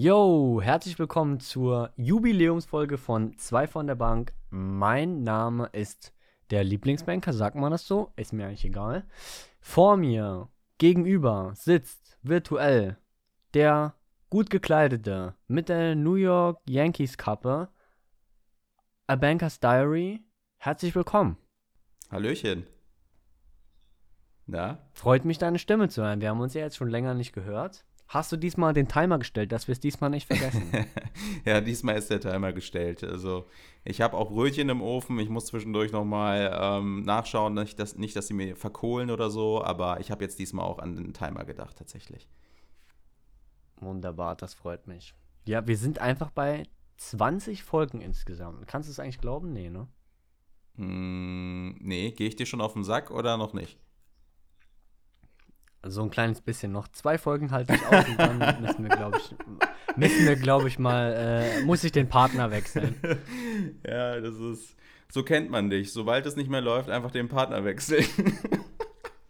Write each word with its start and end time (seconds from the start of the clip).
Yo, 0.00 0.60
herzlich 0.62 0.96
willkommen 1.00 1.40
zur 1.40 1.92
Jubiläumsfolge 1.96 2.98
von 2.98 3.36
Zwei 3.36 3.66
von 3.66 3.88
der 3.88 3.96
Bank. 3.96 4.32
Mein 4.48 5.24
Name 5.24 5.70
ist 5.72 6.14
der 6.50 6.62
Lieblingsbanker, 6.62 7.32
sagt 7.32 7.56
man 7.56 7.72
das 7.72 7.88
so? 7.88 8.12
Ist 8.14 8.32
mir 8.32 8.46
eigentlich 8.46 8.64
egal. 8.64 9.08
Vor 9.58 9.96
mir, 9.96 10.50
gegenüber, 10.78 11.50
sitzt 11.56 12.16
virtuell 12.22 12.96
der 13.54 13.96
gut 14.30 14.50
gekleidete 14.50 15.34
mit 15.48 15.68
der 15.68 15.96
New 15.96 16.14
York 16.14 16.60
Yankees 16.68 17.18
Kappe, 17.18 17.68
A 19.08 19.16
Banker's 19.16 19.58
Diary. 19.58 20.22
Herzlich 20.58 20.94
willkommen. 20.94 21.38
Hallöchen. 22.08 22.68
Na? 24.46 24.78
Freut 24.92 25.24
mich, 25.24 25.38
deine 25.38 25.58
Stimme 25.58 25.88
zu 25.88 26.04
hören. 26.04 26.20
Wir 26.20 26.28
haben 26.28 26.40
uns 26.40 26.54
ja 26.54 26.60
jetzt 26.60 26.76
schon 26.76 26.88
länger 26.88 27.14
nicht 27.14 27.32
gehört. 27.32 27.84
Hast 28.08 28.32
du 28.32 28.38
diesmal 28.38 28.72
den 28.72 28.88
Timer 28.88 29.18
gestellt, 29.18 29.52
dass 29.52 29.68
wir 29.68 29.72
es 29.72 29.80
diesmal 29.80 30.08
nicht 30.08 30.26
vergessen? 30.26 30.62
ja, 31.44 31.60
diesmal 31.60 31.96
ist 31.98 32.08
der 32.08 32.20
Timer 32.20 32.54
gestellt. 32.54 33.04
Also 33.04 33.46
ich 33.84 34.00
habe 34.00 34.16
auch 34.16 34.30
Brötchen 34.30 34.70
im 34.70 34.80
Ofen. 34.80 35.18
Ich 35.18 35.28
muss 35.28 35.46
zwischendurch 35.46 35.92
nochmal 35.92 36.58
ähm, 36.58 37.02
nachschauen, 37.02 37.52
nicht 37.52 37.78
dass, 37.78 37.96
nicht, 37.96 38.16
dass 38.16 38.28
sie 38.28 38.34
mir 38.34 38.56
verkohlen 38.56 39.10
oder 39.10 39.28
so. 39.28 39.62
Aber 39.62 40.00
ich 40.00 40.10
habe 40.10 40.24
jetzt 40.24 40.38
diesmal 40.38 40.64
auch 40.64 40.78
an 40.78 40.96
den 40.96 41.12
Timer 41.12 41.44
gedacht, 41.44 41.76
tatsächlich. 41.76 42.26
Wunderbar, 43.76 44.36
das 44.36 44.54
freut 44.54 44.86
mich. 44.86 45.14
Ja, 45.44 45.66
wir 45.66 45.76
sind 45.76 45.98
einfach 45.98 46.30
bei 46.30 46.62
20 46.96 47.62
Folgen 47.62 48.00
insgesamt. 48.00 48.66
Kannst 48.66 48.88
du 48.88 48.92
es 48.92 49.00
eigentlich 49.00 49.20
glauben? 49.20 49.52
Nee, 49.52 49.68
ne? 49.68 49.86
Mm, 50.76 51.76
nee, 51.80 52.12
gehe 52.12 52.28
ich 52.28 52.36
dir 52.36 52.46
schon 52.46 52.62
auf 52.62 52.72
den 52.72 52.84
Sack 52.84 53.10
oder 53.10 53.36
noch 53.36 53.52
nicht? 53.52 53.78
So 55.86 56.02
ein 56.02 56.10
kleines 56.10 56.40
bisschen 56.40 56.72
noch. 56.72 56.88
Zwei 56.88 57.18
Folgen 57.18 57.50
halte 57.52 57.74
ich 57.74 57.86
aus 57.86 58.08
und 58.08 58.18
dann 58.18 58.38
müssen 58.62 58.82
wir, 58.82 58.96
glaube 58.96 59.18
ich, 59.18 59.34
müssen 59.96 60.26
wir, 60.26 60.36
glaube 60.36 60.68
ich, 60.68 60.78
mal, 60.78 61.14
äh, 61.14 61.64
muss 61.64 61.84
ich 61.84 61.92
den 61.92 62.08
Partner 62.08 62.50
wechseln. 62.50 62.96
ja, 63.86 64.20
das 64.20 64.34
ist, 64.34 64.76
so 65.10 65.22
kennt 65.22 65.50
man 65.50 65.70
dich. 65.70 65.92
Sobald 65.92 66.26
es 66.26 66.36
nicht 66.36 66.50
mehr 66.50 66.60
läuft, 66.60 66.90
einfach 66.90 67.12
den 67.12 67.28
Partner 67.28 67.64
wechseln. 67.64 68.04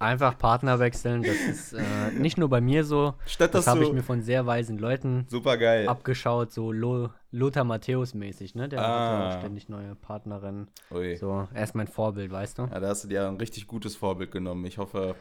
Einfach 0.00 0.38
Partner 0.38 0.78
wechseln, 0.78 1.24
das 1.24 1.34
ist 1.34 1.72
äh, 1.72 1.82
nicht 2.16 2.38
nur 2.38 2.48
bei 2.48 2.60
mir 2.60 2.84
so. 2.84 3.14
Statt 3.26 3.52
das 3.52 3.66
habe 3.66 3.82
ich 3.82 3.92
mir 3.92 4.04
von 4.04 4.22
sehr 4.22 4.46
weisen 4.46 4.78
Leuten 4.78 5.26
Supergeil. 5.28 5.88
abgeschaut, 5.88 6.52
so 6.52 6.70
Lo 6.70 7.10
Lothar 7.32 7.64
Matthäus 7.64 8.14
mäßig, 8.14 8.54
ne? 8.54 8.68
Der 8.68 8.78
ah. 8.78 8.84
hat 8.84 9.32
ja 9.34 9.40
ständig 9.40 9.68
neue 9.68 9.96
Partnerinnen. 9.96 10.68
So, 11.18 11.48
er 11.52 11.64
ist 11.64 11.74
mein 11.74 11.88
Vorbild, 11.88 12.30
weißt 12.30 12.58
du? 12.58 12.62
Ja, 12.70 12.78
da 12.78 12.86
hast 12.86 13.02
du 13.02 13.08
dir 13.08 13.26
ein 13.26 13.38
richtig 13.38 13.66
gutes 13.66 13.96
Vorbild 13.96 14.30
genommen. 14.30 14.64
Ich 14.66 14.78
hoffe, 14.78 15.16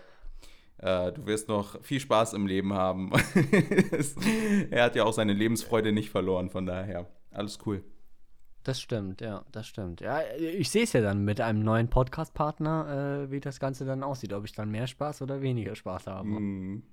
äh, 0.79 1.11
du 1.11 1.25
wirst 1.25 1.47
noch 1.47 1.81
viel 1.83 1.99
Spaß 1.99 2.33
im 2.33 2.47
Leben 2.47 2.73
haben. 2.73 3.11
er 4.71 4.83
hat 4.83 4.95
ja 4.95 5.03
auch 5.03 5.13
seine 5.13 5.33
Lebensfreude 5.33 5.91
nicht 5.91 6.09
verloren, 6.09 6.49
von 6.49 6.65
daher. 6.65 7.07
Alles 7.31 7.59
cool. 7.65 7.83
Das 8.63 8.81
stimmt, 8.81 9.21
ja, 9.21 9.45
das 9.51 9.65
stimmt. 9.65 10.01
Ja, 10.01 10.21
ich 10.37 10.69
sehe 10.69 10.83
es 10.83 10.93
ja 10.93 11.01
dann 11.01 11.23
mit 11.23 11.39
einem 11.39 11.61
neuen 11.61 11.89
Podcast-Partner, 11.89 13.23
äh, 13.23 13.31
wie 13.31 13.39
das 13.39 13.59
Ganze 13.59 13.85
dann 13.85 14.03
aussieht, 14.03 14.33
ob 14.33 14.43
ich 14.43 14.51
dann 14.51 14.69
mehr 14.69 14.87
Spaß 14.87 15.21
oder 15.21 15.41
weniger 15.41 15.75
Spaß 15.75 16.07
habe. 16.07 16.27
Hm. 16.27 16.83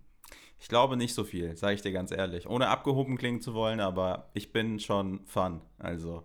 Ich 0.60 0.68
glaube 0.68 0.96
nicht 0.96 1.14
so 1.14 1.24
viel, 1.24 1.56
sage 1.56 1.74
ich 1.74 1.82
dir 1.82 1.92
ganz 1.92 2.12
ehrlich. 2.12 2.48
Ohne 2.48 2.68
abgehoben 2.68 3.16
klingen 3.18 3.40
zu 3.40 3.54
wollen, 3.54 3.80
aber 3.80 4.30
ich 4.34 4.52
bin 4.52 4.78
schon 4.78 5.26
Fun, 5.26 5.60
also, 5.78 6.22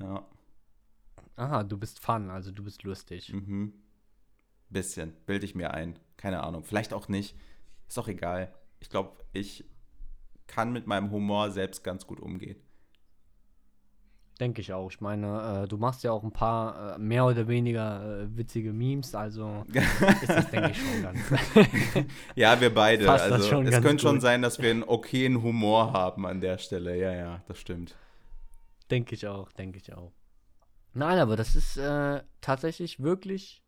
ja. 0.00 0.26
Aha, 1.36 1.62
du 1.62 1.78
bist 1.78 2.00
Fun, 2.00 2.30
also 2.30 2.50
du 2.50 2.64
bist 2.64 2.82
lustig. 2.82 3.32
Mhm. 3.32 3.72
Bisschen, 4.70 5.14
bilde 5.24 5.46
ich 5.46 5.54
mir 5.54 5.72
ein. 5.72 5.98
Keine 6.16 6.42
Ahnung, 6.42 6.64
vielleicht 6.64 6.92
auch 6.92 7.08
nicht. 7.08 7.36
Ist 7.88 7.98
auch 7.98 8.08
egal. 8.08 8.52
Ich 8.80 8.90
glaube, 8.90 9.12
ich 9.32 9.64
kann 10.46 10.72
mit 10.72 10.86
meinem 10.86 11.10
Humor 11.10 11.50
selbst 11.50 11.84
ganz 11.84 12.06
gut 12.06 12.20
umgehen. 12.20 12.56
Denke 14.40 14.60
ich 14.60 14.72
auch. 14.72 14.90
Ich 14.90 15.00
meine, 15.00 15.62
äh, 15.62 15.68
du 15.68 15.76
machst 15.76 16.02
ja 16.02 16.10
auch 16.10 16.24
ein 16.24 16.32
paar 16.32 16.96
äh, 16.96 16.98
mehr 16.98 17.24
oder 17.24 17.46
weniger 17.46 18.22
äh, 18.22 18.36
witzige 18.36 18.72
Memes, 18.72 19.14
also 19.14 19.64
ist 19.72 20.28
das, 20.28 20.50
denke 20.50 20.72
ich, 20.72 20.78
schon 20.78 21.02
ganz. 21.02 21.20
ja, 22.34 22.60
wir 22.60 22.74
beide. 22.74 23.04
Passt 23.04 23.30
also 23.30 23.60
es 23.60 23.80
könnte 23.80 24.02
schon 24.02 24.20
sein, 24.20 24.42
dass 24.42 24.60
wir 24.60 24.70
einen 24.70 24.82
okayen 24.82 25.40
Humor 25.40 25.92
haben 25.92 26.26
an 26.26 26.40
der 26.40 26.58
Stelle. 26.58 26.98
Ja, 26.98 27.12
ja, 27.12 27.42
das 27.46 27.58
stimmt. 27.60 27.94
Denke 28.90 29.14
ich 29.14 29.28
auch, 29.28 29.52
denke 29.52 29.78
ich 29.78 29.94
auch. 29.94 30.12
Nein, 30.94 31.18
aber 31.18 31.36
das 31.36 31.54
ist 31.54 31.76
äh, 31.76 32.22
tatsächlich 32.40 33.00
wirklich 33.00 33.62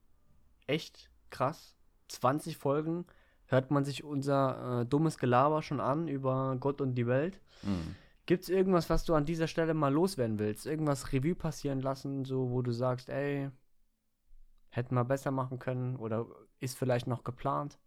echt 0.67 1.11
krass. 1.31 1.76
20 2.09 2.57
Folgen 2.57 3.07
hört 3.47 3.71
man 3.71 3.85
sich 3.85 4.05
unser 4.05 4.81
äh, 4.81 4.87
dummes 4.87 5.19
Gelaber 5.19 5.63
schon 5.63 5.81
an 5.81 6.09
über 6.09 6.57
Gott 6.59 6.81
und 6.81 6.95
die 6.95 7.07
Welt. 7.07 7.41
Mhm. 7.63 7.95
Gibt 8.27 8.43
es 8.43 8.49
irgendwas, 8.49 8.91
was 8.91 9.05
du 9.05 9.15
an 9.15 9.25
dieser 9.25 9.47
Stelle 9.47 9.73
mal 9.73 9.93
loswerden 9.93 10.39
willst? 10.41 10.67
Irgendwas 10.67 11.13
Revue 11.13 11.37
passieren 11.37 11.81
lassen, 11.81 12.25
so 12.25 12.51
wo 12.51 12.61
du 12.61 12.73
sagst, 12.73 13.09
ey, 13.09 13.51
hätten 14.71 14.95
wir 14.97 15.05
besser 15.05 15.31
machen 15.31 15.61
können 15.61 15.97
oder 15.97 16.27
ist 16.59 16.77
vielleicht 16.77 17.07
noch 17.07 17.23
geplant? 17.23 17.79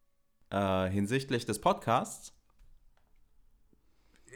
Äh, 0.50 0.90
hinsichtlich 0.90 1.46
des 1.46 1.60
Podcasts? 1.60 2.34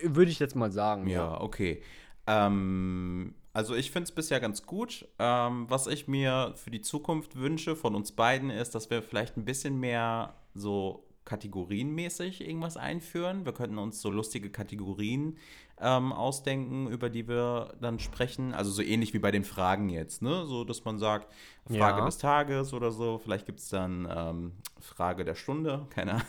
Würde 0.03 0.29
ich 0.29 0.39
jetzt 0.39 0.55
mal 0.55 0.71
sagen. 0.71 1.07
Ja, 1.07 1.23
ja. 1.23 1.41
okay. 1.41 1.81
Ähm, 2.27 3.33
also 3.53 3.75
ich 3.75 3.91
finde 3.91 4.05
es 4.05 4.11
bisher 4.11 4.39
ganz 4.39 4.65
gut. 4.65 5.07
Ähm, 5.19 5.69
was 5.69 5.87
ich 5.87 6.07
mir 6.07 6.53
für 6.55 6.71
die 6.71 6.81
Zukunft 6.81 7.35
wünsche 7.35 7.75
von 7.75 7.95
uns 7.95 8.11
beiden 8.11 8.49
ist, 8.49 8.73
dass 8.75 8.89
wir 8.89 9.03
vielleicht 9.03 9.37
ein 9.37 9.45
bisschen 9.45 9.79
mehr 9.79 10.35
so 10.55 11.07
kategorienmäßig 11.25 12.41
irgendwas 12.41 12.77
einführen. 12.77 13.45
Wir 13.45 13.53
könnten 13.53 13.77
uns 13.77 14.01
so 14.01 14.09
lustige 14.09 14.49
Kategorien 14.49 15.37
ähm, 15.83 16.13
ausdenken, 16.13 16.87
über 16.87 17.09
die 17.09 17.27
wir 17.27 17.73
dann 17.81 17.99
sprechen. 17.99 18.53
Also 18.53 18.71
so 18.71 18.81
ähnlich 18.81 19.13
wie 19.13 19.19
bei 19.19 19.31
den 19.31 19.43
Fragen 19.43 19.89
jetzt, 19.89 20.21
ne? 20.21 20.45
So, 20.45 20.63
dass 20.63 20.85
man 20.85 20.97
sagt, 20.97 21.27
Frage 21.67 21.99
ja. 21.99 22.05
des 22.05 22.17
Tages 22.17 22.73
oder 22.73 22.91
so. 22.91 23.17
Vielleicht 23.17 23.45
gibt 23.45 23.59
es 23.59 23.69
dann 23.69 24.07
ähm, 24.09 24.51
Frage 24.79 25.25
der 25.25 25.35
Stunde, 25.35 25.87
keine 25.89 26.13
Ahnung. 26.13 26.23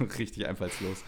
Richtig 0.18 0.46
einfallslos. 0.48 1.04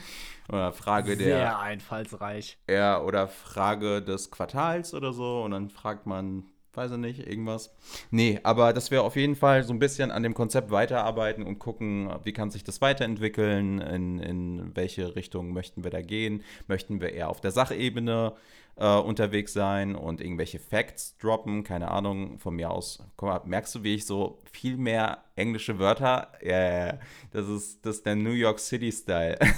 Oder 0.48 0.72
Frage 0.72 1.16
Sehr 1.16 1.16
der. 1.16 1.36
Sehr 1.36 1.58
einfallsreich. 1.58 2.58
Ja, 2.70 3.02
oder 3.02 3.28
Frage 3.28 4.02
des 4.02 4.30
Quartals 4.30 4.94
oder 4.94 5.12
so. 5.12 5.42
Und 5.42 5.50
dann 5.50 5.68
fragt 5.68 6.06
man 6.06 6.44
weiß 6.78 6.92
ich 6.92 6.98
nicht, 6.98 7.26
irgendwas. 7.26 7.74
Nee, 8.10 8.38
aber 8.44 8.72
dass 8.72 8.90
wir 8.90 9.02
auf 9.02 9.16
jeden 9.16 9.34
Fall 9.34 9.64
so 9.64 9.72
ein 9.72 9.80
bisschen 9.80 10.10
an 10.12 10.22
dem 10.22 10.32
Konzept 10.32 10.70
weiterarbeiten 10.70 11.42
und 11.42 11.58
gucken, 11.58 12.10
wie 12.22 12.32
kann 12.32 12.50
sich 12.50 12.62
das 12.62 12.80
weiterentwickeln, 12.80 13.80
in, 13.80 14.18
in 14.20 14.76
welche 14.76 15.16
Richtung 15.16 15.52
möchten 15.52 15.82
wir 15.82 15.90
da 15.90 16.00
gehen. 16.00 16.42
Möchten 16.68 17.00
wir 17.00 17.12
eher 17.12 17.30
auf 17.30 17.40
der 17.40 17.50
Sachebene 17.50 18.34
äh, 18.76 18.96
unterwegs 18.96 19.52
sein 19.52 19.96
und 19.96 20.20
irgendwelche 20.20 20.60
Facts 20.60 21.18
droppen, 21.18 21.64
keine 21.64 21.90
Ahnung, 21.90 22.38
von 22.38 22.54
mir 22.54 22.70
aus. 22.70 23.02
Mal, 23.20 23.40
merkst 23.44 23.74
du, 23.74 23.82
wie 23.82 23.96
ich 23.96 24.06
so 24.06 24.38
viel 24.52 24.76
mehr 24.76 25.18
englische 25.34 25.80
Wörter, 25.80 26.28
yeah, 26.42 26.98
das 27.32 27.48
ist, 27.48 27.84
das 27.84 27.96
ist 27.96 28.06
der 28.06 28.14
New 28.14 28.30
York 28.30 28.60
City-Style. 28.60 29.38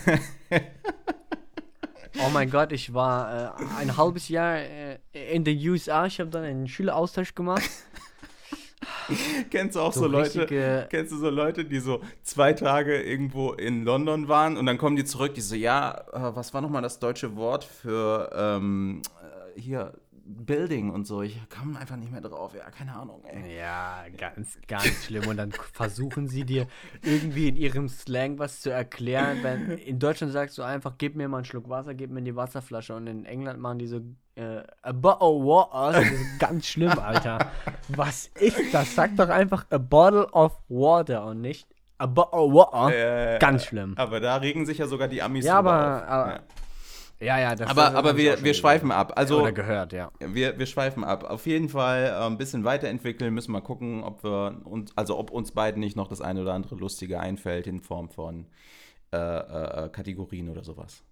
Oh 2.19 2.29
mein 2.33 2.51
Gott, 2.51 2.73
ich 2.73 2.93
war 2.93 3.57
äh, 3.61 3.65
ein 3.79 3.97
halbes 3.97 4.29
Jahr 4.29 4.59
äh, 4.59 4.90
in 5.13 5.45
den 5.45 5.59
USA. 5.69 6.07
Ich 6.07 6.21
habe 6.21 6.31
dann 6.31 6.45
einen 6.45 6.69
Schüleraustausch 6.69 7.35
gemacht. 7.35 7.69
kennst 9.51 9.77
du 9.77 9.81
auch 9.81 9.93
so, 9.93 10.01
so 10.01 10.07
Leute, 10.07 10.87
kennst 10.91 11.13
du 11.13 11.19
so 11.19 11.31
Leute, 11.31 11.65
die 11.65 11.81
so 11.81 12.01
zwei 12.23 12.53
Tage 12.53 13.03
irgendwo 13.03 13.53
in 13.53 13.85
London 13.85 14.29
waren 14.29 14.57
und 14.57 14.67
dann 14.67 14.79
kommen 14.79 14.97
die 14.97 15.05
zurück, 15.05 15.35
die 15.35 15.41
so, 15.41 15.55
ja, 15.55 16.05
äh, 16.13 16.37
was 16.37 16.55
war 16.55 16.61
nochmal 16.61 16.83
das 16.83 16.99
deutsche 16.99 17.37
Wort 17.37 17.65
für 17.65 18.31
ähm, 18.35 19.03
äh, 19.57 19.61
hier 19.61 19.93
Building 20.31 20.91
und 20.91 21.07
so. 21.07 21.23
Ich 21.23 21.39
komme 21.49 21.79
einfach 21.79 21.97
nicht 21.97 22.13
mehr 22.13 22.21
drauf. 22.21 22.55
Ja, 22.55 22.71
keine 22.71 22.95
Ahnung, 22.95 23.23
ey. 23.25 23.59
Ja, 23.59 24.05
ganz, 24.17 24.59
ganz 24.67 25.05
schlimm. 25.05 25.27
Und 25.27 25.37
dann 25.37 25.53
versuchen 25.53 26.29
sie 26.29 26.45
dir 26.45 26.67
irgendwie 27.03 27.49
in 27.49 27.57
ihrem 27.57 27.89
Slang 27.89 28.39
was 28.39 28.61
zu 28.61 28.71
erklären. 28.71 29.39
Wenn, 29.43 29.71
in 29.79 29.99
Deutschland 29.99 30.33
sagst 30.33 30.57
du 30.59 30.63
einfach, 30.63 30.95
gib 30.99 31.17
mir 31.17 31.29
mal 31.29 31.39
einen 31.39 31.45
Schluck 31.45 31.69
Wasser, 31.69 31.95
gib 31.95 32.11
mir 32.11 32.23
die 32.23 32.37
Wasserflasche. 32.37 32.95
Und 32.95 33.07
in 33.07 33.25
England 33.25 33.61
machen 33.61 33.79
die 33.79 33.87
so, 33.87 34.01
äh, 34.37 34.63
a 34.83 34.93
bottle 34.93 35.27
of 35.27 35.45
water. 35.45 36.01
Das 36.01 36.11
ist 36.11 36.39
ganz 36.39 36.67
schlimm, 36.67 36.99
Alter. 36.99 37.51
Was 37.89 38.29
ist 38.29 38.73
das? 38.73 38.95
Sag 38.95 39.17
doch 39.17 39.29
einfach 39.29 39.67
a 39.71 39.79
bottle 39.79 40.27
of 40.33 40.59
water 40.69 41.27
und 41.27 41.41
nicht 41.41 41.69
a 41.99 42.07
bottle 42.07 42.41
of 42.41 42.53
water. 42.55 43.35
Äh, 43.35 43.39
ganz 43.39 43.65
schlimm. 43.65 43.95
Aber 43.97 44.21
da 44.21 44.37
regen 44.37 44.65
sich 44.65 44.79
ja 44.79 44.87
sogar 44.87 45.09
die 45.09 45.23
Amis 45.23 45.45
ja, 45.45 45.59
aber, 45.59 46.07
aber 46.07 46.33
ja. 46.33 46.41
Ja, 47.21 47.39
ja, 47.39 47.55
das 47.55 47.69
Aber, 47.69 47.95
aber 47.95 48.17
wir, 48.17 48.43
wir 48.43 48.55
schweifen 48.55 48.91
ab. 48.91 49.13
Also, 49.17 49.41
Oder 49.41 49.53
gehört, 49.53 49.93
ja. 49.93 50.11
Wir, 50.21 50.59
wir 50.59 50.67
schweifen 50.67 51.05
ab. 51.05 51.25
Auf 51.25 51.47
jeden 51.47 51.69
Fall 51.69 52.05
äh, 52.05 52.27
ein 52.27 52.39
bisschen 52.39 52.65
weiterentwickeln, 52.65 53.35
müssen 53.35 53.53
wir 53.53 53.61
gucken, 53.61 54.03
ob 54.03 54.25
wir 54.25 54.63
uns, 54.65 54.97
also 54.97 55.19
ob 55.19 55.31
uns 55.31 55.53
beiden 55.53 55.81
nicht 55.81 55.97
noch 55.97 56.09
das 56.09 56.23
eine 56.23 56.41
oder 56.41 56.55
andere 56.55 56.77
Lustige 56.77 57.21
einfällt 57.21 57.67
in 57.67 57.81
Form 57.81 58.09
von 58.09 58.47
äh, 59.13 59.17
äh, 59.17 59.89
Kategorien 59.91 60.49
oder 60.49 60.65
sowas. 60.65 61.03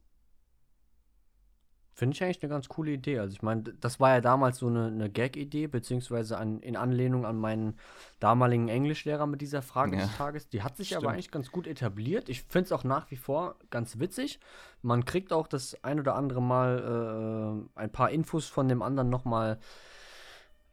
Finde 1.98 2.14
ich 2.14 2.22
eigentlich 2.22 2.40
eine 2.44 2.50
ganz 2.50 2.68
coole 2.68 2.92
Idee. 2.92 3.18
Also 3.18 3.32
ich 3.32 3.42
meine, 3.42 3.64
das 3.64 3.98
war 3.98 4.10
ja 4.10 4.20
damals 4.20 4.58
so 4.58 4.68
eine, 4.68 4.86
eine 4.86 5.10
Gag-Idee, 5.10 5.66
beziehungsweise 5.66 6.38
an, 6.38 6.60
in 6.60 6.76
Anlehnung 6.76 7.26
an 7.26 7.36
meinen 7.36 7.76
damaligen 8.20 8.68
Englischlehrer 8.68 9.26
mit 9.26 9.40
dieser 9.40 9.62
Frage 9.62 9.96
Ja. 9.96 10.02
des 10.02 10.16
Tages. 10.16 10.48
Die 10.48 10.62
hat 10.62 10.76
sich 10.76 10.86
Stimmt. 10.90 11.02
aber 11.02 11.12
eigentlich 11.12 11.32
ganz 11.32 11.50
gut 11.50 11.66
etabliert. 11.66 12.28
Ich 12.28 12.42
finde 12.44 12.66
es 12.66 12.72
auch 12.72 12.84
nach 12.84 13.10
wie 13.10 13.16
vor 13.16 13.56
ganz 13.70 13.98
witzig. 13.98 14.38
Man 14.80 15.06
kriegt 15.06 15.32
auch 15.32 15.48
das 15.48 15.82
ein 15.82 15.98
oder 15.98 16.14
andere 16.14 16.40
Mal 16.40 17.66
äh, 17.74 17.80
ein 17.80 17.90
paar 17.90 18.10
Infos 18.10 18.46
von 18.46 18.68
dem 18.68 18.80
anderen 18.80 19.10
nochmal 19.10 19.58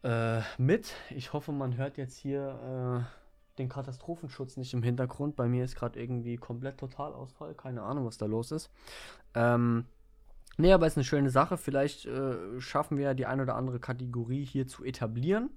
äh, 0.04 0.42
mit. 0.58 0.92
Ich 1.10 1.32
hoffe, 1.32 1.50
man 1.50 1.76
hört 1.76 1.96
jetzt 1.96 2.16
hier 2.18 3.04
äh, 3.04 3.58
den 3.58 3.68
Katastrophenschutz 3.68 4.56
nicht 4.58 4.74
im 4.74 4.84
Hintergrund. 4.84 5.34
Bei 5.34 5.48
mir 5.48 5.64
ist 5.64 5.74
gerade 5.74 5.98
irgendwie 6.00 6.36
komplett 6.36 6.78
Totalausfall. 6.78 7.56
Keine 7.56 7.82
Ahnung, 7.82 8.06
was 8.06 8.16
da 8.16 8.26
los 8.26 8.52
ist. 8.52 8.70
Ähm, 9.34 9.86
Nee, 10.58 10.72
aber 10.72 10.86
ist 10.86 10.96
eine 10.96 11.04
schöne 11.04 11.30
Sache. 11.30 11.56
Vielleicht 11.56 12.06
äh, 12.06 12.60
schaffen 12.60 12.96
wir 12.96 13.04
ja 13.04 13.14
die 13.14 13.26
ein 13.26 13.40
oder 13.40 13.56
andere 13.56 13.78
Kategorie 13.78 14.44
hier 14.44 14.66
zu 14.66 14.84
etablieren. 14.84 15.50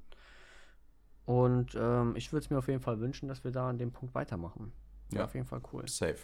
Und 1.25 1.75
ähm, 1.79 2.15
ich 2.15 2.33
würde 2.33 2.43
es 2.43 2.49
mir 2.49 2.57
auf 2.57 2.67
jeden 2.67 2.81
Fall 2.81 2.99
wünschen, 2.99 3.29
dass 3.29 3.43
wir 3.43 3.51
da 3.51 3.69
an 3.69 3.77
dem 3.77 3.91
Punkt 3.91 4.15
weitermachen. 4.15 4.73
Ja. 5.13 5.25
auf 5.25 5.33
jeden 5.33 5.45
Fall 5.45 5.61
cool. 5.73 5.87
Safe. 5.87 6.17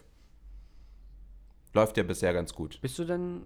Läuft 1.73 1.97
ja 1.97 2.03
bisher 2.03 2.33
ganz 2.33 2.53
gut. 2.53 2.79
Bist 2.81 2.97
du 2.99 3.05
denn. 3.05 3.45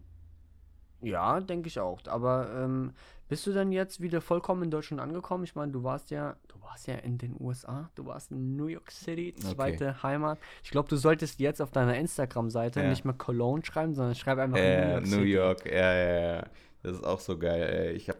Ja, 1.01 1.39
denke 1.39 1.67
ich 1.67 1.79
auch. 1.79 1.99
Aber 2.07 2.51
ähm, 2.55 2.93
bist 3.29 3.47
du 3.47 3.53
denn 3.53 3.71
jetzt 3.71 4.01
wieder 4.01 4.19
vollkommen 4.21 4.63
in 4.63 4.71
Deutschland 4.71 5.01
angekommen? 5.01 5.43
Ich 5.45 5.55
meine, 5.55 5.71
du 5.71 5.83
warst 5.83 6.11
ja, 6.11 6.35
du 6.49 6.61
warst 6.61 6.87
ja 6.87 6.95
in 6.95 7.17
den 7.17 7.35
USA, 7.39 7.89
du 7.95 8.05
warst 8.05 8.31
in 8.31 8.55
New 8.57 8.65
York 8.65 8.91
City, 8.91 9.33
zweite 9.35 10.03
Heimat. 10.03 10.37
Ich 10.63 10.71
glaube, 10.71 10.89
du 10.89 10.97
solltest 10.97 11.39
jetzt 11.39 11.61
auf 11.61 11.71
deiner 11.71 11.97
Instagram-Seite 11.97 12.81
Ja. 12.81 12.89
nicht 12.89 13.05
mehr 13.05 13.13
Cologne 13.13 13.63
schreiben, 13.63 13.93
sondern 13.95 14.15
schreib 14.15 14.37
einfach 14.39 14.57
Äh, 14.57 14.99
New 15.01 15.17
New 15.17 15.21
York 15.23 15.59
York, 15.59 15.59
City. 15.61 15.75
ja, 15.75 15.93
ja, 15.93 16.35
ja. 16.35 16.43
Das 16.83 16.93
ist 16.97 17.03
auch 17.03 17.19
so 17.19 17.37
geil, 17.37 17.61
ey. 17.61 17.91
Ich 17.93 18.09
hab, 18.09 18.17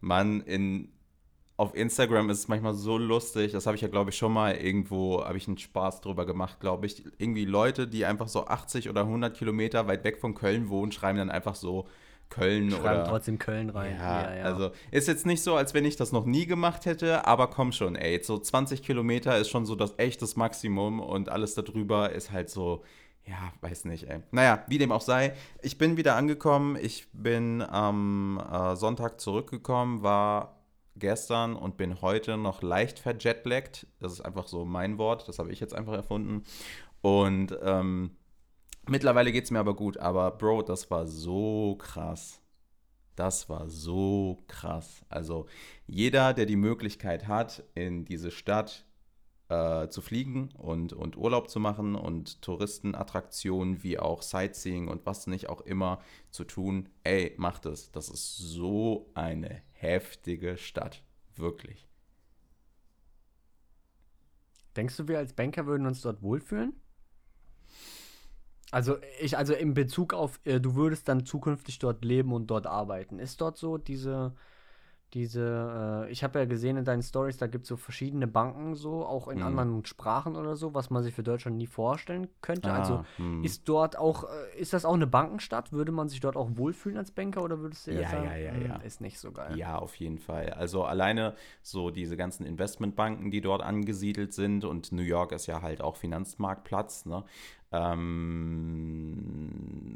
Mann, 0.00 0.40
in, 0.42 0.88
auf 1.56 1.74
Instagram 1.74 2.30
ist 2.30 2.38
es 2.40 2.48
manchmal 2.48 2.74
so 2.74 2.98
lustig, 2.98 3.52
das 3.52 3.66
habe 3.66 3.76
ich 3.76 3.82
ja, 3.82 3.88
glaube 3.88 4.10
ich, 4.10 4.16
schon 4.18 4.32
mal 4.32 4.54
irgendwo, 4.56 5.24
habe 5.24 5.36
ich 5.36 5.46
einen 5.46 5.58
Spaß 5.58 6.00
drüber 6.00 6.26
gemacht, 6.26 6.58
glaube 6.60 6.86
ich. 6.86 7.04
Irgendwie 7.18 7.44
Leute, 7.44 7.86
die 7.86 8.04
einfach 8.04 8.28
so 8.28 8.46
80 8.46 8.90
oder 8.90 9.02
100 9.02 9.36
Kilometer 9.36 9.86
weit 9.86 10.02
weg 10.04 10.18
von 10.18 10.34
Köln 10.34 10.68
wohnen, 10.68 10.90
schreiben 10.92 11.18
dann 11.18 11.30
einfach 11.30 11.54
so 11.54 11.86
Köln 12.30 12.70
Schreiben 12.70 13.00
oder... 13.00 13.04
trotzdem 13.04 13.38
Köln 13.38 13.70
rein. 13.70 13.96
Ja, 13.98 14.22
also 14.42 14.70
ist 14.90 15.08
jetzt 15.08 15.26
nicht 15.26 15.42
so, 15.42 15.54
als 15.54 15.74
wenn 15.74 15.84
ich 15.84 15.96
das 15.96 16.12
noch 16.12 16.24
nie 16.24 16.46
gemacht 16.46 16.84
hätte, 16.86 17.26
aber 17.26 17.48
komm 17.48 17.72
schon, 17.72 17.96
ey, 17.96 18.20
so 18.22 18.38
20 18.38 18.82
Kilometer 18.82 19.38
ist 19.38 19.50
schon 19.50 19.66
so 19.66 19.74
das 19.74 19.94
echtes 19.98 20.36
Maximum 20.36 21.00
und 21.00 21.28
alles 21.28 21.54
darüber 21.54 22.10
ist 22.10 22.32
halt 22.32 22.50
so, 22.50 22.82
ja, 23.26 23.52
weiß 23.60 23.86
nicht, 23.86 24.08
ey. 24.08 24.20
Naja, 24.32 24.64
wie 24.68 24.78
dem 24.78 24.92
auch 24.92 25.00
sei, 25.00 25.34
ich 25.62 25.78
bin 25.78 25.96
wieder 25.96 26.16
angekommen, 26.16 26.76
ich 26.80 27.06
bin 27.12 27.62
am 27.62 28.38
äh, 28.38 28.76
Sonntag 28.76 29.20
zurückgekommen, 29.20 30.02
war 30.02 30.60
gestern 30.96 31.56
und 31.56 31.76
bin 31.76 32.00
heute 32.00 32.36
noch 32.36 32.62
leicht 32.62 32.98
verjetlaggt. 32.98 33.86
Das 34.00 34.12
ist 34.12 34.20
einfach 34.20 34.46
so 34.46 34.64
mein 34.64 34.98
Wort, 34.98 35.28
das 35.28 35.38
habe 35.38 35.52
ich 35.52 35.60
jetzt 35.60 35.74
einfach 35.74 35.94
erfunden. 35.94 36.44
Und 37.00 37.56
ähm, 37.62 38.16
mittlerweile 38.88 39.32
geht 39.32 39.44
es 39.44 39.50
mir 39.50 39.60
aber 39.60 39.74
gut, 39.74 39.98
aber 39.98 40.30
Bro, 40.32 40.62
das 40.62 40.90
war 40.90 41.06
so 41.06 41.76
krass. 41.76 42.40
Das 43.16 43.48
war 43.48 43.68
so 43.68 44.38
krass. 44.48 45.04
Also 45.08 45.46
jeder, 45.86 46.34
der 46.34 46.46
die 46.46 46.56
Möglichkeit 46.56 47.28
hat, 47.28 47.62
in 47.74 48.04
diese 48.04 48.30
Stadt 48.30 48.84
äh, 49.48 49.88
zu 49.88 50.02
fliegen 50.02 50.50
und, 50.56 50.92
und 50.92 51.16
Urlaub 51.16 51.48
zu 51.48 51.60
machen 51.60 51.94
und 51.94 52.42
Touristenattraktionen 52.42 53.82
wie 53.82 53.98
auch 53.98 54.22
Sightseeing 54.22 54.88
und 54.88 55.06
was 55.06 55.26
nicht 55.26 55.48
auch 55.48 55.60
immer 55.60 56.00
zu 56.30 56.44
tun, 56.44 56.88
ey, 57.04 57.34
macht 57.36 57.66
es. 57.66 57.92
Das 57.92 58.08
ist 58.08 58.36
so 58.36 59.10
eine 59.14 59.62
heftige 59.72 60.56
Stadt. 60.56 61.02
Wirklich. 61.36 61.86
Denkst 64.76 64.96
du, 64.96 65.08
wir 65.08 65.18
als 65.18 65.32
Banker 65.32 65.66
würden 65.66 65.86
uns 65.86 66.00
dort 66.00 66.22
wohlfühlen? 66.22 66.74
Also 68.74 68.96
ich, 69.20 69.38
also 69.38 69.54
in 69.54 69.72
Bezug 69.72 70.14
auf, 70.14 70.40
äh, 70.44 70.58
du 70.60 70.74
würdest 70.74 71.06
dann 71.08 71.24
zukünftig 71.24 71.78
dort 71.78 72.04
leben 72.04 72.32
und 72.32 72.48
dort 72.48 72.66
arbeiten. 72.66 73.20
Ist 73.20 73.40
dort 73.40 73.56
so 73.56 73.78
diese, 73.78 74.32
diese, 75.12 76.06
äh, 76.08 76.10
ich 76.10 76.24
habe 76.24 76.40
ja 76.40 76.44
gesehen 76.44 76.76
in 76.76 76.84
deinen 76.84 77.02
Stories, 77.02 77.36
da 77.36 77.46
gibt 77.46 77.62
es 77.62 77.68
so 77.68 77.76
verschiedene 77.76 78.26
Banken 78.26 78.74
so, 78.74 79.06
auch 79.06 79.28
in 79.28 79.38
Mhm. 79.38 79.44
anderen 79.44 79.84
Sprachen 79.84 80.34
oder 80.34 80.56
so, 80.56 80.74
was 80.74 80.90
man 80.90 81.04
sich 81.04 81.14
für 81.14 81.22
Deutschland 81.22 81.56
nie 81.56 81.68
vorstellen 81.68 82.26
könnte. 82.40 82.72
also 82.72 82.94
Ah, 82.94 83.04
hm. 83.18 83.44
ist 83.44 83.68
dort 83.68 83.96
auch, 83.96 84.24
äh, 84.24 84.58
ist 84.58 84.72
das 84.72 84.84
auch 84.84 84.94
eine 84.94 85.06
Bankenstadt? 85.06 85.72
Würde 85.72 85.92
man 85.92 86.08
sich 86.08 86.18
dort 86.18 86.36
auch 86.36 86.50
wohlfühlen 86.56 86.98
als 86.98 87.12
Banker 87.12 87.44
oder 87.44 87.60
würdest 87.60 87.86
du 87.86 87.92
jetzt 87.92 88.00
Ja, 88.02 88.10
sagen, 88.10 88.24
ja, 88.24 88.36
ja, 88.36 88.54
"Hm, 88.54 88.64
ja. 88.66 88.76
ist 88.78 89.00
nicht 89.00 89.20
so 89.20 89.30
geil? 89.30 89.56
Ja, 89.56 89.78
auf 89.78 89.94
jeden 89.96 90.18
Fall. 90.18 90.50
Also 90.50 90.82
alleine 90.84 91.34
so 91.62 91.90
diese 91.90 92.16
ganzen 92.16 92.44
Investmentbanken, 92.44 93.30
die 93.30 93.40
dort 93.40 93.62
angesiedelt 93.62 94.32
sind 94.32 94.64
und 94.64 94.90
New 94.90 95.02
York 95.02 95.30
ist 95.30 95.46
ja 95.46 95.62
halt 95.62 95.80
auch 95.80 95.94
Finanzmarktplatz, 95.96 97.04
ne? 97.06 97.22
Ähm, 97.74 99.24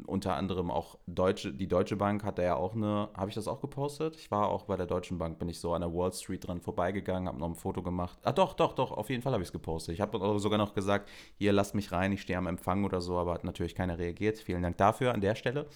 unter 0.05 0.35
anderem 0.35 0.69
auch 0.69 0.97
Deutsche, 1.07 1.53
die 1.53 1.67
Deutsche 1.67 1.95
Bank 1.95 2.25
hat 2.25 2.37
da 2.37 2.43
ja 2.43 2.55
auch 2.55 2.75
eine, 2.75 3.07
habe 3.15 3.29
ich 3.29 3.35
das 3.35 3.47
auch 3.47 3.61
gepostet? 3.61 4.17
Ich 4.17 4.29
war 4.31 4.49
auch 4.49 4.65
bei 4.65 4.75
der 4.75 4.85
Deutschen 4.85 5.17
Bank, 5.17 5.39
bin 5.39 5.47
ich 5.47 5.59
so 5.59 5.73
an 5.73 5.81
der 5.81 5.93
Wall 5.93 6.11
Street 6.11 6.45
dran 6.45 6.59
vorbeigegangen, 6.59 7.29
habe 7.29 7.39
noch 7.39 7.47
ein 7.47 7.55
Foto 7.55 7.81
gemacht. 7.81 8.19
Ah 8.23 8.33
doch, 8.33 8.53
doch, 8.53 8.73
doch, 8.73 8.91
auf 8.91 9.09
jeden 9.09 9.21
Fall 9.21 9.31
habe 9.31 9.43
ich 9.43 9.49
es 9.49 9.53
gepostet. 9.53 9.93
Ich 9.93 10.01
habe 10.01 10.39
sogar 10.39 10.57
noch 10.57 10.73
gesagt, 10.73 11.09
hier, 11.37 11.53
lasst 11.53 11.73
mich 11.73 11.91
rein, 11.93 12.11
ich 12.11 12.21
stehe 12.21 12.37
am 12.37 12.47
Empfang 12.47 12.83
oder 12.83 12.99
so, 12.99 13.17
aber 13.17 13.33
hat 13.33 13.45
natürlich 13.45 13.75
keiner 13.75 13.97
reagiert. 13.97 14.39
Vielen 14.39 14.61
Dank 14.61 14.77
dafür 14.77 15.13
an 15.13 15.21
der 15.21 15.35
Stelle. 15.35 15.67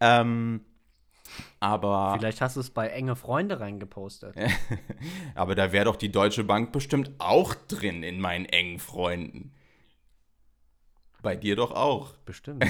Ähm, 0.00 0.62
aber 1.60 2.16
Vielleicht 2.18 2.40
hast 2.40 2.56
du 2.56 2.60
es 2.60 2.70
bei 2.70 2.88
enge 2.88 3.16
Freunde 3.16 3.60
reingepostet. 3.60 4.34
aber 5.34 5.54
da 5.54 5.72
wäre 5.72 5.84
doch 5.84 5.96
die 5.96 6.10
Deutsche 6.10 6.44
Bank 6.44 6.72
bestimmt 6.72 7.12
auch 7.18 7.54
drin 7.68 8.02
in 8.02 8.20
meinen 8.20 8.46
engen 8.46 8.78
Freunden. 8.78 9.52
Bei 11.24 11.36
dir 11.36 11.56
doch 11.56 11.72
auch. 11.72 12.12
Bestimmt. 12.26 12.64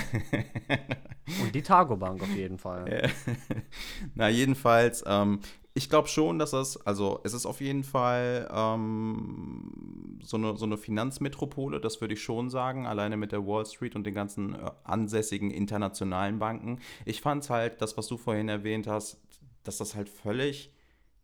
und 1.42 1.54
die 1.54 1.62
Targo 1.62 1.96
Bank 1.96 2.22
auf 2.22 2.34
jeden 2.34 2.58
Fall. 2.58 3.10
Na, 4.14 4.28
jedenfalls, 4.28 5.02
ähm, 5.06 5.40
ich 5.74 5.90
glaube 5.90 6.06
schon, 6.06 6.38
dass 6.38 6.52
das, 6.52 6.76
also 6.86 7.20
es 7.24 7.34
ist 7.34 7.46
auf 7.46 7.60
jeden 7.60 7.82
Fall 7.82 8.48
ähm, 8.54 10.20
so, 10.22 10.36
eine, 10.36 10.56
so 10.56 10.66
eine 10.66 10.78
Finanzmetropole, 10.78 11.80
das 11.80 12.00
würde 12.00 12.14
ich 12.14 12.22
schon 12.22 12.48
sagen, 12.48 12.86
alleine 12.86 13.16
mit 13.16 13.32
der 13.32 13.44
Wall 13.44 13.66
Street 13.66 13.96
und 13.96 14.06
den 14.06 14.14
ganzen 14.14 14.54
äh, 14.54 14.70
ansässigen 14.84 15.50
internationalen 15.50 16.38
Banken. 16.38 16.78
Ich 17.04 17.20
fand 17.22 17.42
es 17.42 17.50
halt, 17.50 17.82
das, 17.82 17.96
was 17.96 18.06
du 18.06 18.16
vorhin 18.16 18.48
erwähnt 18.48 18.86
hast, 18.86 19.20
dass 19.64 19.78
das 19.78 19.96
halt 19.96 20.08
völlig 20.08 20.72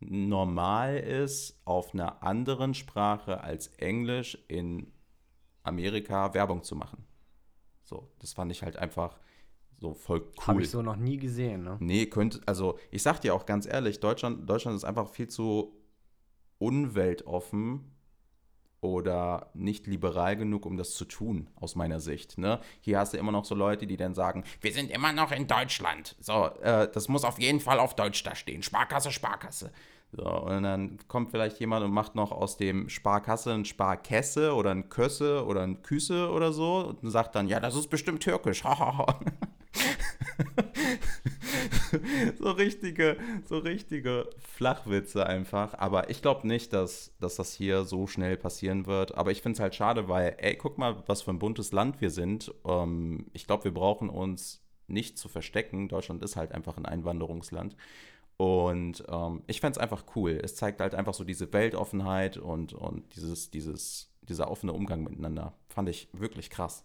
normal 0.01 0.97
ist, 0.97 1.61
auf 1.63 1.93
einer 1.93 2.21
anderen 2.21 2.73
Sprache 2.73 3.41
als 3.41 3.67
Englisch 3.77 4.37
in 4.49 4.91
Amerika 5.63 6.33
Werbung 6.33 6.63
zu 6.63 6.75
machen. 6.75 7.05
So, 7.91 8.07
das 8.19 8.31
fand 8.31 8.53
ich 8.53 8.63
halt 8.63 8.77
einfach 8.77 9.19
so 9.77 9.93
voll 9.93 10.21
cool. 10.21 10.47
Habe 10.47 10.61
ich 10.61 10.69
so 10.69 10.81
noch 10.81 10.95
nie 10.95 11.17
gesehen, 11.17 11.63
ne? 11.63 11.75
Nee, 11.81 12.05
könnte, 12.05 12.39
also 12.45 12.79
ich 12.89 13.03
sag 13.03 13.19
dir 13.19 13.35
auch 13.35 13.45
ganz 13.45 13.65
ehrlich, 13.65 13.99
Deutschland, 13.99 14.49
Deutschland 14.49 14.77
ist 14.77 14.85
einfach 14.85 15.09
viel 15.09 15.27
zu 15.27 15.75
unweltoffen 16.57 17.91
oder 18.79 19.51
nicht 19.53 19.87
liberal 19.87 20.37
genug, 20.37 20.65
um 20.65 20.77
das 20.77 20.95
zu 20.95 21.03
tun, 21.03 21.49
aus 21.55 21.75
meiner 21.75 21.99
Sicht. 21.99 22.37
Ne? 22.37 22.61
Hier 22.79 22.97
hast 22.97 23.13
du 23.13 23.17
immer 23.17 23.33
noch 23.33 23.43
so 23.43 23.55
Leute, 23.55 23.85
die 23.87 23.97
dann 23.97 24.15
sagen, 24.15 24.45
wir 24.61 24.71
sind 24.71 24.89
immer 24.89 25.11
noch 25.11 25.33
in 25.33 25.47
Deutschland. 25.47 26.15
So, 26.21 26.45
äh, 26.61 26.89
das 26.89 27.09
muss 27.09 27.25
auf 27.25 27.39
jeden 27.39 27.59
Fall 27.59 27.79
auf 27.79 27.95
Deutsch 27.95 28.23
da 28.23 28.35
stehen. 28.35 28.63
Sparkasse, 28.63 29.11
Sparkasse. 29.11 29.71
So, 30.13 30.25
und 30.25 30.63
dann 30.63 30.97
kommt 31.07 31.31
vielleicht 31.31 31.59
jemand 31.59 31.85
und 31.85 31.91
macht 31.91 32.15
noch 32.15 32.31
aus 32.31 32.57
dem 32.57 32.89
Sparkasse 32.89 33.53
ein 33.53 33.63
Sparkässe 33.63 34.53
oder 34.53 34.71
ein 34.71 34.89
Kösse 34.89 35.45
oder 35.45 35.61
ein 35.61 35.81
Küsse 35.83 36.29
oder 36.31 36.51
so 36.51 36.93
und 37.01 37.09
sagt 37.09 37.35
dann, 37.35 37.47
ja, 37.47 37.61
das 37.61 37.75
ist 37.75 37.89
bestimmt 37.89 38.21
türkisch. 38.21 38.63
So 42.39 42.51
richtige, 42.51 43.17
so 43.45 43.57
richtige 43.57 44.29
Flachwitze 44.39 45.25
einfach. 45.25 45.73
Aber 45.77 46.09
ich 46.09 46.21
glaube 46.21 46.47
nicht, 46.47 46.73
dass, 46.73 47.13
dass 47.19 47.35
das 47.35 47.53
hier 47.53 47.83
so 47.83 48.07
schnell 48.07 48.37
passieren 48.37 48.85
wird. 48.85 49.15
Aber 49.15 49.31
ich 49.31 49.41
finde 49.41 49.55
es 49.55 49.59
halt 49.59 49.75
schade, 49.75 50.07
weil, 50.07 50.35
ey, 50.37 50.55
guck 50.55 50.77
mal, 50.77 51.03
was 51.07 51.21
für 51.21 51.31
ein 51.31 51.39
buntes 51.39 51.71
Land 51.71 52.01
wir 52.01 52.09
sind. 52.09 52.53
Ähm, 52.65 53.25
ich 53.33 53.45
glaube, 53.45 53.65
wir 53.65 53.73
brauchen 53.73 54.09
uns 54.09 54.61
nicht 54.87 55.17
zu 55.17 55.29
verstecken. 55.29 55.87
Deutschland 55.87 56.23
ist 56.23 56.35
halt 56.35 56.51
einfach 56.51 56.77
ein 56.77 56.85
Einwanderungsland. 56.85 57.75
Und 58.41 59.03
ähm, 59.07 59.43
ich 59.45 59.61
fände 59.61 59.73
es 59.73 59.77
einfach 59.77 60.03
cool. 60.15 60.31
Es 60.43 60.55
zeigt 60.55 60.81
halt 60.81 60.95
einfach 60.95 61.13
so 61.13 61.23
diese 61.23 61.53
Weltoffenheit 61.53 62.37
und, 62.37 62.73
und 62.73 63.15
dieses, 63.15 63.51
dieses, 63.51 64.11
dieser 64.23 64.49
offene 64.49 64.73
Umgang 64.73 65.03
miteinander. 65.03 65.53
Fand 65.67 65.89
ich 65.89 66.09
wirklich 66.11 66.49
krass. 66.49 66.83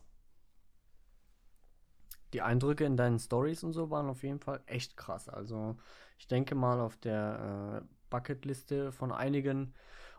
Die 2.35 2.43
Eindrücke 2.43 2.85
in 2.85 2.99
deinen 2.99 3.19
Stories 3.19 3.65
und 3.65 3.73
so 3.73 3.89
waren 3.89 4.11
auf 4.11 4.23
jeden 4.23 4.39
Fall 4.39 4.61
echt 4.67 4.99
krass. 4.99 5.31
Also 5.31 5.79
ich 6.19 6.29
denke 6.29 6.55
mal 6.55 6.79
auf 6.79 6.99
der 6.99 7.81
äh, 7.83 7.87
Bucketliste 8.11 8.93
von 8.93 9.11
einigen 9.11 9.73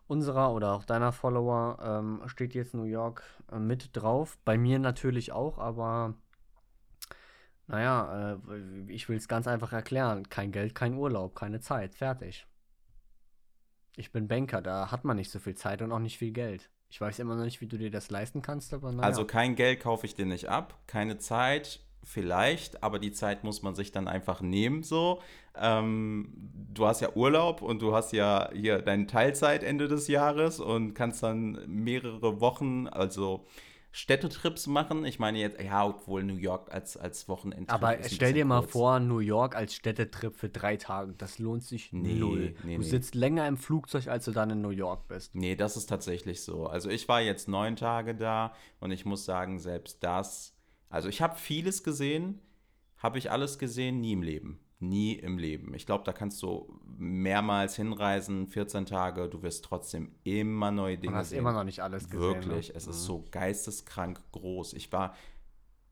unserer 0.08 0.52
oder 0.54 0.74
auch 0.74 0.86
deiner 0.86 1.12
Follower 1.12 1.78
ähm, 1.84 2.24
steht 2.26 2.56
jetzt 2.56 2.74
New 2.74 2.86
York 2.86 3.22
äh, 3.52 3.60
mit 3.60 3.96
drauf. 3.96 4.40
Bei 4.44 4.58
mir 4.58 4.80
natürlich 4.80 5.34
auch, 5.34 5.60
aber 5.60 6.16
Naja, 7.68 8.34
äh, 8.34 8.92
ich 8.92 9.10
will 9.10 9.18
es 9.18 9.28
ganz 9.28 9.48
einfach 9.48 9.74
erklären. 9.74 10.30
Kein 10.30 10.52
Geld, 10.52 10.74
kein 10.74 10.94
Urlaub, 10.96 11.36
keine 11.36 11.60
Zeit. 11.60 11.96
Fertig. 11.96 12.48
Ich 13.98 14.12
bin 14.12 14.28
Banker, 14.28 14.62
da 14.62 14.92
hat 14.92 15.04
man 15.04 15.18
nicht 15.18 15.32
so 15.32 15.40
viel 15.40 15.56
Zeit 15.56 15.82
und 15.82 15.92
auch 15.92 16.00
nicht 16.00 16.18
viel 16.18 16.32
Geld. 16.32 16.70
Ich 16.90 17.02
weiß 17.02 17.20
immer 17.20 17.36
noch 17.36 17.44
nicht, 17.44 17.60
wie 17.60 17.68
du 17.68 17.78
dir 17.78 17.92
das 17.92 18.10
leisten 18.10 18.42
kannst, 18.42 18.74
aber 18.74 18.92
naja. 18.92 19.04
Also 19.04 19.26
kein 19.26 19.56
Geld 19.56 19.82
kaufe 19.82 20.06
ich 20.06 20.16
dir 20.16 20.26
nicht 20.26 20.48
ab, 20.48 20.80
keine 20.88 21.18
Zeit 21.18 21.82
vielleicht, 22.04 22.84
aber 22.84 23.00
die 23.00 23.12
Zeit 23.12 23.44
muss 23.44 23.64
man 23.64 23.76
sich 23.76 23.92
dann 23.92 24.08
einfach 24.08 24.40
nehmen 24.40 24.84
so. 24.84 25.22
Ähm, 25.56 26.32
du 26.74 26.86
hast 26.86 27.02
ja 27.02 27.14
Urlaub 27.16 27.62
und 27.62 27.82
du 27.82 27.94
hast 27.94 28.14
ja 28.14 28.50
hier 28.54 28.82
deine 28.82 29.08
Teilzeit 29.08 29.64
Ende 29.64 29.90
des 29.90 30.08
Jahres 30.08 30.62
und 30.62 30.94
kannst 30.94 31.22
dann 31.24 31.60
mehrere 31.68 32.40
Wochen, 32.40 32.88
also 32.88 33.46
Städtetrips 33.98 34.68
machen. 34.68 35.06
Ich 35.06 35.18
meine 35.18 35.40
jetzt, 35.40 35.60
ja, 35.60 35.86
obwohl 35.86 36.24
New 36.24 36.36
York 36.36 36.72
als, 36.72 36.98
als 36.98 37.28
Wochenendtrip 37.28 37.74
Aber 37.74 37.98
stell 38.04 38.34
dir 38.34 38.46
mal 38.46 38.60
kurz. 38.60 38.72
vor, 38.72 39.00
New 39.00 39.20
York 39.20 39.56
als 39.56 39.74
Städtetrip 39.74 40.36
für 40.36 40.50
drei 40.50 40.78
Tage. 40.78 41.14
Das 41.18 41.40
lohnt 41.40 41.64
sich 41.64 41.92
nee, 41.94 42.14
null. 42.14 42.56
Nee, 42.64 42.76
du 42.76 42.82
nee. 42.82 42.88
sitzt 42.88 43.16
länger 43.16 43.48
im 43.48 43.58
Flugzeug, 43.58 44.08
als 44.08 44.26
du 44.26 44.32
dann 44.32 44.52
in 44.52 44.62
New 44.62 44.70
York 44.70 45.08
bist. 45.08 45.34
Nee, 45.34 45.56
das 45.56 45.78
ist 45.78 45.88
tatsächlich 45.88 46.44
so. 46.44 46.68
Also 46.68 46.90
ich 46.90 47.08
war 47.08 47.22
jetzt 47.22 47.48
neun 47.48 47.76
Tage 47.76 48.14
da 48.14 48.54
und 48.80 48.92
ich 48.92 49.06
muss 49.06 49.26
sagen, 49.26 49.58
selbst 49.58 50.04
das, 50.04 50.56
also 50.90 51.10
ich 51.10 51.22
habe 51.24 51.36
vieles 51.36 51.84
gesehen, 51.84 52.40
habe 52.98 53.18
ich 53.18 53.32
alles 53.32 53.58
gesehen, 53.58 54.00
nie 54.00 54.14
im 54.14 54.22
Leben 54.22 54.60
nie 54.80 55.14
im 55.14 55.38
Leben. 55.38 55.74
Ich 55.74 55.86
glaube, 55.86 56.04
da 56.04 56.14
kannst 56.14 56.42
du 56.44 56.80
mehrmals 56.98 57.76
hinreisen, 57.76 58.48
14 58.48 58.86
Tage, 58.86 59.28
du 59.28 59.42
wirst 59.42 59.66
trotzdem 59.66 60.12
immer 60.24 60.72
neue 60.72 60.98
Dinge 60.98 61.02
sehen. 61.02 61.12
Du 61.12 61.18
hast 61.18 61.30
sehen. 61.30 61.40
immer 61.40 61.54
noch 61.54 61.64
nicht 61.64 61.82
alles 61.82 62.10
gesehen. 62.10 62.22
Wirklich, 62.22 62.70
ne? 62.70 62.76
es 62.76 62.86
mhm. 62.86 62.92
ist 62.92 63.04
so 63.04 63.26
geisteskrank 63.32 64.20
groß. 64.32 64.74
Ich 64.74 64.92
war, 64.92 65.16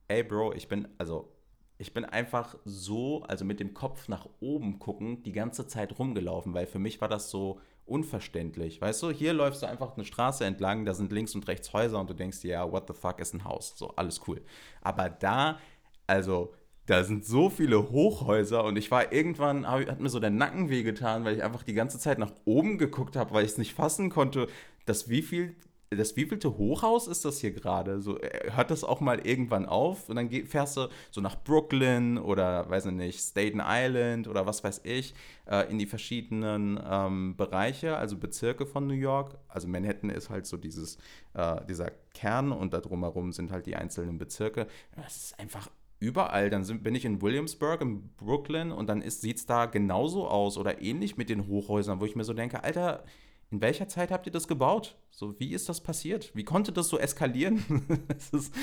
ey 0.08 0.24
Bro, 0.24 0.54
ich 0.54 0.68
bin, 0.68 0.88
also 0.98 1.32
ich 1.78 1.94
bin 1.94 2.06
einfach 2.06 2.56
so, 2.64 3.24
also 3.24 3.44
mit 3.44 3.60
dem 3.60 3.74
Kopf 3.74 4.08
nach 4.08 4.30
oben 4.40 4.80
gucken, 4.80 5.24
die 5.24 5.34
ganze 5.34 5.68
Zeit 5.68 5.98
rumgelaufen, 5.98 6.54
weil 6.54 6.68
für 6.68 6.80
mich 6.80 7.02
war 7.02 7.10
das 7.10 7.30
so 7.30 7.60
unverständlich. 7.86 8.82
Weißt 8.82 9.04
du, 9.04 9.12
hier 9.12 9.34
läufst 9.34 9.62
du 9.62 9.68
einfach 9.68 9.96
eine 9.96 10.06
Straße 10.06 10.46
entlang, 10.46 10.86
da 10.86 10.94
sind 10.94 11.12
links 11.12 11.36
und 11.36 11.48
rechts 11.48 11.74
Häuser 11.74 12.00
und 12.00 12.10
du 12.10 12.14
denkst 12.14 12.42
dir, 12.42 12.52
ja, 12.52 12.72
what 12.72 12.88
the 12.88 12.94
fuck 12.94 13.20
ist 13.20 13.34
ein 13.34 13.44
Haus? 13.44 13.74
So, 13.78 13.90
alles 13.96 14.22
cool. 14.28 14.42
Aber 14.82 15.10
da, 15.10 15.60
also 16.08 16.54
da 16.86 17.04
sind 17.04 17.26
so 17.26 17.50
viele 17.50 17.90
Hochhäuser 17.90 18.64
und 18.64 18.78
ich 18.78 18.92
war 18.92 19.12
irgendwann, 19.12 19.68
hat 19.68 20.00
mir 20.00 20.10
so 20.10 20.20
der 20.20 20.30
Nacken 20.30 20.70
wehgetan, 20.70 21.26
weil 21.26 21.36
ich 21.36 21.44
einfach 21.44 21.64
die 21.64 21.74
ganze 21.74 22.00
Zeit 22.00 22.20
nach 22.20 22.34
oben 22.46 22.78
geguckt 22.78 23.16
habe, 23.16 23.34
weil 23.34 23.46
ich 23.46 23.52
es 23.52 23.58
nicht 23.58 23.74
fassen 23.74 24.10
konnte, 24.10 24.48
dass 24.86 25.10
wie 25.10 25.24
viel, 25.24 25.56
das 25.90 26.16
wievielte 26.16 26.58
Hochhaus 26.58 27.08
ist 27.08 27.26
das 27.26 27.40
hier 27.40 27.52
gerade? 27.52 28.02
So, 28.02 28.20
äh, 28.20 28.52
hört 28.52 28.70
das 28.70 28.84
auch 28.84 29.00
mal 29.00 29.26
irgendwann 29.26 29.66
auf 29.66 30.10
und 30.10 30.16
dann 30.16 30.30
fährst 30.30 30.78
du 30.78 30.90
so 31.10 31.22
nach 31.22 31.42
Brooklyn 31.44 32.20
oder, 32.20 32.70
weiß 32.70 32.88
ich 32.88 32.92
nicht, 32.92 33.20
Staten 33.20 33.62
Island 33.64 34.28
oder 34.28 34.46
was 34.46 34.64
weiß 34.64 34.82
ich, 34.84 35.16
äh, 35.50 35.70
in 35.72 35.80
die 35.80 35.86
verschiedenen 35.88 36.80
ähm, 36.88 37.36
Bereiche, 37.36 37.98
also 37.98 38.18
Bezirke 38.18 38.68
von 38.68 38.86
New 38.86 38.94
York. 38.94 39.38
Also 39.48 39.68
Manhattan 39.68 40.12
ist 40.12 40.30
halt 40.30 40.46
so 40.46 40.58
dieses, 40.58 40.98
äh, 41.34 41.66
dieser 41.68 41.92
Kern 42.14 42.52
und 42.52 42.74
da 42.74 42.80
drumherum 42.80 43.32
sind 43.32 43.52
halt 43.52 43.66
die 43.66 43.76
einzelnen 43.76 44.18
Bezirke. 44.20 44.68
Das 44.96 45.16
ist 45.16 45.40
einfach 45.40 45.70
überall. 46.06 46.50
Dann 46.50 46.64
sind, 46.64 46.84
bin 46.84 46.96
ich 46.96 47.06
in 47.06 47.22
Williamsburg, 47.22 47.82
in 47.82 48.10
Brooklyn 48.16 48.72
und 48.72 48.88
dann 48.88 49.02
sieht 49.10 49.38
es 49.38 49.46
da 49.46 49.66
genauso 49.66 50.28
aus 50.28 50.58
oder 50.58 50.82
ähnlich 50.82 51.18
mit 51.18 51.30
den 51.30 51.48
Hochhäusern, 51.48 52.00
wo 52.00 52.06
ich 52.06 52.16
mir 52.16 52.24
so 52.24 52.34
denke, 52.34 52.64
Alter, 52.64 53.04
in 53.52 53.62
welcher 53.62 53.88
Zeit 53.88 54.12
habt 54.12 54.26
ihr 54.26 54.32
das 54.32 54.48
gebaut? 54.48 54.96
So, 55.12 55.40
wie 55.40 55.54
ist 55.54 55.70
das 55.70 55.82
passiert? 55.82 56.32
Wie 56.36 56.44
konnte 56.44 56.72
das 56.72 56.90
so 56.90 56.98
eskalieren? 56.98 57.64
Es 58.18 58.30
ist 58.30 58.54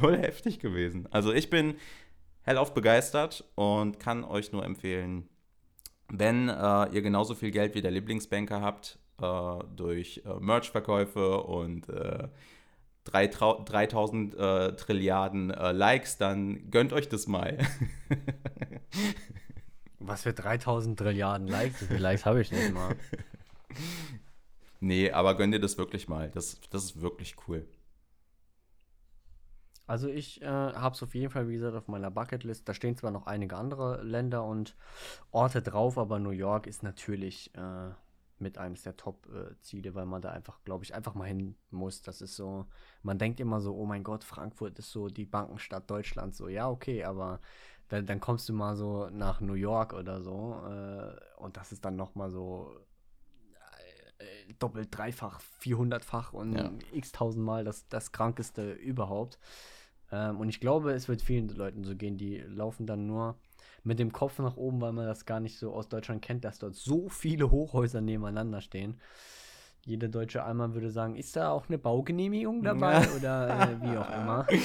voll 0.00 0.16
heftig 0.18 0.58
gewesen. 0.58 1.06
Also 1.10 1.32
ich 1.32 1.50
bin 1.50 1.74
hellauf 2.42 2.74
begeistert 2.74 3.44
und 3.54 3.98
kann 3.98 4.24
euch 4.24 4.52
nur 4.52 4.64
empfehlen, 4.64 5.28
wenn 6.08 6.48
äh, 6.48 6.88
ihr 6.92 7.02
genauso 7.02 7.34
viel 7.34 7.50
Geld 7.50 7.74
wie 7.74 7.82
der 7.82 7.90
Lieblingsbanker 7.90 8.60
habt, 8.60 8.98
äh, 9.20 9.64
durch 9.74 10.22
äh, 10.24 10.38
Merch-Verkäufe 10.38 11.42
und 11.42 11.88
äh, 11.88 12.28
3000 13.06 14.34
äh, 14.34 14.72
Trilliarden 14.76 15.50
äh, 15.50 15.72
Likes, 15.72 16.18
dann 16.18 16.70
gönnt 16.70 16.92
euch 16.92 17.08
das 17.08 17.26
mal. 17.26 17.58
Was 19.98 20.22
für 20.22 20.32
3000 20.32 20.98
Trilliarden 20.98 21.48
Likes? 21.48 21.82
Wie 21.82 21.86
viele 21.86 22.00
Likes 22.00 22.26
habe 22.26 22.40
ich 22.40 22.52
nicht 22.52 22.72
mal? 22.72 22.94
Nee, 24.78 25.10
aber 25.10 25.36
gönn 25.36 25.52
dir 25.52 25.58
das 25.58 25.78
wirklich 25.78 26.06
mal. 26.06 26.30
Das, 26.30 26.60
das 26.70 26.84
ist 26.84 27.00
wirklich 27.00 27.34
cool. 27.48 27.66
Also 29.86 30.08
ich 30.08 30.42
äh, 30.42 30.46
habe 30.46 30.94
es 30.94 31.02
auf 31.02 31.14
jeden 31.14 31.30
Fall, 31.30 31.48
wie 31.48 31.54
gesagt, 31.54 31.76
auf 31.76 31.88
meiner 31.88 32.10
Bucketlist. 32.10 32.68
Da 32.68 32.74
stehen 32.74 32.96
zwar 32.96 33.12
noch 33.12 33.26
einige 33.26 33.56
andere 33.56 34.02
Länder 34.02 34.44
und 34.44 34.76
Orte 35.30 35.62
drauf, 35.62 35.96
aber 35.96 36.18
New 36.18 36.30
York 36.30 36.66
ist 36.66 36.82
natürlich 36.82 37.54
äh, 37.54 37.90
mit 38.38 38.58
eines 38.58 38.82
der 38.82 38.96
Top-Ziele, 38.96 39.94
weil 39.94 40.06
man 40.06 40.22
da 40.22 40.30
einfach, 40.30 40.62
glaube 40.64 40.84
ich, 40.84 40.94
einfach 40.94 41.14
mal 41.14 41.26
hin 41.26 41.56
muss. 41.70 42.02
Das 42.02 42.20
ist 42.20 42.36
so, 42.36 42.66
man 43.02 43.18
denkt 43.18 43.40
immer 43.40 43.60
so, 43.60 43.74
oh 43.74 43.86
mein 43.86 44.04
Gott, 44.04 44.24
Frankfurt 44.24 44.78
ist 44.78 44.90
so 44.90 45.08
die 45.08 45.24
Bankenstadt 45.24 45.90
Deutschlands. 45.90 46.36
So, 46.36 46.48
ja, 46.48 46.68
okay, 46.68 47.04
aber 47.04 47.40
dann, 47.88 48.06
dann 48.06 48.20
kommst 48.20 48.48
du 48.48 48.52
mal 48.52 48.76
so 48.76 49.08
nach 49.10 49.40
New 49.40 49.54
York 49.54 49.92
oder 49.92 50.20
so 50.20 50.60
äh, 50.68 51.40
und 51.40 51.56
das 51.56 51.72
ist 51.72 51.84
dann 51.84 51.96
noch 51.96 52.14
mal 52.14 52.30
so 52.30 52.76
äh, 54.18 54.52
doppelt, 54.58 54.88
dreifach, 54.90 55.40
vierhundertfach 55.40 56.32
und 56.32 56.54
ja. 56.54 56.70
x 56.92 57.12
tausendmal 57.12 57.64
das, 57.64 57.88
das 57.88 58.12
Krankeste 58.12 58.72
überhaupt. 58.72 59.38
Ähm, 60.12 60.40
und 60.40 60.48
ich 60.48 60.60
glaube, 60.60 60.92
es 60.92 61.08
wird 61.08 61.22
vielen 61.22 61.48
Leuten 61.48 61.84
so 61.84 61.96
gehen, 61.96 62.16
die 62.16 62.38
laufen 62.38 62.86
dann 62.86 63.06
nur 63.06 63.36
mit 63.82 63.98
dem 63.98 64.12
Kopf 64.12 64.38
nach 64.38 64.56
oben, 64.56 64.80
weil 64.80 64.92
man 64.92 65.06
das 65.06 65.26
gar 65.26 65.40
nicht 65.40 65.58
so 65.58 65.72
aus 65.72 65.88
Deutschland 65.88 66.22
kennt, 66.22 66.44
dass 66.44 66.58
dort 66.58 66.74
so 66.74 67.08
viele 67.08 67.50
Hochhäuser 67.50 68.00
nebeneinander 68.00 68.60
stehen. 68.60 69.00
Jeder 69.84 70.08
deutsche 70.08 70.42
Allmann 70.42 70.74
würde 70.74 70.90
sagen, 70.90 71.14
ist 71.14 71.36
da 71.36 71.50
auch 71.50 71.68
eine 71.68 71.78
Baugenehmigung 71.78 72.64
dabei 72.64 73.04
ja. 73.04 73.08
oder 73.16 73.60
äh, 73.60 73.82
wie 73.82 73.96
auch 73.96 74.10
immer. 74.10 74.46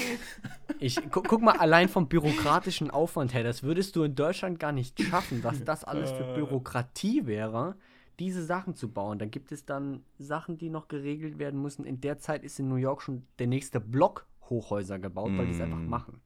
Ich 0.80 0.96
gu 1.12 1.22
guck 1.22 1.44
mal, 1.44 1.58
allein 1.58 1.90
vom 1.90 2.08
bürokratischen 2.08 2.90
Aufwand 2.90 3.36
her, 3.36 3.44
das 3.44 3.62
würdest 3.62 3.96
du 3.96 4.02
in 4.02 4.16
Deutschland 4.16 4.60
gar 4.60 4.72
nicht 4.72 5.00
schaffen, 5.00 5.44
was 5.44 5.64
das 5.64 5.84
alles 5.84 6.10
für 6.12 6.24
äh. 6.24 6.34
Bürokratie 6.34 7.28
wäre, 7.28 7.76
diese 8.18 8.44
Sachen 8.44 8.74
zu 8.74 8.92
bauen. 8.92 9.20
Da 9.20 9.28
gibt 9.28 9.52
es 9.52 9.64
dann 9.64 10.04
Sachen, 10.18 10.58
die 10.58 10.72
noch 10.72 10.88
geregelt 10.88 11.38
werden 11.38 11.62
müssen. 11.62 11.86
In 11.86 12.02
der 12.02 12.18
Zeit 12.18 12.44
ist 12.44 12.60
in 12.60 12.68
New 12.68 12.78
York 12.78 13.04
schon 13.04 13.28
der 13.38 13.46
nächste 13.46 13.80
Block 13.80 14.26
Hochhäuser 14.52 15.00
gebaut, 15.00 15.32
weil 15.36 15.48
die 15.48 15.54
es 15.54 15.62
einfach 15.62 15.80
mm. 15.80 15.90
machen. 15.90 16.22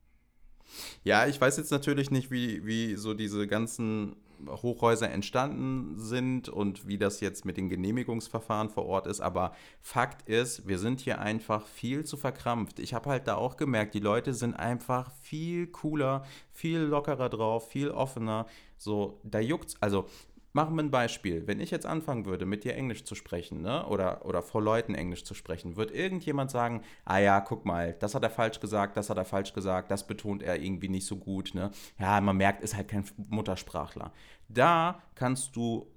Ja, 1.03 1.27
ich 1.27 1.39
weiß 1.39 1.55
jetzt 1.55 1.72
natürlich 1.72 2.12
nicht, 2.12 2.32
wie, 2.32 2.65
wie 2.65 2.96
so 2.96 3.13
diese 3.13 3.48
ganzen 3.48 4.17
Hochhäuser 4.48 5.10
entstanden 5.10 5.98
sind 5.98 6.50
und 6.50 6.88
wie 6.88 6.98
das 6.98 7.22
jetzt 7.22 7.46
mit 7.46 7.55
den 7.58 7.70
Genehmigungsverfahren 7.70 8.70
vor 8.70 8.86
Ort 8.86 9.08
ist. 9.08 9.22
Aber 9.22 9.53
Fakt 9.82 10.27
ist, 10.27 10.67
wir 10.67 10.77
sind 10.77 11.00
hier 11.00 11.20
einfach 11.20 11.65
viel 11.67 12.03
zu 12.03 12.17
verkrampft. 12.17 12.79
Ich 12.79 12.94
habe 12.94 13.10
halt 13.10 13.27
da 13.27 13.36
auch 13.36 13.55
gemerkt, 13.55 13.94
die 13.94 14.00
Leute 14.00 14.34
sind 14.34 14.53
einfach 14.53 15.12
viel 15.22 15.67
cooler, 15.67 16.25
viel 16.51 16.79
lockerer 16.79 17.29
drauf, 17.29 17.70
viel 17.70 17.91
offener. 17.91 18.46
So, 18.77 19.22
da 19.24 19.39
juckt's. 19.39 19.75
Also, 19.82 20.08
Machen 20.56 20.78
wir 20.78 20.84
ein 20.84 20.90
Beispiel. 20.90 21.46
Wenn 21.48 21.60
ich 21.60 21.70
jetzt 21.70 21.86
anfangen 21.86 22.26
würde, 22.26 22.46
mit 22.46 22.64
dir 22.64 22.76
Englisch 22.76 23.04
zu 23.04 23.14
sprechen, 23.14 23.62
ne? 23.62 23.86
oder, 23.88 24.26
oder 24.26 24.42
vor 24.42 24.62
Leuten 24.62 24.96
Englisch 24.96 25.26
zu 25.26 25.34
sprechen, 25.34 25.76
wird 25.76 25.92
irgendjemand 25.92 26.50
sagen, 26.50 26.82
ah 27.04 27.18
ja, 27.18 27.42
guck 27.42 27.66
mal, 27.66 27.92
das 28.00 28.16
hat 28.16 28.24
er 28.24 28.30
falsch 28.30 28.62
gesagt, 28.62 28.96
das 28.96 29.10
hat 29.10 29.18
er 29.18 29.26
falsch 29.26 29.52
gesagt, 29.52 29.92
das 29.92 30.08
betont 30.08 30.42
er 30.42 30.58
irgendwie 30.58 30.88
nicht 30.88 31.06
so 31.06 31.18
gut. 31.18 31.54
Ne? 31.56 31.72
Ja, 32.00 32.22
man 32.22 32.38
merkt, 32.38 32.64
ist 32.64 32.74
halt 32.74 32.88
kein 32.88 33.04
Muttersprachler. 33.28 34.14
Da 34.48 35.02
kannst 35.16 35.58
du, 35.58 35.88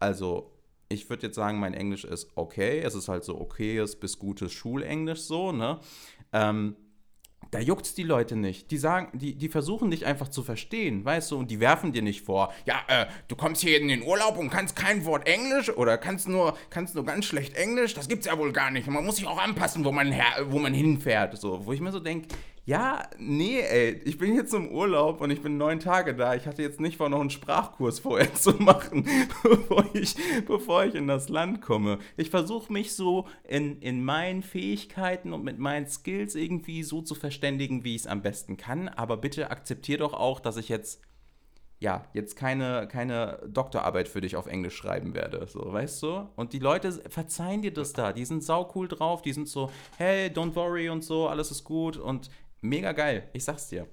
also 0.00 0.50
ich 0.88 1.08
würde 1.08 1.28
jetzt 1.28 1.36
sagen, 1.36 1.60
mein 1.60 1.72
Englisch 1.72 2.04
ist 2.04 2.32
okay, 2.34 2.80
es 2.80 2.96
ist 2.96 3.06
halt 3.06 3.22
so 3.22 3.40
okayes 3.40 3.94
bis 3.94 4.18
gutes 4.18 4.52
Schulenglisch 4.52 5.20
so, 5.20 5.52
ne? 5.52 5.78
Ähm, 6.32 6.74
da 7.52 7.60
juckt 7.60 7.84
es 7.84 7.94
die 7.94 8.02
Leute 8.02 8.34
nicht. 8.34 8.70
Die 8.70 8.78
sagen, 8.78 9.10
die, 9.12 9.34
die 9.34 9.48
versuchen 9.50 9.90
dich 9.90 10.06
einfach 10.06 10.28
zu 10.28 10.42
verstehen, 10.42 11.04
weißt 11.04 11.30
du, 11.30 11.38
und 11.38 11.50
die 11.50 11.60
werfen 11.60 11.92
dir 11.92 12.00
nicht 12.00 12.24
vor, 12.24 12.52
ja, 12.64 12.76
äh, 12.88 13.06
du 13.28 13.36
kommst 13.36 13.60
hier 13.60 13.78
in 13.78 13.88
den 13.88 14.02
Urlaub 14.02 14.38
und 14.38 14.48
kannst 14.48 14.74
kein 14.74 15.04
Wort 15.04 15.28
Englisch 15.28 15.68
oder 15.68 15.98
kannst 15.98 16.28
nur, 16.28 16.56
kannst 16.70 16.94
nur 16.94 17.04
ganz 17.04 17.26
schlecht 17.26 17.54
Englisch, 17.54 17.92
das 17.92 18.08
gibt's 18.08 18.24
ja 18.26 18.38
wohl 18.38 18.52
gar 18.52 18.70
nicht. 18.70 18.86
Man 18.88 19.04
muss 19.04 19.16
sich 19.16 19.26
auch 19.26 19.38
anpassen, 19.38 19.84
wo 19.84 19.92
man, 19.92 20.10
her, 20.10 20.46
wo 20.48 20.58
man 20.58 20.72
hinfährt. 20.72 21.36
So, 21.38 21.66
wo 21.66 21.74
ich 21.74 21.80
mir 21.80 21.92
so 21.92 22.00
denke, 22.00 22.28
ja, 22.64 23.08
nee, 23.18 23.60
ey, 23.60 24.00
ich 24.04 24.18
bin 24.18 24.36
jetzt 24.36 24.54
im 24.54 24.68
Urlaub 24.68 25.20
und 25.20 25.32
ich 25.32 25.42
bin 25.42 25.56
neun 25.56 25.80
Tage 25.80 26.14
da. 26.14 26.36
Ich 26.36 26.46
hatte 26.46 26.62
jetzt 26.62 26.80
nicht 26.80 26.96
vor, 26.96 27.08
noch 27.08 27.20
einen 27.20 27.30
Sprachkurs 27.30 27.98
vorher 27.98 28.32
zu 28.36 28.52
machen, 28.52 29.04
bevor 29.42 29.84
ich, 29.94 30.14
bevor 30.46 30.84
ich 30.84 30.94
in 30.94 31.08
das 31.08 31.28
Land 31.28 31.60
komme. 31.60 31.98
Ich 32.16 32.30
versuche 32.30 32.72
mich 32.72 32.94
so 32.94 33.26
in, 33.42 33.80
in 33.80 34.04
meinen 34.04 34.44
Fähigkeiten 34.44 35.32
und 35.32 35.42
mit 35.42 35.58
meinen 35.58 35.88
Skills 35.88 36.36
irgendwie 36.36 36.84
so 36.84 37.02
zu 37.02 37.16
verständigen, 37.16 37.82
wie 37.82 37.96
ich 37.96 38.02
es 38.02 38.06
am 38.06 38.22
besten 38.22 38.56
kann. 38.56 38.88
Aber 38.88 39.16
bitte 39.16 39.50
akzeptier 39.50 39.98
doch 39.98 40.14
auch, 40.14 40.38
dass 40.38 40.56
ich 40.56 40.68
jetzt 40.68 41.00
ja, 41.82 42.04
jetzt 42.12 42.36
keine, 42.36 42.86
keine 42.86 43.40
Doktorarbeit 43.48 44.06
für 44.06 44.20
dich 44.20 44.36
auf 44.36 44.46
Englisch 44.46 44.76
schreiben 44.76 45.14
werde, 45.14 45.48
so, 45.48 45.72
weißt 45.72 46.00
du? 46.04 46.28
Und 46.36 46.52
die 46.52 46.60
Leute 46.60 46.92
verzeihen 47.10 47.60
dir 47.60 47.74
das 47.74 47.92
da, 47.92 48.12
die 48.12 48.24
sind 48.24 48.44
saucool 48.44 48.86
drauf, 48.86 49.20
die 49.20 49.32
sind 49.32 49.48
so, 49.48 49.68
hey, 49.98 50.28
don't 50.28 50.54
worry 50.54 50.88
und 50.88 51.02
so, 51.02 51.26
alles 51.26 51.50
ist 51.50 51.64
gut 51.64 51.96
und 51.96 52.30
Mega 52.62 52.92
geil, 52.92 53.28
ich 53.32 53.44
sag's 53.44 53.68
dir. 53.68 53.86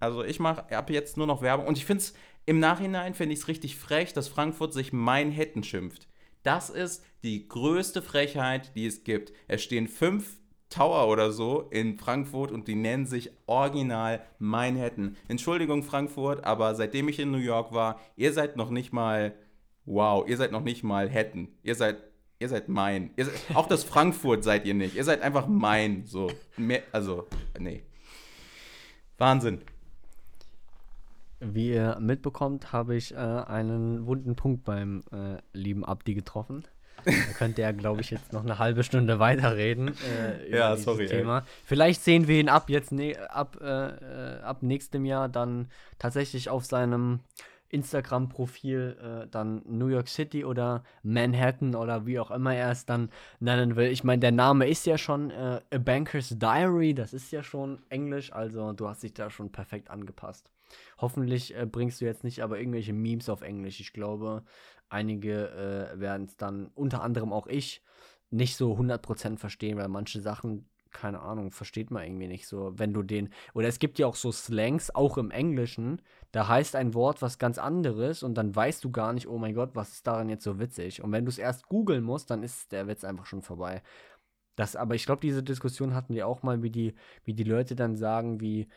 Also 0.00 0.24
ich 0.24 0.40
mache 0.40 0.76
ab 0.76 0.90
jetzt 0.90 1.16
nur 1.16 1.26
noch 1.26 1.42
Werbung. 1.42 1.66
Und 1.66 1.78
ich 1.78 1.84
finde 1.84 2.02
es, 2.02 2.14
im 2.46 2.58
Nachhinein 2.58 3.14
finde 3.14 3.34
ich 3.34 3.40
es 3.40 3.48
richtig 3.48 3.76
frech, 3.76 4.12
dass 4.12 4.28
Frankfurt 4.28 4.72
sich 4.72 4.92
Manhattan 4.92 5.62
schimpft. 5.62 6.08
Das 6.42 6.70
ist 6.70 7.04
die 7.22 7.46
größte 7.46 8.02
Frechheit, 8.02 8.74
die 8.74 8.86
es 8.86 9.04
gibt. 9.04 9.32
Es 9.48 9.62
stehen 9.62 9.86
fünf 9.88 10.38
Tower 10.70 11.08
oder 11.08 11.30
so 11.30 11.68
in 11.70 11.98
Frankfurt 11.98 12.50
und 12.50 12.68
die 12.68 12.74
nennen 12.74 13.06
sich 13.06 13.30
original 13.46 14.22
Manhattan. 14.38 15.16
Entschuldigung, 15.28 15.82
Frankfurt, 15.82 16.44
aber 16.44 16.74
seitdem 16.74 17.08
ich 17.08 17.18
in 17.18 17.30
New 17.30 17.38
York 17.38 17.72
war, 17.72 18.00
ihr 18.16 18.32
seid 18.32 18.56
noch 18.56 18.70
nicht 18.70 18.92
mal, 18.92 19.34
wow, 19.84 20.26
ihr 20.26 20.36
seid 20.36 20.52
noch 20.52 20.62
nicht 20.62 20.82
mal 20.82 21.12
Hatton. 21.12 21.48
Ihr 21.62 21.74
seid, 21.74 22.02
ihr 22.38 22.48
seid 22.48 22.68
mein. 22.68 23.10
Ihr 23.16 23.26
seid, 23.26 23.34
auch 23.54 23.66
das 23.66 23.84
Frankfurt 23.84 24.42
seid 24.42 24.66
ihr 24.66 24.74
nicht. 24.74 24.96
Ihr 24.96 25.04
seid 25.04 25.22
einfach 25.22 25.46
mein. 25.46 26.06
So, 26.06 26.30
mehr, 26.56 26.82
also, 26.92 27.26
nee. 27.58 27.82
Wahnsinn. 29.18 29.60
Wie 31.40 31.70
ihr 31.70 31.98
mitbekommt, 32.00 32.72
habe 32.72 32.96
ich 32.96 33.12
äh, 33.12 33.16
einen 33.16 34.06
wunden 34.06 34.36
Punkt 34.36 34.64
beim 34.64 35.02
äh, 35.12 35.36
lieben 35.52 35.84
Abdi 35.84 36.14
getroffen. 36.14 36.64
Da 37.04 37.12
könnte 37.36 37.62
er, 37.62 37.72
glaube 37.72 38.00
ich, 38.00 38.10
jetzt 38.10 38.32
noch 38.32 38.42
eine 38.42 38.58
halbe 38.58 38.82
Stunde 38.82 39.18
weiterreden 39.18 39.88
äh, 39.88 40.46
über 40.48 40.56
Ja, 40.56 40.70
dieses 40.72 40.84
sorry, 40.86 41.02
ey. 41.02 41.08
Thema. 41.08 41.44
Vielleicht 41.64 42.02
sehen 42.02 42.26
wir 42.26 42.40
ihn 42.40 42.48
ab 42.48 42.70
jetzt 42.70 42.90
ne 42.90 43.16
ab, 43.30 43.58
äh, 43.60 43.66
äh, 43.66 44.40
ab 44.40 44.62
nächstem 44.62 45.04
Jahr 45.04 45.28
dann 45.28 45.68
tatsächlich 45.98 46.48
auf 46.48 46.64
seinem 46.64 47.20
Instagram-Profil 47.68 49.24
äh, 49.24 49.28
dann 49.28 49.62
New 49.66 49.88
York 49.88 50.08
City 50.08 50.44
oder 50.44 50.82
Manhattan 51.02 51.74
oder 51.74 52.06
wie 52.06 52.18
auch 52.18 52.30
immer 52.30 52.54
er 52.54 52.70
es 52.70 52.86
dann 52.86 53.10
nennen 53.40 53.76
will. 53.76 53.90
Ich 53.90 54.04
meine, 54.04 54.20
der 54.20 54.32
Name 54.32 54.68
ist 54.68 54.86
ja 54.86 54.98
schon 54.98 55.30
äh, 55.30 55.60
A 55.72 55.78
Banker's 55.78 56.34
Diary, 56.38 56.94
das 56.94 57.12
ist 57.12 57.30
ja 57.32 57.42
schon 57.42 57.82
Englisch, 57.88 58.32
also 58.32 58.72
du 58.72 58.88
hast 58.88 59.02
dich 59.02 59.14
da 59.14 59.30
schon 59.30 59.50
perfekt 59.50 59.90
angepasst. 59.90 60.50
Hoffentlich 60.98 61.56
äh, 61.56 61.66
bringst 61.66 62.00
du 62.00 62.04
jetzt 62.04 62.24
nicht 62.24 62.42
aber 62.42 62.58
irgendwelche 62.58 62.92
Memes 62.92 63.28
auf 63.28 63.42
Englisch. 63.42 63.80
Ich 63.80 63.92
glaube, 63.92 64.42
einige 64.88 65.48
äh, 65.94 66.00
werden 66.00 66.26
es 66.26 66.36
dann, 66.36 66.70
unter 66.74 67.02
anderem 67.02 67.32
auch 67.32 67.46
ich, 67.46 67.82
nicht 68.30 68.56
so 68.56 68.74
100% 68.74 69.38
verstehen, 69.38 69.78
weil 69.78 69.88
manche 69.88 70.20
Sachen, 70.20 70.68
keine 70.92 71.20
Ahnung, 71.20 71.50
versteht 71.50 71.90
man 71.90 72.04
irgendwie 72.04 72.28
nicht 72.28 72.46
so, 72.46 72.72
wenn 72.76 72.92
du 72.92 73.02
den, 73.02 73.30
oder 73.54 73.68
es 73.68 73.78
gibt 73.78 73.98
ja 73.98 74.06
auch 74.06 74.16
so 74.16 74.32
Slangs, 74.32 74.94
auch 74.94 75.18
im 75.18 75.30
Englischen, 75.30 76.00
da 76.32 76.48
heißt 76.48 76.76
ein 76.76 76.94
Wort 76.94 77.22
was 77.22 77.38
ganz 77.38 77.58
anderes 77.58 78.22
und 78.22 78.34
dann 78.34 78.54
weißt 78.54 78.82
du 78.84 78.90
gar 78.90 79.12
nicht, 79.12 79.28
oh 79.28 79.38
mein 79.38 79.54
Gott, 79.54 79.70
was 79.74 79.92
ist 79.92 80.06
daran 80.06 80.28
jetzt 80.28 80.44
so 80.44 80.58
witzig? 80.58 81.02
Und 81.02 81.12
wenn 81.12 81.24
du 81.24 81.30
es 81.30 81.38
erst 81.38 81.68
googeln 81.68 82.04
musst, 82.04 82.30
dann 82.30 82.42
ist 82.42 82.72
der 82.72 82.88
Witz 82.88 83.04
einfach 83.04 83.26
schon 83.26 83.42
vorbei. 83.42 83.82
Das, 84.56 84.74
aber 84.74 84.94
ich 84.94 85.04
glaube, 85.04 85.20
diese 85.20 85.42
Diskussion 85.42 85.94
hatten 85.94 86.14
wir 86.14 86.26
auch 86.26 86.42
mal, 86.42 86.62
wie 86.62 86.70
die, 86.70 86.94
wie 87.24 87.34
die 87.34 87.44
Leute 87.44 87.76
dann 87.76 87.94
sagen, 87.94 88.40
wie, 88.40 88.68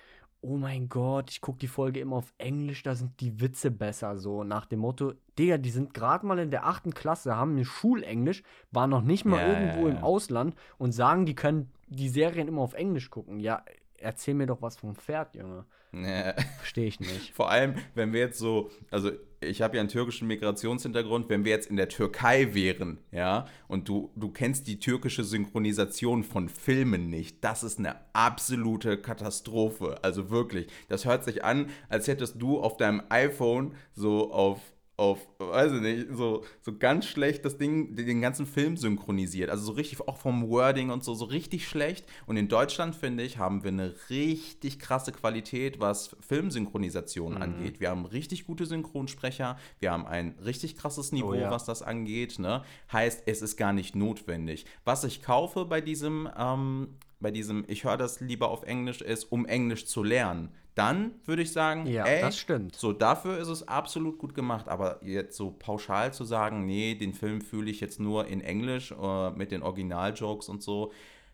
oh 0.41 0.57
mein 0.57 0.89
Gott, 0.89 1.31
ich 1.31 1.41
gucke 1.41 1.59
die 1.59 1.67
Folge 1.67 1.99
immer 1.99 2.17
auf 2.17 2.33
Englisch, 2.37 2.83
da 2.83 2.95
sind 2.95 3.19
die 3.19 3.41
Witze 3.41 3.71
besser, 3.71 4.17
so 4.17 4.43
nach 4.43 4.65
dem 4.65 4.79
Motto, 4.79 5.13
Digga, 5.37 5.57
die 5.57 5.69
sind 5.69 5.93
gerade 5.93 6.25
mal 6.25 6.39
in 6.39 6.51
der 6.51 6.65
achten 6.65 6.93
Klasse, 6.93 7.35
haben 7.35 7.57
ein 7.57 7.65
Schulenglisch, 7.65 8.43
waren 8.71 8.89
noch 8.89 9.01
nicht 9.01 9.25
mal 9.25 9.39
Ja, 9.39 9.47
irgendwo 9.47 9.87
ja, 9.87 9.95
im. 9.95 10.03
Ausland 10.03 10.55
und 10.77 10.91
sagen, 10.91 11.25
die 11.25 11.35
können 11.35 11.71
die 11.89 12.09
Serien 12.09 12.47
immer 12.47 12.61
auf 12.61 12.73
Englisch 12.73 13.09
gucken. 13.09 13.39
Ja, 13.39 13.63
erzähl 13.97 14.33
mir 14.33 14.47
doch 14.47 14.61
was 14.61 14.77
vom 14.77 14.95
Pferd, 14.95 15.35
Junge. 15.35 15.65
Nee. 15.91 16.33
Verstehe 16.57 16.87
ich 16.87 16.99
nicht. 16.99 17.31
Vor 17.33 17.49
allem, 17.49 17.75
wenn 17.95 18.13
wir 18.13 18.19
jetzt 18.19 18.37
so, 18.37 18.69
also 18.91 19.11
ich 19.41 19.61
habe 19.61 19.77
ja 19.77 19.81
einen 19.81 19.89
türkischen 19.89 20.27
Migrationshintergrund, 20.27 21.29
wenn 21.29 21.45
wir 21.45 21.51
jetzt 21.51 21.69
in 21.69 21.77
der 21.77 21.89
Türkei 21.89 22.53
wären, 22.53 22.99
ja, 23.11 23.45
und 23.67 23.89
du, 23.89 24.11
du 24.15 24.29
kennst 24.29 24.67
die 24.67 24.79
türkische 24.79 25.23
Synchronisation 25.23 26.23
von 26.23 26.49
Filmen 26.49 27.09
nicht, 27.09 27.43
das 27.43 27.63
ist 27.63 27.79
eine 27.79 27.95
absolute 28.13 29.01
Katastrophe. 29.01 29.97
Also 30.03 30.29
wirklich, 30.29 30.67
das 30.89 31.05
hört 31.05 31.23
sich 31.23 31.43
an, 31.43 31.69
als 31.87 32.07
hättest 32.07 32.41
du 32.41 32.59
auf 32.59 32.77
deinem 32.77 33.01
iPhone 33.09 33.73
so 33.93 34.31
auf 34.31 34.61
auf, 34.99 35.27
weiß 35.39 35.71
ich 35.73 35.81
nicht, 35.81 36.07
so, 36.11 36.43
so 36.61 36.77
ganz 36.77 37.05
schlecht 37.05 37.45
das 37.45 37.57
Ding, 37.57 37.95
den 37.95 38.21
ganzen 38.21 38.45
Film 38.45 38.75
synchronisiert. 38.75 39.49
Also 39.49 39.63
so 39.63 39.71
richtig, 39.71 40.01
auch 40.01 40.17
vom 40.17 40.49
Wording 40.49 40.89
und 40.89 41.03
so, 41.03 41.13
so 41.13 41.25
richtig 41.25 41.67
schlecht. 41.67 42.05
Und 42.27 42.35
in 42.37 42.49
Deutschland, 42.49 42.95
finde 42.95 43.23
ich, 43.23 43.37
haben 43.37 43.63
wir 43.63 43.71
eine 43.71 43.95
richtig 44.09 44.77
krasse 44.77 45.11
Qualität, 45.11 45.79
was 45.79 46.15
Filmsynchronisation 46.19 47.37
angeht. 47.37 47.79
Wir 47.79 47.89
haben 47.89 48.05
richtig 48.05 48.45
gute 48.45 48.65
Synchronsprecher, 48.65 49.57
wir 49.79 49.91
haben 49.91 50.05
ein 50.05 50.35
richtig 50.43 50.75
krasses 50.75 51.11
Niveau, 51.11 51.29
Oh 51.29 51.33
ja. 51.33 51.49
was 51.51 51.63
das 51.63 51.81
angeht. 51.81 52.39
Ne? 52.39 52.63
Heißt, 52.91 53.23
es 53.25 53.41
ist 53.41 53.55
gar 53.55 53.71
nicht 53.71 53.95
notwendig. 53.95 54.65
Was 54.83 55.03
ich 55.03 55.21
kaufe 55.21 55.65
bei 55.65 55.79
diesem, 55.79 56.27
ähm, 56.37 56.95
bei 57.19 57.31
diesem, 57.31 57.63
ich 57.67 57.83
höre 57.83 57.97
das 57.97 58.19
lieber 58.19 58.49
auf 58.49 58.63
Englisch, 58.63 59.01
ist, 59.01 59.31
um 59.31 59.45
Englisch 59.45 59.85
zu 59.85 60.03
lernen. 60.03 60.49
Dann 60.79 61.11
würde 61.25 61.41
ich 61.41 61.51
sagen, 61.51 61.85
Ja, 61.87 62.05
ey, 62.05 62.21
das 62.21 62.37
stimmt. 62.37 62.75
so, 62.75 62.93
dafür 62.93 63.37
ist 63.37 63.49
es 63.49 63.67
absolut 63.67 64.17
gut 64.17 64.33
gemacht, 64.33 64.67
aber 64.69 65.03
jetzt 65.03 65.35
so 65.35 65.51
pauschal 65.51 66.13
zu 66.13 66.23
sagen, 66.23 66.65
nee, 66.65 66.95
den 66.95 67.13
Film 67.13 67.41
fühle 67.41 67.69
ich 67.69 67.81
jetzt 67.81 67.99
nur 67.99 68.27
in 68.27 68.41
Englisch 68.41 68.91
äh, 68.91 69.29
mit 69.31 69.51
den 69.51 69.61
Original-Jokes 69.61 70.49
und 70.49 70.63
so, 70.63 70.91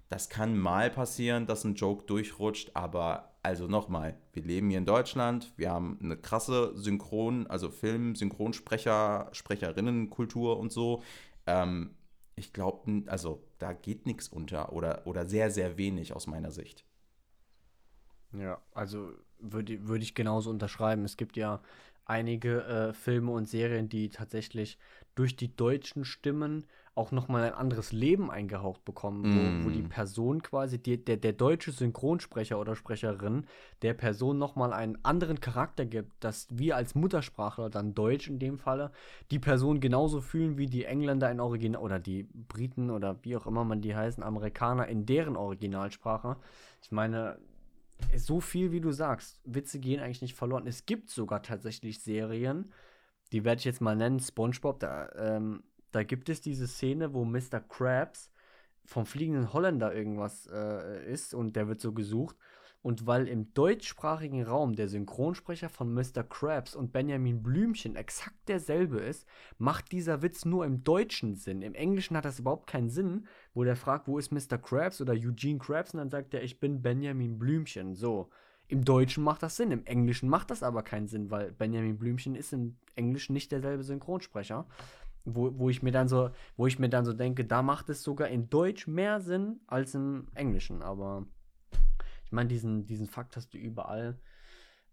das 0.10 0.30
kann 0.30 0.58
mal 0.58 0.90
passieren, 0.90 1.46
dass 1.48 1.64
ein 1.64 1.76
Joke 1.76 2.06
durchrutscht, 2.06 2.72
aber 2.76 3.36
also 3.44 3.68
nochmal, 3.68 4.18
wir 4.34 4.44
leben 4.44 4.70
hier 4.70 4.80
in 4.80 4.86
Deutschland, 4.86 5.54
wir 5.58 5.70
haben 5.72 6.00
eine 6.02 6.18
krasse 6.18 6.76
Synchron, 6.76 7.46
also 7.48 7.70
Film, 7.70 8.16
Synchronsprecher, 8.16 9.30
Sprecherinnenkultur 9.32 10.58
und 10.60 10.72
so. 10.72 11.04
Ähm, 11.46 11.96
ich 12.36 12.54
glaube, 12.54 13.04
also 13.08 13.44
da 13.60 13.74
geht 13.74 14.06
nichts 14.08 14.28
unter 14.28 14.74
oder, 14.74 15.06
oder 15.06 15.26
sehr, 15.28 15.52
sehr 15.52 15.78
wenig 15.78 16.14
aus 16.14 16.26
meiner 16.28 16.52
Sicht. 16.52 16.86
Ja, 18.34 18.60
also 18.74 19.12
würde 19.40 19.88
würd 19.88 20.04
ich 20.04 20.16
genauso 20.16 20.50
unterschreiben. 20.50 21.06
Es 21.06 21.18
gibt 21.18 21.38
ja 21.38 21.62
einige 22.06 22.64
äh, 22.64 22.94
Filme 22.94 23.32
und 23.32 23.48
Serien, 23.48 23.90
die 23.90 24.10
tatsächlich 24.10 24.78
durch 25.16 25.36
die 25.36 25.56
deutschen 25.56 26.06
Stimmen 26.06 26.66
auch 26.96 27.12
nochmal 27.12 27.44
ein 27.44 27.54
anderes 27.54 27.92
Leben 27.92 28.32
eingehaucht 28.32 28.86
bekommen, 28.86 29.28
wo, 29.34 29.66
wo 29.66 29.70
die 29.70 29.84
Mm. 29.84 29.90
Person 29.90 30.42
quasi, 30.42 30.82
die, 30.82 31.04
der, 31.04 31.18
der 31.18 31.34
deutsche 31.34 31.74
Synchronsprecher 31.74 32.58
oder 32.58 32.78
Sprecherin 32.78 33.46
der 33.82 33.94
Person 33.94 34.38
nochmal 34.38 34.72
einen 34.72 34.98
anderen 35.04 35.42
Charakter 35.42 35.86
gibt, 35.86 36.12
dass 36.24 36.48
wir 36.50 36.78
als 36.78 36.96
Muttersprachler, 36.96 37.70
dann 37.70 37.96
Deutsch 37.96 38.30
in 38.30 38.40
dem 38.40 38.58
Falle, 38.58 38.92
die 39.30 39.40
Person 39.40 39.82
genauso 39.82 40.22
fühlen 40.22 40.58
wie 40.58 40.68
die 40.68 40.86
Engländer 40.86 41.30
in 41.30 41.42
Original 41.42 41.82
oder 41.82 42.00
die 42.00 42.24
Briten 42.24 42.90
oder 42.90 43.18
wie 43.24 43.36
auch 43.36 43.46
immer 43.46 43.66
man 43.66 43.82
die 43.82 43.96
heißen, 43.96 44.24
Amerikaner 44.24 44.88
in 44.88 45.06
deren 45.06 45.36
Originalsprache. 45.36 46.38
Ich 46.82 46.94
meine, 46.94 47.38
so 48.18 48.40
viel 48.40 48.72
wie 48.72 48.82
du 48.82 48.92
sagst, 48.92 49.40
Witze 49.46 49.80
gehen 49.80 50.00
eigentlich 50.00 50.22
nicht 50.22 50.36
verloren. 50.36 50.68
Es 50.68 50.86
gibt 50.86 51.10
sogar 51.10 51.42
tatsächlich 51.42 52.02
Serien, 52.02 52.72
die 53.32 53.44
werde 53.44 53.60
ich 53.60 53.66
jetzt 53.66 53.82
mal 53.82 53.96
nennen, 53.96 54.20
SpongeBob, 54.20 54.80
da, 54.80 55.10
ähm, 55.16 55.64
da 55.92 56.04
gibt 56.04 56.30
es 56.30 56.42
diese 56.42 56.68
Szene, 56.68 57.14
wo 57.14 57.26
Mr. 57.26 57.60
Krabs 57.60 58.32
vom 58.86 59.06
fliegenden 59.06 59.54
Holländer 59.54 59.94
irgendwas 59.94 60.48
äh, 60.48 61.12
ist 61.12 61.34
und 61.34 61.56
der 61.56 61.68
wird 61.68 61.82
so 61.82 61.92
gesucht. 61.92 62.36
Und 62.86 63.08
weil 63.08 63.28
im 63.28 63.52
deutschsprachigen 63.56 64.44
Raum 64.44 64.76
der 64.76 64.88
Synchronsprecher 64.88 65.70
von 65.70 65.92
Mr. 65.92 66.24
Krabs 66.24 66.76
und 66.76 66.94
Benjamin 66.94 67.42
Blümchen 67.42 67.96
exakt 67.96 68.48
derselbe 68.48 69.00
ist, 69.00 69.26
macht 69.58 69.92
dieser 69.92 70.22
Witz 70.22 70.46
nur 70.46 70.68
im 70.68 70.84
Deutschen 70.84 71.34
Sinn. 71.34 71.64
Im 71.64 71.74
Englischen 71.74 72.16
hat 72.16 72.26
das 72.26 72.38
überhaupt 72.38 72.68
keinen 72.68 72.92
Sinn, 72.92 73.26
wo 73.56 73.64
der 73.64 73.76
fragt, 73.76 74.08
wo 74.08 74.20
ist 74.20 74.32
Mr. 74.32 74.60
Krabs 74.60 75.02
oder 75.02 75.14
Eugene 75.14 75.58
Krabs 75.58 75.96
und 75.96 75.98
dann 75.98 76.12
sagt 76.12 76.36
er, 76.36 76.44
ich 76.44 76.60
bin 76.60 76.84
Benjamin 76.84 77.40
Blümchen. 77.40 77.96
So. 77.96 78.30
Im 78.68 78.86
Deutschen 78.86 79.24
macht 79.24 79.42
das 79.42 79.56
Sinn, 79.56 79.72
im 79.72 79.84
Englischen 79.86 80.30
macht 80.30 80.52
das 80.52 80.62
aber 80.62 80.84
keinen 80.84 81.08
Sinn, 81.08 81.32
weil 81.32 81.54
Benjamin 81.54 81.98
Blümchen 81.98 82.36
ist 82.36 82.54
im 82.54 82.78
Englischen 82.94 83.34
nicht 83.34 83.52
derselbe 83.52 83.84
Synchronsprecher. 83.84 84.68
Wo, 85.28 85.58
wo 85.58 85.72
ich 85.72 85.82
mir 85.82 85.92
dann 85.92 86.08
so, 86.08 86.30
wo 86.56 86.68
ich 86.68 86.78
mir 86.78 86.90
dann 86.90 87.04
so 87.04 87.14
denke, 87.14 87.46
da 87.46 87.64
macht 87.64 87.90
es 87.90 88.04
sogar 88.04 88.28
in 88.28 88.48
Deutsch 88.52 88.86
mehr 88.86 89.22
Sinn 89.22 89.60
als 89.66 89.96
im 89.96 90.28
Englischen. 90.36 90.84
Aber 90.84 91.26
ich 92.26 92.32
meine, 92.32 92.50
diesen, 92.50 92.86
diesen 92.86 93.08
Fakt 93.08 93.36
hast 93.36 93.54
du 93.54 93.58
überall. 93.58 94.20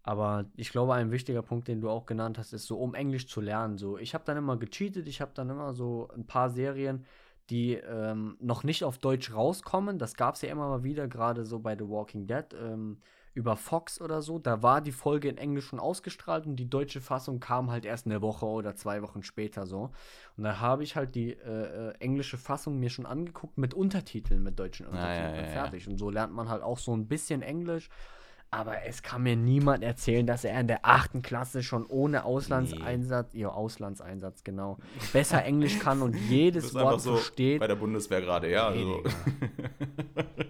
Aber 0.03 0.45
ich 0.55 0.69
glaube, 0.69 0.93
ein 0.93 1.11
wichtiger 1.11 1.41
Punkt, 1.41 1.67
den 1.67 1.81
du 1.81 1.89
auch 1.89 2.05
genannt 2.05 2.37
hast, 2.37 2.53
ist 2.53 2.67
so, 2.67 2.77
um 2.77 2.93
Englisch 2.93 3.27
zu 3.27 3.39
lernen. 3.41 3.77
So, 3.77 3.97
ich 3.97 4.13
habe 4.13 4.25
dann 4.25 4.37
immer 4.37 4.57
gecheatet, 4.57 5.07
ich 5.07 5.21
habe 5.21 5.31
dann 5.33 5.49
immer 5.49 5.73
so 5.73 6.09
ein 6.13 6.25
paar 6.25 6.49
Serien, 6.49 7.05
die 7.49 7.75
ähm, 7.75 8.37
noch 8.39 8.63
nicht 8.63 8.83
auf 8.83 8.97
Deutsch 8.97 9.33
rauskommen. 9.33 9.99
Das 9.99 10.15
gab 10.15 10.35
es 10.35 10.41
ja 10.41 10.49
immer 10.49 10.67
mal 10.67 10.83
wieder, 10.83 11.07
gerade 11.07 11.45
so 11.45 11.59
bei 11.59 11.75
The 11.77 11.87
Walking 11.87 12.27
Dead 12.27 12.45
ähm, 12.53 13.01
über 13.33 13.57
Fox 13.57 13.99
oder 13.99 14.21
so. 14.21 14.39
Da 14.39 14.61
war 14.61 14.81
die 14.81 14.91
Folge 14.91 15.29
in 15.29 15.37
Englisch 15.37 15.65
schon 15.67 15.79
ausgestrahlt 15.79 16.45
und 16.45 16.55
die 16.55 16.69
deutsche 16.69 17.01
Fassung 17.01 17.39
kam 17.39 17.71
halt 17.71 17.85
erst 17.85 18.05
eine 18.05 18.21
Woche 18.21 18.45
oder 18.45 18.75
zwei 18.75 19.01
Wochen 19.01 19.23
später 19.23 19.65
so. 19.65 19.91
Und 20.37 20.43
da 20.43 20.59
habe 20.59 20.83
ich 20.83 20.95
halt 20.95 21.15
die 21.15 21.31
äh, 21.31 21.89
äh, 21.89 21.93
englische 21.99 22.37
Fassung 22.37 22.79
mir 22.79 22.89
schon 22.89 23.05
angeguckt 23.05 23.57
mit 23.57 23.73
Untertiteln, 23.73 24.43
mit 24.43 24.59
deutschen 24.59 24.85
Untertiteln 24.85 25.35
ja, 25.35 25.41
ja, 25.41 25.47
ja. 25.47 25.53
fertig. 25.53 25.87
Und 25.87 25.97
so 25.97 26.09
lernt 26.09 26.33
man 26.33 26.49
halt 26.49 26.61
auch 26.61 26.77
so 26.77 26.95
ein 26.95 27.07
bisschen 27.07 27.41
Englisch. 27.41 27.89
Aber 28.53 28.85
es 28.85 29.01
kann 29.01 29.23
mir 29.23 29.35
niemand 29.35 29.83
erzählen, 29.83 30.27
dass 30.27 30.43
er 30.43 30.59
in 30.59 30.67
der 30.67 30.81
achten 30.83 31.23
Klasse 31.23 31.63
schon 31.63 31.87
ohne 31.87 32.23
Auslandseinsatz, 32.23 33.33
ja, 33.33 33.47
Auslandseinsatz, 33.47 34.43
genau, 34.43 34.77
besser 35.11 35.43
Englisch 35.43 35.79
kann 35.79 36.03
und 36.03 36.15
jedes 36.29 36.75
Wort 36.75 37.01
so 37.01 37.15
versteht. 37.15 37.61
bei 37.61 37.67
der 37.67 37.75
Bundeswehr 37.75 38.21
gerade, 38.21 38.51
ja. 38.51 38.69
Nee, 38.69 38.83
Also. 38.83 39.03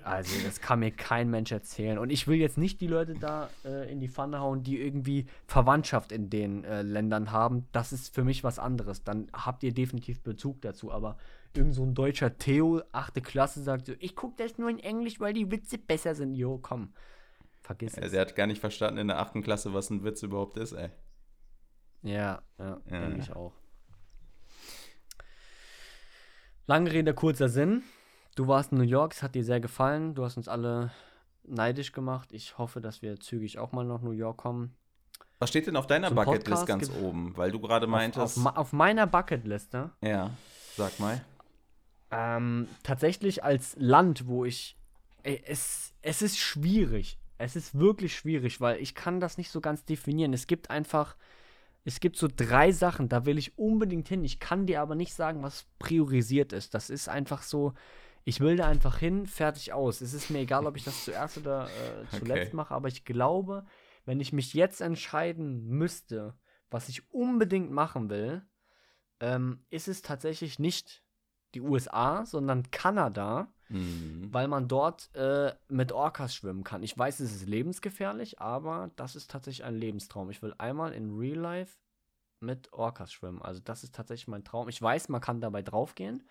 Also, 0.03 0.35
das 0.45 0.59
kann 0.59 0.79
mir 0.79 0.91
kein 0.91 1.29
Mensch 1.29 1.53
erzählen. 1.53 1.97
Und 1.97 2.09
ich 2.09 2.27
will 2.27 2.37
jetzt 2.37 2.57
nicht 2.57 2.81
die 2.81 2.87
Leute 2.87 3.15
da 3.15 3.49
äh, 3.63 3.89
in 3.89 4.01
die 4.01 4.09
Pfanne 4.09 4.41
hauen, 4.41 4.63
die 4.63 4.81
irgendwie 4.81 5.25
Verwandtschaft 5.47 6.11
in 6.11 6.29
den 6.29 6.65
äh, 6.65 6.81
Ländern 6.81 7.31
haben. 7.31 7.67
Das 7.71 7.93
ist 7.93 8.13
für 8.13 8.25
mich 8.25 8.43
was 8.43 8.59
anderes. 8.59 9.05
Dann 9.05 9.29
habt 9.31 9.63
ihr 9.63 9.73
definitiv 9.73 10.21
Bezug 10.21 10.61
dazu. 10.61 10.91
Aber 10.91 11.15
irgend 11.55 11.73
so 11.73 11.83
ein 11.83 11.93
deutscher 11.93 12.37
Theo, 12.37 12.81
achte 12.91 13.21
Klasse, 13.21 13.63
sagt 13.63 13.85
so, 13.85 13.93
ich 13.99 14.15
gucke 14.15 14.35
das 14.43 14.57
nur 14.57 14.69
in 14.69 14.79
Englisch, 14.79 15.21
weil 15.21 15.33
die 15.33 15.49
Witze 15.49 15.77
besser 15.77 16.15
sind. 16.15 16.35
Jo, 16.35 16.59
komm. 16.61 16.89
Vergiss 17.63 17.97
es. 17.97 18.11
der 18.11 18.21
hat 18.21 18.35
gar 18.35 18.45
nicht 18.47 18.59
verstanden 18.59 18.99
in 18.99 19.07
der 19.07 19.19
achten 19.19 19.41
Klasse, 19.41 19.73
was 19.73 19.89
ein 19.89 20.03
Witz 20.03 20.21
überhaupt 20.21 20.57
ist, 20.57 20.73
ey. 20.73 20.89
Ja, 22.01 22.41
ja, 22.59 22.81
Ja. 22.89 22.99
denke 22.99 23.19
ich 23.19 23.33
auch. 23.33 23.53
Lange 26.67 26.91
Rede, 26.91 27.13
kurzer 27.13 27.49
Sinn. 27.49 27.83
Du 28.35 28.47
warst 28.47 28.71
in 28.71 28.77
New 28.79 28.83
York, 28.85 29.13
es 29.13 29.21
hat 29.23 29.35
dir 29.35 29.43
sehr 29.43 29.59
gefallen. 29.59 30.15
Du 30.15 30.23
hast 30.23 30.37
uns 30.37 30.47
alle 30.47 30.91
neidisch 31.43 31.91
gemacht. 31.91 32.29
Ich 32.31 32.57
hoffe, 32.57 32.81
dass 32.81 33.01
wir 33.01 33.19
zügig 33.19 33.59
auch 33.59 33.71
mal 33.73 33.85
nach 33.85 34.01
New 34.01 34.11
York 34.11 34.37
kommen. 34.37 34.75
Was 35.39 35.49
steht 35.49 35.67
denn 35.67 35.75
auf 35.75 35.87
deiner 35.87 36.07
Zum 36.07 36.15
Bucketlist 36.15 36.65
Podcast 36.65 36.67
ganz 36.67 36.89
oben? 37.01 37.35
Weil 37.35 37.51
du 37.51 37.59
gerade 37.59 37.85
Auf, 37.85 37.91
meintest. 37.91 38.37
auf, 38.37 38.43
ma- 38.43 38.55
auf 38.55 38.71
meiner 38.71 39.07
Bucketliste 39.07 39.91
ja, 40.01 40.31
sag 40.77 40.99
mal. 40.99 41.23
ähm, 42.11 42.67
tatsächlich 42.81 43.43
als 43.43 43.75
Land, 43.77 44.27
wo 44.27 44.45
ich. 44.45 44.77
Ey, 45.23 45.41
es, 45.45 45.93
es 46.01 46.21
ist 46.21 46.37
schwierig. 46.37 47.19
Es 47.37 47.55
ist 47.55 47.77
wirklich 47.77 48.15
schwierig, 48.15 48.61
weil 48.61 48.81
ich 48.81 48.95
kann 48.95 49.19
das 49.19 49.37
nicht 49.37 49.51
so 49.51 49.61
ganz 49.61 49.85
definieren. 49.85 50.33
Es 50.33 50.47
gibt 50.47 50.69
einfach. 50.69 51.17
Es 51.85 51.99
gibt 51.99 52.15
so 52.15 52.29
drei 52.33 52.71
Sachen, 52.71 53.09
da 53.09 53.25
will 53.25 53.37
ich 53.37 53.57
unbedingt 53.57 54.07
hin. 54.07 54.23
Ich 54.23 54.39
kann 54.39 54.65
dir 54.67 54.81
aber 54.81 54.95
nicht 54.95 55.13
sagen, 55.13 55.43
was 55.43 55.65
priorisiert 55.79 56.53
ist. 56.53 56.73
Das 56.73 56.89
ist 56.89 57.09
einfach 57.09 57.41
so. 57.43 57.73
Ich 58.23 58.39
will 58.39 58.55
da 58.55 58.67
einfach 58.67 58.99
hin, 58.99 59.27
fertig 59.27 59.73
aus. 59.73 59.99
Es 59.99 60.13
ist 60.13 60.29
mir 60.29 60.39
egal, 60.39 60.65
ob 60.65 60.77
ich 60.77 60.85
das 60.85 61.03
zuerst 61.03 61.37
oder 61.37 62.03
äh, 62.03 62.07
zuletzt 62.09 62.53
Okay. 62.53 62.55
mache, 62.55 62.73
aber 62.73 62.87
ich 62.87 63.03
glaube, 63.03 63.65
wenn 64.05 64.21
ich 64.21 64.31
mich 64.31 64.53
jetzt 64.53 64.81
entscheiden 64.81 65.67
müsste, 65.67 66.37
was 66.69 66.89
ich 66.89 67.11
unbedingt 67.11 67.71
machen 67.71 68.09
will, 68.09 68.45
ähm, 69.19 69.65
ist 69.69 69.87
es 69.87 70.01
tatsächlich 70.01 70.59
nicht 70.59 71.03
die 71.53 71.61
USA, 71.61 72.25
sondern 72.25 72.71
Kanada, 72.71 73.52
Mhm. 73.69 74.29
weil 74.31 74.47
man 74.47 74.67
dort 74.67 75.09
äh, 75.15 75.53
mit 75.67 75.91
Orcas 75.91 76.35
schwimmen 76.35 76.63
kann. 76.63 76.83
Ich 76.83 76.97
weiß, 76.97 77.19
es 77.21 77.33
ist 77.33 77.47
lebensgefährlich, 77.47 78.39
aber 78.39 78.91
das 78.95 79.15
ist 79.15 79.31
tatsächlich 79.31 79.63
ein 79.65 79.75
Lebenstraum. 79.75 80.29
Ich 80.29 80.41
will 80.41 80.53
einmal 80.57 80.93
in 80.93 81.17
Real 81.17 81.39
Life 81.39 81.77
mit 82.39 82.71
Orcas 82.73 83.11
schwimmen. 83.13 83.41
Also 83.41 83.61
das 83.63 83.83
ist 83.83 83.95
tatsächlich 83.95 84.27
mein 84.27 84.43
Traum. 84.43 84.67
Ich 84.69 84.81
weiß, 84.81 85.09
man 85.09 85.21
kann 85.21 85.39
dabei 85.41 85.61
draufgehen. 85.61 86.23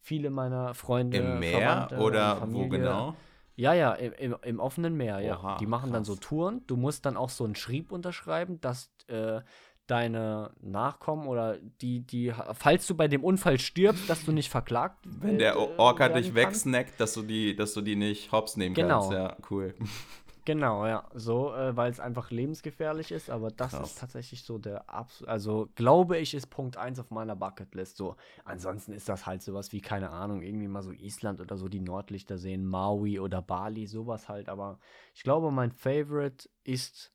Viele 0.00 0.30
meiner 0.30 0.74
Freunde, 0.74 1.18
Im 1.18 1.38
Meer 1.38 1.60
Verwandte 1.60 1.98
oder 1.98 2.42
und 2.42 2.54
wo 2.54 2.58
Familie- 2.60 2.68
genau? 2.78 3.16
ja, 3.56 3.72
ja, 3.72 3.92
im, 3.94 4.12
im, 4.14 4.36
im 4.42 4.60
offenen 4.60 4.96
Meer, 4.96 5.20
ja. 5.20 5.38
Oha, 5.38 5.56
die 5.58 5.66
machen 5.66 5.92
dann 5.92 6.04
so 6.04 6.14
krass. 6.14 6.20
Touren. 6.28 6.66
Du 6.66 6.76
musst 6.76 7.06
dann 7.06 7.16
auch 7.16 7.30
so 7.30 7.44
einen 7.44 7.54
Schrieb 7.54 7.92
unterschreiben, 7.92 8.60
dass 8.60 8.90
äh, 9.06 9.40
deine 9.86 10.50
Nachkommen 10.60 11.26
oder 11.26 11.58
die, 11.80 12.00
die, 12.00 12.32
falls 12.54 12.86
du 12.86 12.94
bei 12.94 13.08
dem 13.08 13.22
Unfall 13.24 13.58
stirbst, 13.58 14.08
dass 14.08 14.24
du 14.24 14.32
nicht 14.32 14.48
verklagt 14.50 14.98
Wenn 15.04 15.38
der 15.38 15.54
äh, 15.54 15.58
Orca 15.78 16.08
dich 16.08 16.34
wegsnackt, 16.34 16.98
dass 17.00 17.14
du 17.14 17.22
die, 17.22 17.54
dass 17.54 17.74
du 17.74 17.80
die 17.80 17.96
nicht 17.96 18.32
hops 18.32 18.56
nehmen 18.56 18.74
Genau. 18.74 19.00
kannst. 19.00 19.12
Ja, 19.12 19.36
cool. 19.50 19.74
Genau, 20.46 20.84
ja. 20.86 21.08
So, 21.14 21.54
äh, 21.54 21.74
weil 21.74 21.90
es 21.90 22.00
einfach 22.00 22.30
lebensgefährlich 22.30 23.12
ist, 23.12 23.30
aber 23.30 23.50
das 23.50 23.70
Krass. 23.72 23.92
ist 23.92 23.98
tatsächlich 23.98 24.42
so 24.44 24.58
der 24.58 24.90
absolute, 24.90 25.32
also 25.32 25.70
glaube 25.74 26.18
ich, 26.18 26.34
ist 26.34 26.48
Punkt 26.50 26.76
1 26.76 26.98
auf 27.00 27.10
meiner 27.10 27.34
Bucketlist. 27.34 27.96
So, 27.96 28.16
ansonsten 28.44 28.92
ist 28.92 29.08
das 29.08 29.24
halt 29.24 29.42
sowas 29.42 29.72
wie, 29.72 29.80
keine 29.80 30.10
Ahnung, 30.10 30.42
irgendwie 30.42 30.68
mal 30.68 30.82
so 30.82 30.92
Island 30.92 31.40
oder 31.40 31.56
so 31.56 31.68
die 31.68 31.80
Nordlichter 31.80 32.36
sehen, 32.36 32.66
Maui 32.66 33.18
oder 33.18 33.40
Bali, 33.40 33.86
sowas 33.86 34.28
halt. 34.28 34.50
Aber 34.50 34.78
ich 35.14 35.22
glaube, 35.22 35.50
mein 35.50 35.72
Favorite 35.72 36.46
ist 36.62 37.13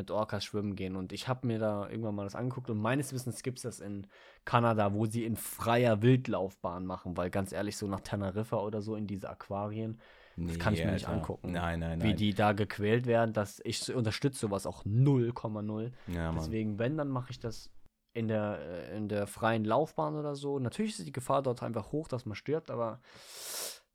mit 0.00 0.10
Orcas 0.10 0.44
schwimmen 0.44 0.74
gehen. 0.76 0.96
Und 0.96 1.12
ich 1.12 1.28
habe 1.28 1.46
mir 1.46 1.58
da 1.58 1.88
irgendwann 1.88 2.14
mal 2.14 2.24
das 2.24 2.34
angeguckt 2.34 2.70
und 2.70 2.78
meines 2.78 3.12
Wissens 3.12 3.42
gibt 3.42 3.58
es 3.58 3.62
das 3.62 3.80
in 3.80 4.06
Kanada, 4.44 4.94
wo 4.94 5.04
sie 5.04 5.24
in 5.24 5.36
freier 5.36 6.00
Wildlaufbahn 6.02 6.86
machen, 6.86 7.16
weil 7.16 7.30
ganz 7.30 7.52
ehrlich, 7.52 7.76
so 7.76 7.86
nach 7.86 8.00
Teneriffa 8.00 8.56
oder 8.56 8.80
so 8.80 8.96
in 8.96 9.06
diese 9.06 9.28
Aquarien, 9.28 10.00
das 10.36 10.58
kann 10.58 10.72
ich 10.72 10.82
mir 10.82 10.92
nicht 10.92 11.06
Alter. 11.06 11.18
angucken. 11.18 11.52
Nein, 11.52 11.80
nein, 11.80 11.98
nein. 11.98 12.08
wie 12.08 12.14
die 12.14 12.32
da 12.32 12.52
gequält 12.52 13.06
werden, 13.06 13.34
dass 13.34 13.60
ich 13.64 13.94
unterstütze 13.94 14.40
sowas 14.40 14.66
auch 14.66 14.84
0,0. 14.84 15.92
ja. 16.06 16.32
Deswegen, 16.32 16.78
wenn, 16.78 16.96
dann 16.96 17.08
mache 17.08 17.30
ich 17.30 17.38
das 17.38 17.70
in 18.12 18.28
der, 18.28 18.58
äh, 18.58 18.96
in 18.96 19.08
der 19.08 19.26
freien 19.26 19.64
Laufbahn 19.64 20.16
oder 20.16 20.34
so. 20.34 20.58
Natürlich 20.58 20.98
ist 20.98 21.06
die 21.06 21.12
Gefahr 21.12 21.42
dort 21.42 21.62
einfach 21.62 21.92
hoch, 21.92 22.08
dass 22.08 22.26
man 22.26 22.34
stirbt, 22.34 22.70
aber 22.70 23.00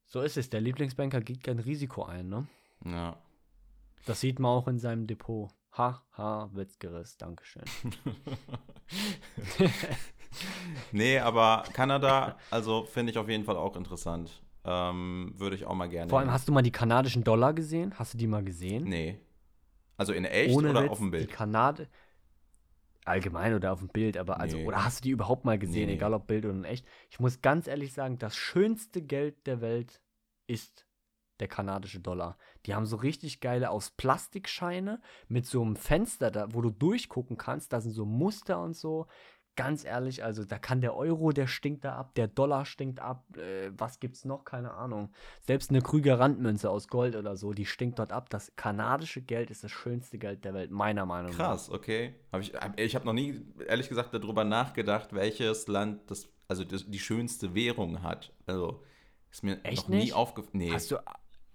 so 0.05 0.21
ist 0.21 0.37
es. 0.37 0.49
Der 0.49 0.61
Lieblingsbanker 0.61 1.21
geht 1.21 1.43
kein 1.43 1.59
Risiko 1.59 2.03
ein, 2.03 2.29
ne? 2.29 2.47
Ja. 2.85 3.17
Das 4.05 4.19
sieht 4.19 4.39
man 4.39 4.51
auch 4.51 4.67
in 4.67 4.77
seinem 4.77 5.07
Depot. 5.07 5.49
Ha, 5.77 6.01
ha, 6.17 6.49
Witzgeriss, 6.53 7.17
Dankeschön. 7.17 7.63
Nee, 10.91 11.19
aber 11.19 11.63
Kanada, 11.71 12.37
also 12.51 12.83
finde 12.83 13.11
ich 13.11 13.17
auf 13.17 13.29
jeden 13.29 13.45
Fall 13.45 13.55
auch 13.55 13.77
interessant. 13.77 14.41
Ähm, 14.65 15.33
Würde 15.37 15.55
ich 15.55 15.65
auch 15.65 15.75
mal 15.75 15.87
gerne. 15.87 16.09
Vor 16.09 16.19
allem, 16.19 16.31
hast 16.31 16.47
du 16.47 16.51
mal 16.51 16.61
die 16.61 16.71
kanadischen 16.71 17.23
Dollar 17.23 17.53
gesehen? 17.53 17.93
Hast 17.97 18.13
du 18.13 18.17
die 18.17 18.27
mal 18.27 18.43
gesehen? 18.43 18.83
Nee. 18.83 19.19
Also 19.95 20.11
in 20.11 20.25
echt 20.25 20.53
Ohne 20.53 20.71
oder 20.71 20.83
Witz, 20.83 20.91
auf 20.91 20.97
dem 20.97 21.11
Die 21.11 21.17
Bild? 21.19 21.31
Kanade. 21.31 21.87
Allgemein 23.05 23.53
oder 23.53 23.71
auf 23.71 23.79
dem 23.79 23.87
Bild, 23.89 24.17
aber 24.17 24.39
also, 24.39 24.57
Nee. 24.57 24.65
oder 24.65 24.83
hast 24.83 24.99
du 24.99 25.03
die 25.03 25.11
überhaupt 25.11 25.45
mal 25.45 25.59
gesehen, 25.59 25.87
nee. 25.87 25.93
egal 25.93 26.13
ob 26.13 26.27
Bild 26.27 26.43
oder 26.43 26.55
in 26.55 26.63
echt? 26.65 26.85
Ich 27.11 27.19
muss 27.19 27.41
ganz 27.41 27.67
ehrlich 27.67 27.93
sagen, 27.93 28.17
das 28.17 28.35
schönste 28.35 29.01
Geld 29.03 29.45
der 29.47 29.61
Welt 29.61 30.01
ist 30.47 30.85
der 31.39 31.47
kanadische 31.47 31.99
Dollar. 31.99 32.37
Die 32.65 32.73
haben 32.73 32.85
so 32.85 32.95
richtig 32.95 33.39
geile 33.41 33.69
aus 33.69 33.91
Plastikscheine 33.91 35.01
mit 35.27 35.45
so 35.45 35.61
einem 35.61 35.75
Fenster, 35.75 36.31
da, 36.31 36.53
wo 36.53 36.61
du 36.61 36.69
durchgucken 36.69 37.37
kannst. 37.37 37.73
Da 37.73 37.81
sind 37.81 37.91
so 37.91 38.05
Muster 38.05 38.61
und 38.61 38.75
so. 38.75 39.07
Ganz 39.57 39.85
ehrlich, 39.85 40.21
also 40.21 40.43
da 40.43 40.59
kann 40.59 40.81
der 40.81 40.97
Euro, 40.97 41.31
der 41.31 41.47
stinkt 41.47 41.85
da 41.85 41.95
ab, 41.95 42.13
der 42.15 42.27
Dollar 42.27 42.65
stinkt 42.65 42.99
ab. 42.99 43.25
Äh, 43.37 43.71
was 43.77 44.01
gibt's 44.01 44.25
noch? 44.25 44.43
Keine 44.43 44.73
Ahnung. 44.73 45.13
Selbst 45.47 45.69
eine 45.69 45.81
Krüger 45.81 46.19
Randmünze 46.19 46.69
aus 46.69 46.89
Gold 46.89 47.15
oder 47.15 47.37
so, 47.37 47.53
die 47.53 47.65
stinkt 47.65 47.99
dort 47.99 48.11
ab. 48.11 48.29
Das 48.29 48.53
kanadische 48.57 49.21
Geld 49.21 49.49
ist 49.51 49.63
das 49.63 49.71
schönste 49.71 50.17
Geld 50.17 50.43
der 50.43 50.53
Welt, 50.53 50.71
meiner 50.71 51.05
Meinung 51.05 51.31
nach. 51.31 51.37
Krass, 51.37 51.69
okay. 51.69 52.15
Hab 52.33 52.41
ich 52.41 52.53
hab, 52.53 52.77
ich 52.77 52.95
habe 52.95 53.05
noch 53.05 53.13
nie, 53.13 53.45
ehrlich 53.65 53.87
gesagt, 53.87 54.13
darüber 54.13 54.43
nachgedacht, 54.43 55.13
welches 55.13 55.67
Land 55.67 56.11
das, 56.11 56.27
also 56.49 56.65
das, 56.65 56.89
die 56.89 56.99
schönste 56.99 57.55
Währung 57.55 58.03
hat. 58.03 58.33
Also 58.47 58.83
ist 59.35 59.43
mir 59.43 59.63
Echt 59.63 59.89
noch 59.89 59.97
nie 59.97 60.13
aufgefallen. 60.13 60.57
Nee, 60.57 60.71
Hast 60.71 60.91
du 60.91 60.97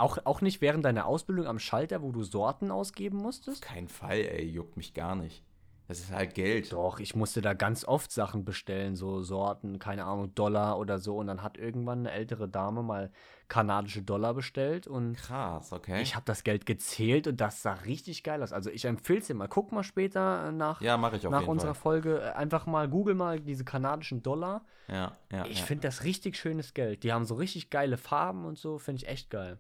auch, 0.01 0.19
auch 0.25 0.41
nicht 0.41 0.61
während 0.61 0.85
deiner 0.85 1.07
Ausbildung 1.07 1.47
am 1.47 1.59
Schalter, 1.59 2.03
wo 2.03 2.13
du 2.13 2.23
Sorten 2.23 2.71
ausgeben 2.71 3.19
musstest? 3.19 3.63
kein 3.63 3.89
Fall, 3.89 4.19
ey, 4.19 4.45
juckt 4.45 4.77
mich 4.77 4.95
gar 4.95 5.15
nicht. 5.15 5.45
Das 5.91 5.99
ist 5.99 6.13
halt 6.13 6.35
Geld. 6.37 6.73
Doch, 6.73 7.01
ich 7.01 7.17
musste 7.17 7.41
da 7.43 7.53
ganz 7.53 7.85
oft 7.85 8.13
Sachen 8.13 8.45
bestellen, 8.45 8.95
so 8.95 9.23
Sorten, 9.23 9.81
keine 9.81 10.05
Ahnung, 10.05 10.33
Dollar 10.37 10.79
oder 10.79 11.01
so. 11.01 11.17
Und 11.17 11.27
dann 11.27 11.43
hat 11.43 11.59
irgendwann 11.59 12.01
eine 12.01 12.13
ältere 12.13 12.49
Dame 12.49 12.85
mal 12.85 13.11
kanadische 13.49 14.01
Dollar 14.01 14.35
bestellt 14.35 14.87
und 14.87 15.17
Krass, 15.17 15.73
okay. 15.73 16.01
ich 16.01 16.15
habe 16.15 16.25
das 16.27 16.45
Geld 16.45 16.65
gezählt 16.65 17.27
und 17.27 17.41
das 17.41 17.63
sah 17.63 17.73
richtig 17.73 18.23
geil 18.23 18.41
aus. 18.41 18.53
Also 18.53 18.71
ich 18.71 18.85
empfehle 18.85 19.19
es 19.19 19.27
dir 19.27 19.35
mal. 19.35 19.49
Guck 19.49 19.73
mal 19.73 19.83
später 19.83 20.47
äh, 20.47 20.53
nach, 20.53 20.81
ja, 20.81 20.95
ich 21.13 21.27
auf 21.27 21.33
nach 21.33 21.41
jeden 21.41 21.51
unserer 21.51 21.75
Fall. 21.75 22.03
Folge. 22.03 22.21
äh, 22.21 22.31
Einfach 22.35 22.67
mal, 22.67 22.89
google 22.89 23.17
mal 23.17 23.41
diese 23.41 23.65
kanadischen 23.65 24.23
Dollar. 24.23 24.65
Ja, 24.87 25.17
ja. 25.33 25.45
Ich 25.47 25.59
ja. 25.59 25.65
finde 25.67 25.89
das 25.89 26.05
richtig 26.05 26.37
schönes 26.37 26.73
Geld. 26.73 27.03
Die 27.03 27.13
haben 27.13 27.25
so 27.25 27.35
richtig 27.35 27.69
geile 27.69 27.97
Farben 27.97 28.45
und 28.45 28.59
so, 28.59 28.79
finde 28.79 29.03
ich 29.03 29.09
echt 29.09 29.29
geil. 29.29 29.59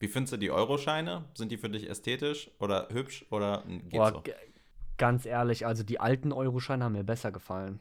Wie 0.00 0.08
findest 0.08 0.32
du 0.32 0.36
die 0.38 0.50
Euroscheine? 0.50 1.24
Sind 1.34 1.50
die 1.52 1.56
für 1.58 1.70
dich 1.70 1.88
ästhetisch 1.88 2.50
oder 2.58 2.88
hübsch 2.90 3.26
oder 3.30 3.64
hm, 3.64 3.88
geht 3.88 3.92
Boah, 3.92 4.10
so? 4.12 4.22
ganz 4.96 5.26
ehrlich, 5.26 5.66
also 5.66 5.82
die 5.82 6.00
alten 6.00 6.32
Euroscheine 6.32 6.84
haben 6.84 6.92
mir 6.92 7.04
besser 7.04 7.32
gefallen. 7.32 7.80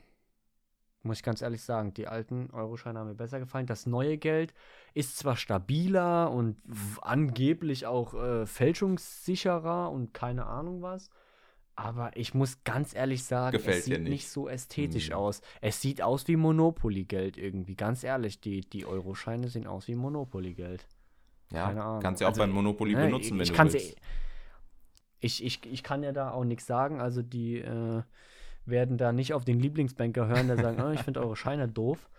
Muss 1.04 1.18
ich 1.18 1.24
ganz 1.24 1.42
ehrlich 1.42 1.62
sagen, 1.64 1.94
die 1.94 2.08
alten 2.08 2.50
Euroscheine 2.52 3.00
haben 3.00 3.08
mir 3.08 3.16
besser 3.16 3.40
gefallen. 3.40 3.66
Das 3.66 3.86
neue 3.86 4.18
Geld 4.18 4.54
ist 4.94 5.18
zwar 5.18 5.38
stabiler 5.38 6.32
und 6.32 6.58
angeblich 7.02 7.86
auch 7.86 8.14
äh, 8.14 8.46
fälschungssicherer 8.46 9.90
und 9.92 10.14
keine 10.14 10.48
Ahnung 10.48 10.82
was, 10.82 11.10
aber 11.76 12.18
ich 12.18 12.34
muss 12.34 12.64
ganz 12.64 12.96
ehrlich 12.96 13.24
sagen, 13.26 13.58
Gefällt 13.58 13.80
es 13.80 13.86
sieht 13.86 14.00
nicht. 14.00 14.10
nicht 14.10 14.30
so 14.30 14.50
ästhetisch 14.50 15.10
Hm. 15.10 15.18
aus. 15.18 15.42
Es 15.62 15.82
sieht 15.82 16.02
aus 16.02 16.28
wie 16.28 16.36
Monopoly-Geld 16.36 17.38
irgendwie. 17.38 17.76
Ganz 17.76 18.04
ehrlich, 18.04 18.42
die, 18.42 18.62
die 18.62 18.86
Euroscheine 18.86 19.50
sehen 19.50 19.68
aus 19.68 19.88
wie 19.88 19.96
Monopoly-Geld. 19.96 20.88
Ja, 21.52 21.68
keine 21.68 21.84
Ahnung. 21.84 22.02
kannst 22.02 22.22
ja 22.22 22.28
auch 22.28 22.32
Also, 22.32 22.42
beim 22.42 22.52
Monopoly 22.52 22.94
ne, 22.96 23.06
benutzen, 23.06 23.38
wenn 23.38 23.44
ich 23.44 23.52
du 23.52 23.58
willst. 23.64 23.90
ja- 23.92 23.96
Ich, 25.20 25.44
ich, 25.44 25.66
ich 25.66 25.84
kann 25.84 26.04
ja 26.04 26.12
da 26.12 26.32
auch 26.32 26.44
nichts 26.44 26.66
sagen. 26.66 27.00
Also 27.02 27.22
die 27.22 27.58
äh, 27.60 28.04
werden 28.66 28.98
da 28.98 29.12
nicht 29.14 29.34
auf 29.34 29.46
den 29.46 29.60
Lieblingsbanker 29.60 30.28
hören, 30.28 30.48
der 30.48 30.58
sagen, 30.58 30.82
oh, 30.86 30.92
ich 30.92 31.02
finde 31.02 31.22
eure 31.22 31.36
Scheine 31.36 31.68
doof. 31.68 32.10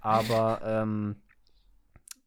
Aber 0.00 0.60
ähm, 0.64 1.16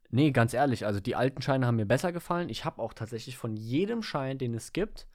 nee, 0.09 0.31
ganz 0.31 0.53
ehrlich, 0.53 0.85
also 0.85 0.99
die 0.99 1.15
alten 1.15 1.41
Scheine 1.41 1.65
haben 1.65 1.77
mir 1.77 1.85
besser 1.85 2.11
gefallen. 2.11 2.49
Ich 2.49 2.65
habe 2.65 2.81
auch 2.81 2.93
tatsächlich 2.93 3.37
von 3.37 3.55
jedem 3.55 4.03
Schein, 4.03 4.37
den 4.37 4.53
es 4.53 4.73
gibt, 4.73 5.07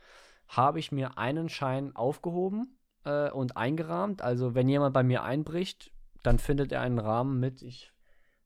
habe 0.49 0.79
ich 0.79 0.93
mir 0.93 1.19
einen 1.19 1.49
Schein 1.49 1.95
aufgehoben 1.95 2.79
äh, 3.05 3.31
und 3.31 3.57
eingerahmt. 3.57 4.23
Also 4.23 4.55
wenn 4.55 4.69
jemand 4.69 4.95
bei 4.95 5.03
mir 5.03 5.23
einbricht, 5.23 5.93
dann 6.23 6.39
findet 6.39 6.73
er 6.73 6.81
einen 6.81 6.99
Rahmen 6.99 7.39
mit, 7.39 7.63
ich 7.63 7.93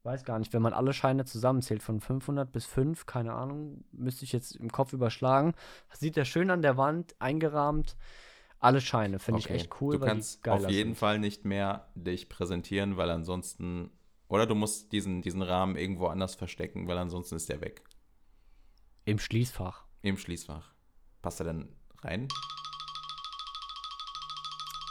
weiß 0.03 0.25
gar 0.25 0.39
nicht, 0.39 0.53
wenn 0.53 0.63
man 0.63 0.73
alle 0.73 0.93
Scheine 0.93 1.25
zusammenzählt, 1.25 1.83
von 1.83 2.01
500 2.01 2.51
bis 2.51 2.67
5, 2.67 3.07
keine 3.07 3.35
Ahnung, 3.35 3.85
müsste 3.93 4.25
ich 4.25 4.33
jetzt 4.33 4.57
im 4.57 4.71
Kopf 4.73 4.93
überschlagen. 4.93 5.55
Sieht 5.93 6.17
er 6.17 6.25
schön 6.25 6.51
an 6.51 6.63
der 6.63 6.77
Wand, 6.77 7.15
eingerahmt. 7.19 7.97
Alle 8.59 8.81
Scheine, 8.81 9.19
finde 9.19 9.41
Okay. 9.41 9.55
ich 9.55 9.61
echt 9.63 9.81
cool. 9.81 9.99
Du 9.99 10.05
kannst 10.05 10.47
auf 10.49 10.61
jeden 10.61 10.67
aussehen. 10.91 10.95
Fall 10.95 11.19
nicht 11.19 11.45
mehr 11.45 11.89
dich 11.95 12.29
präsentieren, 12.29 12.97
weil 12.97 13.11
ansonsten. 13.11 13.91
Oder 14.29 14.47
du 14.47 14.55
musst 14.55 14.93
diesen, 14.93 15.23
diesen 15.23 15.43
Rahmen 15.43 15.77
irgendwo 15.77 16.07
anders 16.07 16.35
verstecken, 16.35 16.87
weil 16.87 16.99
ansonsten 16.99 17.37
ist 17.37 17.49
der 17.49 17.61
weg. 17.61 17.83
Im 19.05 19.19
Schließfach. 19.19 19.85
Im 20.03 20.17
Schließfach. 20.19 20.73
Passt 21.23 21.41
er 21.41 21.45
denn 21.47 21.69
rein? 22.03 22.29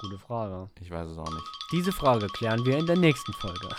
Gute 0.02 0.18
Frage. 0.18 0.70
Ich 0.82 0.90
weiß 0.92 1.10
es 1.12 1.18
auch 1.18 1.32
nicht. 1.32 1.46
Diese 1.72 1.92
Frage 1.92 2.28
klären 2.28 2.66
wir 2.66 2.78
in 2.78 2.86
der 2.86 2.98
nächsten 2.98 3.34
Folge. 3.34 3.70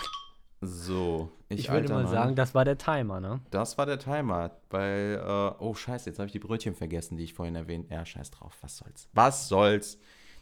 So, 0.63 1.31
ich, 1.49 1.61
Ich, 1.61 1.71
würde 1.71 1.89
mal 1.89 2.03
Mann. 2.03 2.11
sagen, 2.11 2.35
das 2.35 2.53
war 2.53 2.63
der 2.65 2.77
Timer, 2.77 3.19
ne? 3.19 3.41
Das 3.49 3.79
war 3.79 3.87
der 3.87 3.97
Timer, 3.97 4.51
weil, 4.69 5.19
äh, 5.19 5.51
oh 5.63 5.73
scheiße, 5.73 6.07
jetzt 6.09 6.19
habe 6.19 6.27
ich 6.27 6.31
die 6.31 6.39
Brötchen 6.39 6.75
vergessen, 6.75 7.17
die 7.17 7.23
ich 7.23 7.33
vorhin 7.33 7.55
erwähnt. 7.55 7.89
Ja, 7.89 8.05
scheiß 8.05 8.29
drauf, 8.29 8.55
was 8.61 8.77
soll's. 8.77 9.09
Was 9.13 9.47
soll's? 9.49 9.97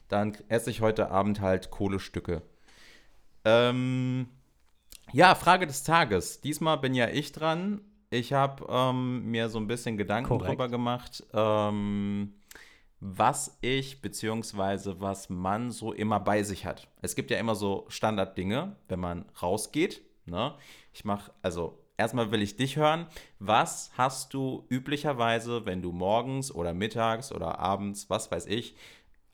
Dann 0.09 0.35
esse 0.49 0.71
ich 0.71 0.81
heute 0.81 1.09
Abend 1.09 1.39
halt 1.39 1.71
Kohlestücke. 1.71 2.41
Ähm, 3.45 4.27
ja, 5.13 5.35
Frage 5.35 5.65
des 5.67 5.83
Tages. 5.83 6.41
Diesmal 6.41 6.77
bin 6.79 6.93
ja 6.93 7.07
ich 7.07 7.31
dran. 7.31 7.79
Ich 8.09 8.33
habe 8.33 8.65
ähm, 8.69 9.31
mir 9.31 9.47
so 9.49 9.57
ein 9.59 9.67
bisschen 9.67 9.95
Gedanken 9.95 10.27
Korrekt. 10.29 10.49
drüber 10.49 10.67
gemacht, 10.67 11.23
ähm, 11.31 12.33
was 12.99 13.57
ich 13.61 14.01
beziehungsweise 14.01 14.99
was 14.99 15.29
man 15.29 15.71
so 15.71 15.93
immer 15.93 16.19
bei 16.19 16.43
sich 16.43 16.65
hat. 16.65 16.89
Es 17.01 17.15
gibt 17.15 17.31
ja 17.31 17.37
immer 17.37 17.55
so 17.55 17.85
Standarddinge, 17.87 18.75
wenn 18.89 18.99
man 18.99 19.25
rausgeht. 19.41 20.01
Ne? 20.29 20.53
Ich 20.93 21.05
mache, 21.05 21.31
also 21.41 21.79
erstmal 21.97 22.31
will 22.31 22.41
ich 22.41 22.55
dich 22.57 22.77
hören. 22.77 23.07
Was 23.39 23.91
hast 23.97 24.33
du 24.33 24.65
üblicherweise, 24.69 25.65
wenn 25.65 25.81
du 25.81 25.91
morgens 25.91 26.51
oder 26.53 26.73
mittags 26.73 27.31
oder 27.31 27.59
abends, 27.59 28.09
was 28.09 28.31
weiß 28.31 28.45
ich, 28.47 28.75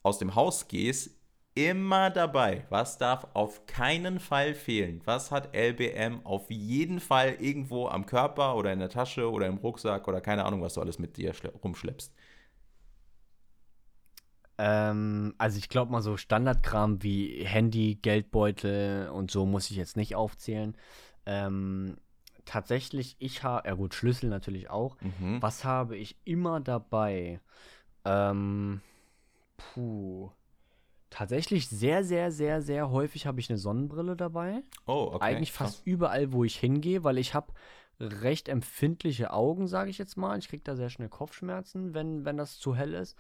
aus 0.04 0.20
dem 0.20 0.36
Haus 0.36 0.68
gehst, 0.68 1.12
immer 1.54 2.10
dabei? 2.10 2.66
Was 2.70 2.98
darf 2.98 3.28
auf 3.34 3.66
keinen 3.66 4.20
Fall 4.20 4.54
fehlen? 4.54 5.02
Was 5.06 5.32
hat 5.32 5.56
LBM 5.56 6.26
auf 6.26 6.50
jeden 6.52 7.00
Fall 7.00 7.38
irgendwo 7.40 7.88
am 7.88 8.06
Körper 8.06 8.56
oder 8.56 8.74
in 8.74 8.80
der 8.80 8.90
Tasche 8.90 9.30
oder 9.32 9.48
im 9.48 9.58
Rucksack 9.58 10.08
oder 10.08 10.22
keine 10.22 10.46
Ahnung, 10.46 10.62
was 10.62 10.74
du 10.76 10.82
alles 10.82 11.00
mit 11.00 11.18
dir 11.18 11.34
schle- 11.34 11.54
rumschleppst? 11.64 12.14
Ähm, 14.58 15.34
also 15.38 15.58
ich 15.58 15.70
glaube 15.70 15.92
mal 15.92 16.02
so 16.02 16.18
Standardkram 16.18 17.04
wie 17.04 17.44
Handy, 17.46 17.96
Geldbeutel 17.96 19.10
und 19.10 19.32
so 19.32 19.46
muss 19.46 19.70
ich 19.70 19.78
jetzt 19.78 19.98
nicht 19.98 20.16
aufzählen. 20.16 20.76
Ähm, 21.26 21.98
tatsächlich, 22.46 23.16
ich 23.20 23.44
habe, 23.44 23.68
ja 23.68 23.76
gut, 23.76 23.94
Schlüssel 23.94 24.30
natürlich 24.30 24.70
auch. 24.70 24.98
Mhm. 25.02 25.42
Was 25.42 25.66
habe 25.66 25.98
ich 25.98 26.18
immer 26.24 26.60
dabei? 26.60 27.42
Ähm, 28.06 28.82
puh. 29.58 30.32
Tatsächlich 31.10 31.70
sehr, 31.70 32.04
sehr, 32.04 32.32
sehr, 32.32 32.62
sehr 32.62 32.92
häufig 32.92 33.26
habe 33.26 33.40
ich 33.40 33.50
eine 33.50 33.58
Sonnenbrille 33.58 34.16
dabei. 34.16 34.64
Oh, 34.86 35.12
okay. 35.14 35.24
Eigentlich 35.24 35.54
krass. 35.54 35.76
fast 35.76 35.88
überall, 35.88 36.34
wo 36.34 36.44
ich 36.44 36.58
hingehe, 36.58 37.04
weil 37.04 37.18
ich 37.18 37.34
habe 37.34 37.54
recht 38.00 38.50
empfindliche 38.50 39.32
Augen, 39.32 39.68
sage 39.68 39.90
ich 39.90 39.98
jetzt 39.98 40.18
mal. 40.18 40.38
Ich 40.38 40.50
kriege 40.50 40.64
da 40.64 40.76
sehr 40.76 40.90
schnell 40.90 41.10
Kopfschmerzen, 41.10 41.94
wenn, 41.94 42.26
wenn 42.26 42.38
das 42.38 42.60
zu 42.60 42.76
hell 42.76 42.94
ist. 42.94 43.18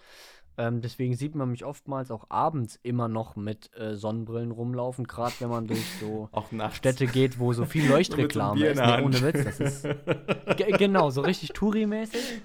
Ähm, 0.57 0.81
deswegen 0.81 1.15
sieht 1.15 1.35
man 1.35 1.51
mich 1.51 1.65
oftmals 1.65 2.11
auch 2.11 2.25
abends 2.29 2.79
immer 2.81 3.07
noch 3.09 3.35
mit 3.35 3.75
äh, 3.77 3.95
Sonnenbrillen 3.95 4.51
rumlaufen, 4.51 5.05
gerade 5.05 5.33
wenn 5.39 5.49
man 5.49 5.67
durch 5.67 5.85
so. 5.99 6.29
Städte 6.71 7.07
geht, 7.07 7.39
wo 7.39 7.51
so 7.53 7.65
viel 7.65 7.85
Leuchtreklame 7.89 8.65
ist. 8.65 8.79
Nee, 8.81 9.01
ohne 9.01 9.21
Witz, 9.21 9.43
das 9.43 9.59
ist 9.59 9.83
Ge 10.57 10.71
genau, 10.77 11.09
so 11.09 11.21
richtig 11.21 11.51
Touri-mäßig. 11.51 12.41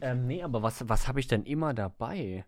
Ähm, 0.00 0.26
nee, 0.26 0.42
aber 0.42 0.62
was, 0.62 0.86
was 0.88 1.08
habe 1.08 1.20
ich 1.20 1.28
denn 1.28 1.44
immer 1.44 1.72
dabei? 1.72 2.44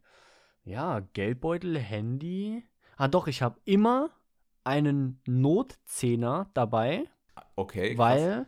Ja, 0.65 1.01
Geldbeutel, 1.15 1.79
Handy. 1.79 2.63
Ah, 2.99 3.09
doch, 3.09 3.27
ich 3.29 3.41
habe 3.41 3.59
immer 3.65 4.11
einen 4.65 5.23
Notzehner 5.27 6.51
dabei, 6.53 7.05
Okay, 7.57 7.95
krass. 7.95 7.99
weil 7.99 8.47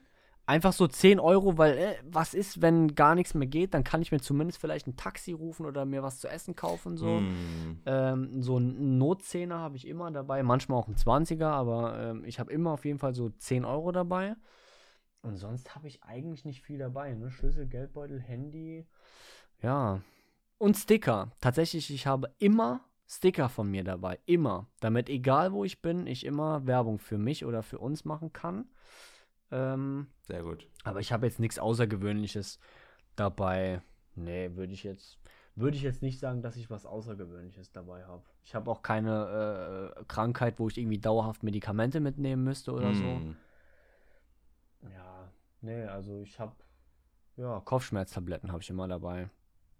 einfach 0.50 0.72
so 0.72 0.88
10 0.88 1.20
Euro, 1.20 1.58
weil 1.58 1.78
äh, 1.78 1.94
was 2.04 2.34
ist, 2.34 2.60
wenn 2.60 2.96
gar 2.96 3.14
nichts 3.14 3.34
mehr 3.34 3.46
geht, 3.46 3.72
dann 3.72 3.84
kann 3.84 4.02
ich 4.02 4.10
mir 4.10 4.20
zumindest 4.20 4.60
vielleicht 4.60 4.88
ein 4.88 4.96
Taxi 4.96 5.32
rufen 5.32 5.64
oder 5.64 5.84
mir 5.84 6.02
was 6.02 6.18
zu 6.18 6.28
essen 6.28 6.56
kaufen, 6.56 6.96
so. 6.96 7.18
Hm. 7.18 7.78
Ähm, 7.86 8.42
so 8.42 8.56
einen 8.56 8.98
Notzehner 8.98 9.60
habe 9.60 9.76
ich 9.76 9.86
immer 9.86 10.10
dabei, 10.10 10.42
manchmal 10.42 10.78
auch 10.78 10.88
einen 10.88 10.96
20er, 10.96 11.46
aber 11.46 11.98
ähm, 12.00 12.24
ich 12.24 12.40
habe 12.40 12.52
immer 12.52 12.72
auf 12.72 12.84
jeden 12.84 12.98
Fall 12.98 13.14
so 13.14 13.30
10 13.30 13.64
Euro 13.64 13.92
dabei. 13.92 14.34
Und 15.22 15.36
sonst 15.36 15.76
habe 15.76 15.86
ich 15.86 16.02
eigentlich 16.02 16.44
nicht 16.44 16.62
viel 16.62 16.78
dabei, 16.78 17.14
ne? 17.14 17.30
Schlüssel, 17.30 17.66
Geldbeutel, 17.66 18.20
Handy. 18.20 18.86
Ja. 19.62 20.00
Und 20.58 20.76
Sticker. 20.76 21.30
Tatsächlich, 21.40 21.94
ich 21.94 22.06
habe 22.06 22.34
immer 22.38 22.80
Sticker 23.06 23.48
von 23.48 23.70
mir 23.70 23.84
dabei. 23.84 24.18
Immer. 24.26 24.66
Damit, 24.80 25.08
egal 25.08 25.52
wo 25.52 25.64
ich 25.64 25.80
bin, 25.82 26.06
ich 26.06 26.24
immer 26.24 26.66
Werbung 26.66 26.98
für 26.98 27.18
mich 27.18 27.44
oder 27.44 27.62
für 27.62 27.78
uns 27.78 28.04
machen 28.04 28.32
kann. 28.32 28.66
Ähm, 29.52 30.06
Sehr 30.22 30.42
gut. 30.42 30.66
aber 30.84 31.00
ich 31.00 31.12
habe 31.12 31.26
jetzt 31.26 31.40
nichts 31.40 31.58
Außergewöhnliches 31.58 32.58
dabei. 33.16 33.82
Nee, 34.14 34.50
würde 34.54 34.72
ich 34.72 34.84
jetzt 34.84 35.18
würde 35.56 35.76
ich 35.76 35.82
jetzt 35.82 36.00
nicht 36.00 36.20
sagen, 36.20 36.42
dass 36.42 36.56
ich 36.56 36.70
was 36.70 36.86
Außergewöhnliches 36.86 37.72
dabei 37.72 38.04
habe. 38.04 38.22
Ich 38.44 38.54
habe 38.54 38.70
auch 38.70 38.82
keine 38.82 39.94
äh, 39.98 40.04
Krankheit, 40.06 40.58
wo 40.58 40.68
ich 40.68 40.78
irgendwie 40.78 40.98
dauerhaft 40.98 41.42
Medikamente 41.42 42.00
mitnehmen 42.00 42.44
müsste 42.44 42.72
oder 42.72 42.90
Hm. 42.90 43.36
so. 44.82 44.88
Ja, 44.90 45.30
nee, 45.60 45.84
also 45.84 46.20
ich 46.22 46.38
habe 46.38 46.54
ja 47.36 47.60
Kopfschmerztabletten 47.60 48.50
habe 48.52 48.62
ich 48.62 48.70
immer 48.70 48.88
dabei. 48.88 49.28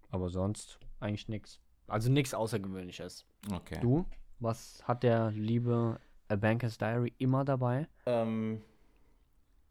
Aber 0.09 0.29
sonst 0.29 0.77
eigentlich 0.99 1.29
nichts. 1.29 1.59
Also 1.87 2.11
nichts 2.11 2.33
Außergewöhnliches. 2.33 3.25
Okay. 3.53 3.79
Du, 3.81 4.05
was 4.39 4.85
hat 4.87 5.03
der 5.03 5.31
liebe 5.31 5.99
A 6.27 6.35
Banker's 6.35 6.77
Diary 6.77 7.13
immer 7.17 7.45
dabei? 7.45 7.87
Ähm, 8.05 8.61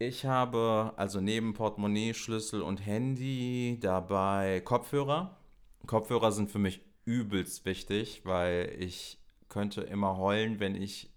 ich 0.01 0.25
habe 0.25 0.93
also 0.95 1.21
neben 1.21 1.53
Portemonnaie, 1.53 2.13
Schlüssel 2.13 2.61
und 2.61 2.85
Handy 2.85 3.77
dabei 3.79 4.61
Kopfhörer. 4.61 5.37
Kopfhörer 5.85 6.31
sind 6.31 6.49
für 6.49 6.59
mich 6.59 6.81
übelst 7.05 7.65
wichtig, 7.65 8.21
weil 8.25 8.75
ich 8.79 9.19
könnte 9.47 9.81
immer 9.81 10.17
heulen, 10.17 10.59
wenn 10.59 10.75
ich 10.75 11.11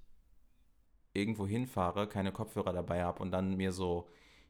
irgendwo 1.15 1.47
hinfahre, 1.47 2.09
keine 2.09 2.33
Kopfhörer 2.33 2.73
dabei 2.73 3.05
habe 3.05 3.23
und 3.23 3.31
dann 3.31 3.57
mir 3.57 3.73
so, 3.73 4.09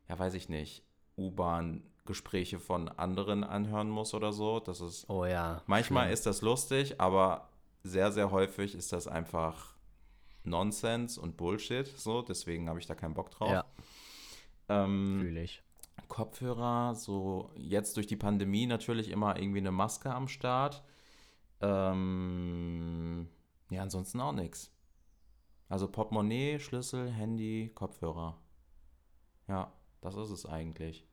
ja 0.08 0.18
weiß 0.18 0.34
ich 0.34 0.48
nicht, 0.48 0.82
U-Bahn-Gespräche 1.16 2.58
von 2.58 2.88
anderen 2.88 3.44
anhören 3.44 3.90
muss 3.90 4.14
oder 4.14 4.32
so. 4.32 4.58
Das 4.58 4.80
ist 4.80 5.08
Oh 5.08 5.24
ja. 5.24 5.62
Manchmal 5.66 6.04
schlimm. 6.04 6.14
ist 6.14 6.26
das 6.26 6.42
lustig, 6.42 7.00
aber 7.00 7.50
sehr, 7.84 8.10
sehr 8.10 8.30
häufig 8.30 8.74
ist 8.74 8.92
das 8.92 9.06
einfach 9.06 9.74
Nonsens 10.42 11.18
und 11.18 11.36
Bullshit. 11.36 11.86
So, 11.86 12.22
deswegen 12.22 12.68
habe 12.68 12.78
ich 12.80 12.86
da 12.86 12.94
keinen 12.94 13.14
Bock 13.14 13.30
drauf. 13.30 13.50
Ja, 13.50 13.64
Ähm, 14.68 15.18
fühle 15.20 15.42
ich. 15.42 15.62
Kopfhörer, 16.08 16.94
so 16.94 17.50
jetzt 17.56 17.96
durch 17.96 18.06
die 18.06 18.16
Pandemie 18.16 18.66
natürlich 18.66 19.10
immer 19.10 19.36
irgendwie 19.38 19.58
eine 19.58 19.72
Maske 19.72 20.12
am 20.12 20.28
Start. 20.28 20.82
Ähm, 21.60 23.28
ja, 23.70 23.82
ansonsten 23.82 24.20
auch 24.20 24.32
nichts. 24.32 24.70
Also 25.68 25.88
Portemonnaie, 25.88 26.58
Schlüssel, 26.58 27.10
Handy, 27.10 27.72
Kopfhörer. 27.74 28.38
Ja, 29.48 29.72
das 30.00 30.14
ist 30.16 30.30
es 30.30 30.46
eigentlich. 30.46 31.06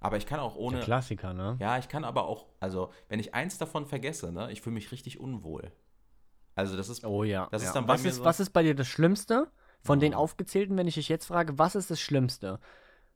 Aber 0.00 0.16
ich 0.16 0.26
kann 0.26 0.40
auch 0.40 0.56
ohne. 0.56 0.78
Der 0.78 0.84
Klassiker, 0.84 1.34
ne? 1.34 1.56
Ja, 1.60 1.78
ich 1.78 1.88
kann 1.88 2.04
aber 2.04 2.24
auch, 2.24 2.46
also 2.58 2.90
wenn 3.08 3.20
ich 3.20 3.34
eins 3.34 3.58
davon 3.58 3.86
vergesse, 3.86 4.32
ne, 4.32 4.50
ich 4.50 4.62
fühle 4.62 4.74
mich 4.74 4.90
richtig 4.92 5.20
unwohl. 5.20 5.72
Also 6.54 6.76
das 6.76 6.88
ist, 6.88 7.04
Oh 7.04 7.22
ja. 7.22 7.48
Das 7.50 7.62
ist 7.62 7.68
ja. 7.68 7.74
dann 7.74 7.86
bei 7.86 7.94
was 7.94 8.04
ist, 8.04 8.16
so- 8.16 8.24
Was 8.24 8.40
ist 8.40 8.50
bei 8.50 8.62
dir 8.62 8.74
das 8.74 8.88
Schlimmste 8.88 9.50
von 9.82 10.00
den 10.00 10.14
aufgezählten, 10.14 10.76
wenn 10.76 10.88
ich 10.88 10.94
dich 10.94 11.08
jetzt 11.08 11.26
frage, 11.26 11.58
was 11.58 11.74
ist 11.74 11.90
das 11.90 12.00
Schlimmste? 12.00 12.58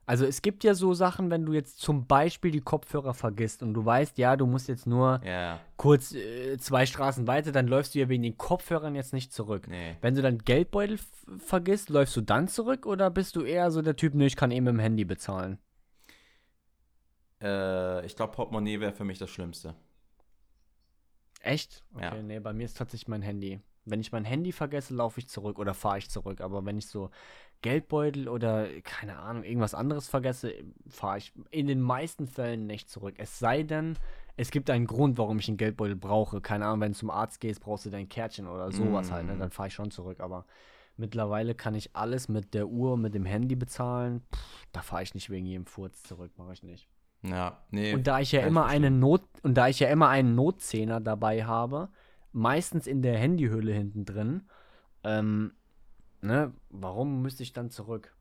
Also 0.07 0.27
es 0.27 0.43
gibt 0.43 0.65
ja 0.65 0.75
so 0.75 0.93
Sachen, 0.93 1.31
wenn 1.31 1.47
du 1.47 1.55
jetzt 1.55 1.81
zum 1.81 2.07
Beispiel 2.07 2.51
die 2.51 2.61
Kopfhörer 2.61 3.15
vergisst 3.15 3.63
und 3.63 3.73
du 3.73 3.85
weißt, 3.85 4.19
ja, 4.19 4.37
du 4.37 4.47
musst 4.47 4.69
jetzt 4.69 4.87
nur 4.87 5.23
ja, 5.25 5.61
kurz 5.77 6.13
äh, 6.13 6.59
zwei 6.59 6.85
Straßen 6.85 7.27
weiter, 7.27 7.53
dann 7.53 7.67
läufst 7.67 7.95
du 7.95 8.01
ja 8.01 8.09
wegen 8.11 8.23
den 8.23 8.37
Kopfhörern 8.37 8.95
jetzt 8.95 9.15
nicht 9.15 9.33
zurück. 9.33 9.67
nee. 9.67 9.97
Wenn 10.03 10.15
du 10.15 10.21
dann 10.21 10.39
Geldbeutel 10.39 10.99
vergisst, 11.39 11.89
läufst 11.89 12.17
du 12.17 12.21
dann 12.21 12.49
zurück 12.49 12.85
oder 12.85 13.11
bist 13.11 13.37
du 13.37 13.43
eher 13.43 13.71
so 13.71 13.81
der 13.81 13.97
Typ, 13.97 14.15
ne, 14.15 14.27
ich 14.27 14.37
kann 14.37 14.51
eh 14.51 14.61
mit 14.61 14.75
dem 14.75 14.79
Handy 14.79 15.07
bezahlen? 15.07 15.59
Äh, 17.41 18.05
ich 18.05 18.15
glaube, 18.15 18.35
Portemonnaie 18.35 18.81
wäre 18.81 18.93
für 18.93 19.05
mich 19.05 19.19
das 19.19 19.31
Schlimmste. 19.31 19.75
Echt? 21.41 21.83
Ja. 21.99 22.13
Okay, 22.13 22.23
nee, 22.23 22.41
bei 22.41 22.53
mir 22.53 22.65
ist 22.65 22.77
tatsächlich 22.77 23.09
mein 23.09 23.23
Handy. 23.23 23.61
Wenn 23.85 24.01
ich 24.01 24.13
mein 24.13 24.25
Handy 24.25 24.53
vergesse, 24.53 24.95
laufe 24.95 25.21
ich 25.21 25.29
zurück 25.29 25.59
oder 25.59 25.75
fahre 25.75 25.99
ich 25.99 26.11
zurück. 26.11 26.41
Aber 26.41 26.65
wenn 26.65 26.79
ich 26.79 26.87
so 26.87 27.11
Geldbeutel 27.63 28.29
oder 28.29 28.67
keine 28.83 29.19
Ahnung, 29.19 29.43
irgendwas 29.45 29.75
anderes 29.75 30.09
vergesse, 30.09 30.53
fahre 30.89 31.19
ich 31.19 31.33
in 31.51 31.67
den 31.67 31.81
meisten 31.81 32.27
Fällen 32.27 32.67
nicht 32.67 32.91
zurück. 32.91 33.15
Es 33.19 33.39
sei 33.39 33.63
denn, 33.63 33.97
es 34.37 34.51
gibt 34.51 34.69
einen 34.71 34.87
Grund, 34.87 35.17
warum 35.19 35.39
ich 35.39 35.49
einen 35.49 35.57
Geldbeutel 35.57 35.97
brauche. 35.97 36.41
Keine 36.41 36.67
Ahnung, 36.67 36.81
wenn 36.81 36.93
du 36.93 36.99
zum 36.99 37.11
Arzt 37.11 37.41
gehst, 37.41 37.61
brauchst 37.61 37.87
du 37.87 37.91
dein 37.91 38.09
Kärtchen 38.09 38.47
oder 38.49 38.71
sowas 38.73 39.11
Mm. 39.11 39.13
halt. 39.13 39.27
Ne? 39.27 39.37
Dann 39.39 39.51
fahre 39.51 39.69
ich 39.69 39.75
schon 39.75 39.91
zurück. 39.91 40.21
Aber 40.21 40.45
Mittlerweile 40.97 41.57
kann 41.57 41.75
ich 41.75 41.97
alles 41.97 42.29
mit 42.29 42.55
der 42.55 42.69
Uhr, 42.69 42.97
mit 42.97 43.17
dem 43.17 43.25
Handy 43.25 43.57
bezahlen. 43.57 44.23
Pff, 44.33 44.67
da 44.71 44.81
fahre 44.81 45.03
ich 45.03 45.13
nicht 45.13 45.29
wegen 45.29 45.45
jedem 45.45 45.67
Furz 45.67 46.05
zurück, 46.05 46.31
mache 46.37 46.53
ich 46.53 46.63
nicht. 46.63 46.89
Ja, 47.23 47.65
nee. 47.73 47.93
Und 47.95 48.07
da 48.07 48.21
ich 48.21 48.31
ja 48.31 48.43
ich 48.43 48.47
immer 48.47 48.63
verstehen. 48.63 48.85
eine 48.85 48.97
Not 48.97 49.23
und 49.43 49.55
da 49.55 49.67
ich 49.67 49.81
ja 49.81 49.89
immer 49.89 50.09
einen 50.09 50.37
Notzehner 50.37 51.01
dabei 51.01 51.45
habe, 51.45 51.89
meistens 52.35 52.87
in 52.87 53.01
der 53.01 53.17
Handyhülle 53.17 53.73
hinten 53.73 54.05
drin, 54.05 54.43
ähm, 55.05 55.53
ne, 56.21 56.53
warum 56.69 57.23
müsste 57.23 57.43
ich 57.43 57.53
dann 57.53 57.71
zurück? 57.71 58.15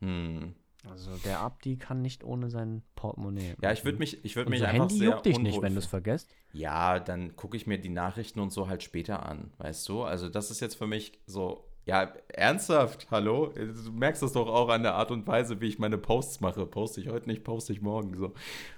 Hm. 0.00 0.54
Also 0.88 1.10
der 1.24 1.40
Abdi 1.40 1.76
kann 1.76 2.00
nicht 2.00 2.22
ohne 2.22 2.48
sein 2.48 2.82
Portemonnaie. 2.94 3.56
Ja, 3.60 3.72
ich 3.72 3.84
würde 3.84 3.98
mich, 3.98 4.24
ich 4.24 4.36
würde 4.36 4.50
mich 4.50 4.60
so 4.60 4.66
einfach 4.66 4.82
Handy 4.82 4.98
sehr 4.98 5.10
juckt 5.10 5.26
dich 5.26 5.38
nicht, 5.40 5.60
wenn 5.60 5.72
du 5.72 5.80
es 5.80 5.86
vergisst. 5.86 6.30
Ja, 6.52 7.00
dann 7.00 7.34
gucke 7.34 7.56
ich 7.56 7.66
mir 7.66 7.78
die 7.78 7.88
Nachrichten 7.88 8.38
und 8.38 8.52
so 8.52 8.68
halt 8.68 8.84
später 8.84 9.26
an, 9.26 9.50
weißt 9.58 9.88
du? 9.88 10.04
Also 10.04 10.28
das 10.28 10.52
ist 10.52 10.60
jetzt 10.60 10.76
für 10.76 10.86
mich 10.86 11.20
so, 11.26 11.68
ja, 11.86 12.12
ernsthaft, 12.28 13.08
hallo? 13.10 13.52
Du 13.56 13.92
merkst 13.92 14.22
das 14.22 14.32
doch 14.32 14.48
auch 14.48 14.68
an 14.68 14.84
der 14.84 14.94
Art 14.94 15.10
und 15.10 15.26
Weise, 15.26 15.60
wie 15.60 15.66
ich 15.66 15.78
meine 15.78 15.98
Posts 15.98 16.40
mache. 16.40 16.66
Poste 16.66 17.00
ich 17.00 17.08
heute 17.08 17.28
nicht, 17.28 17.42
poste 17.42 17.72
ich 17.72 17.80
morgen 17.80 18.16
so. 18.16 18.32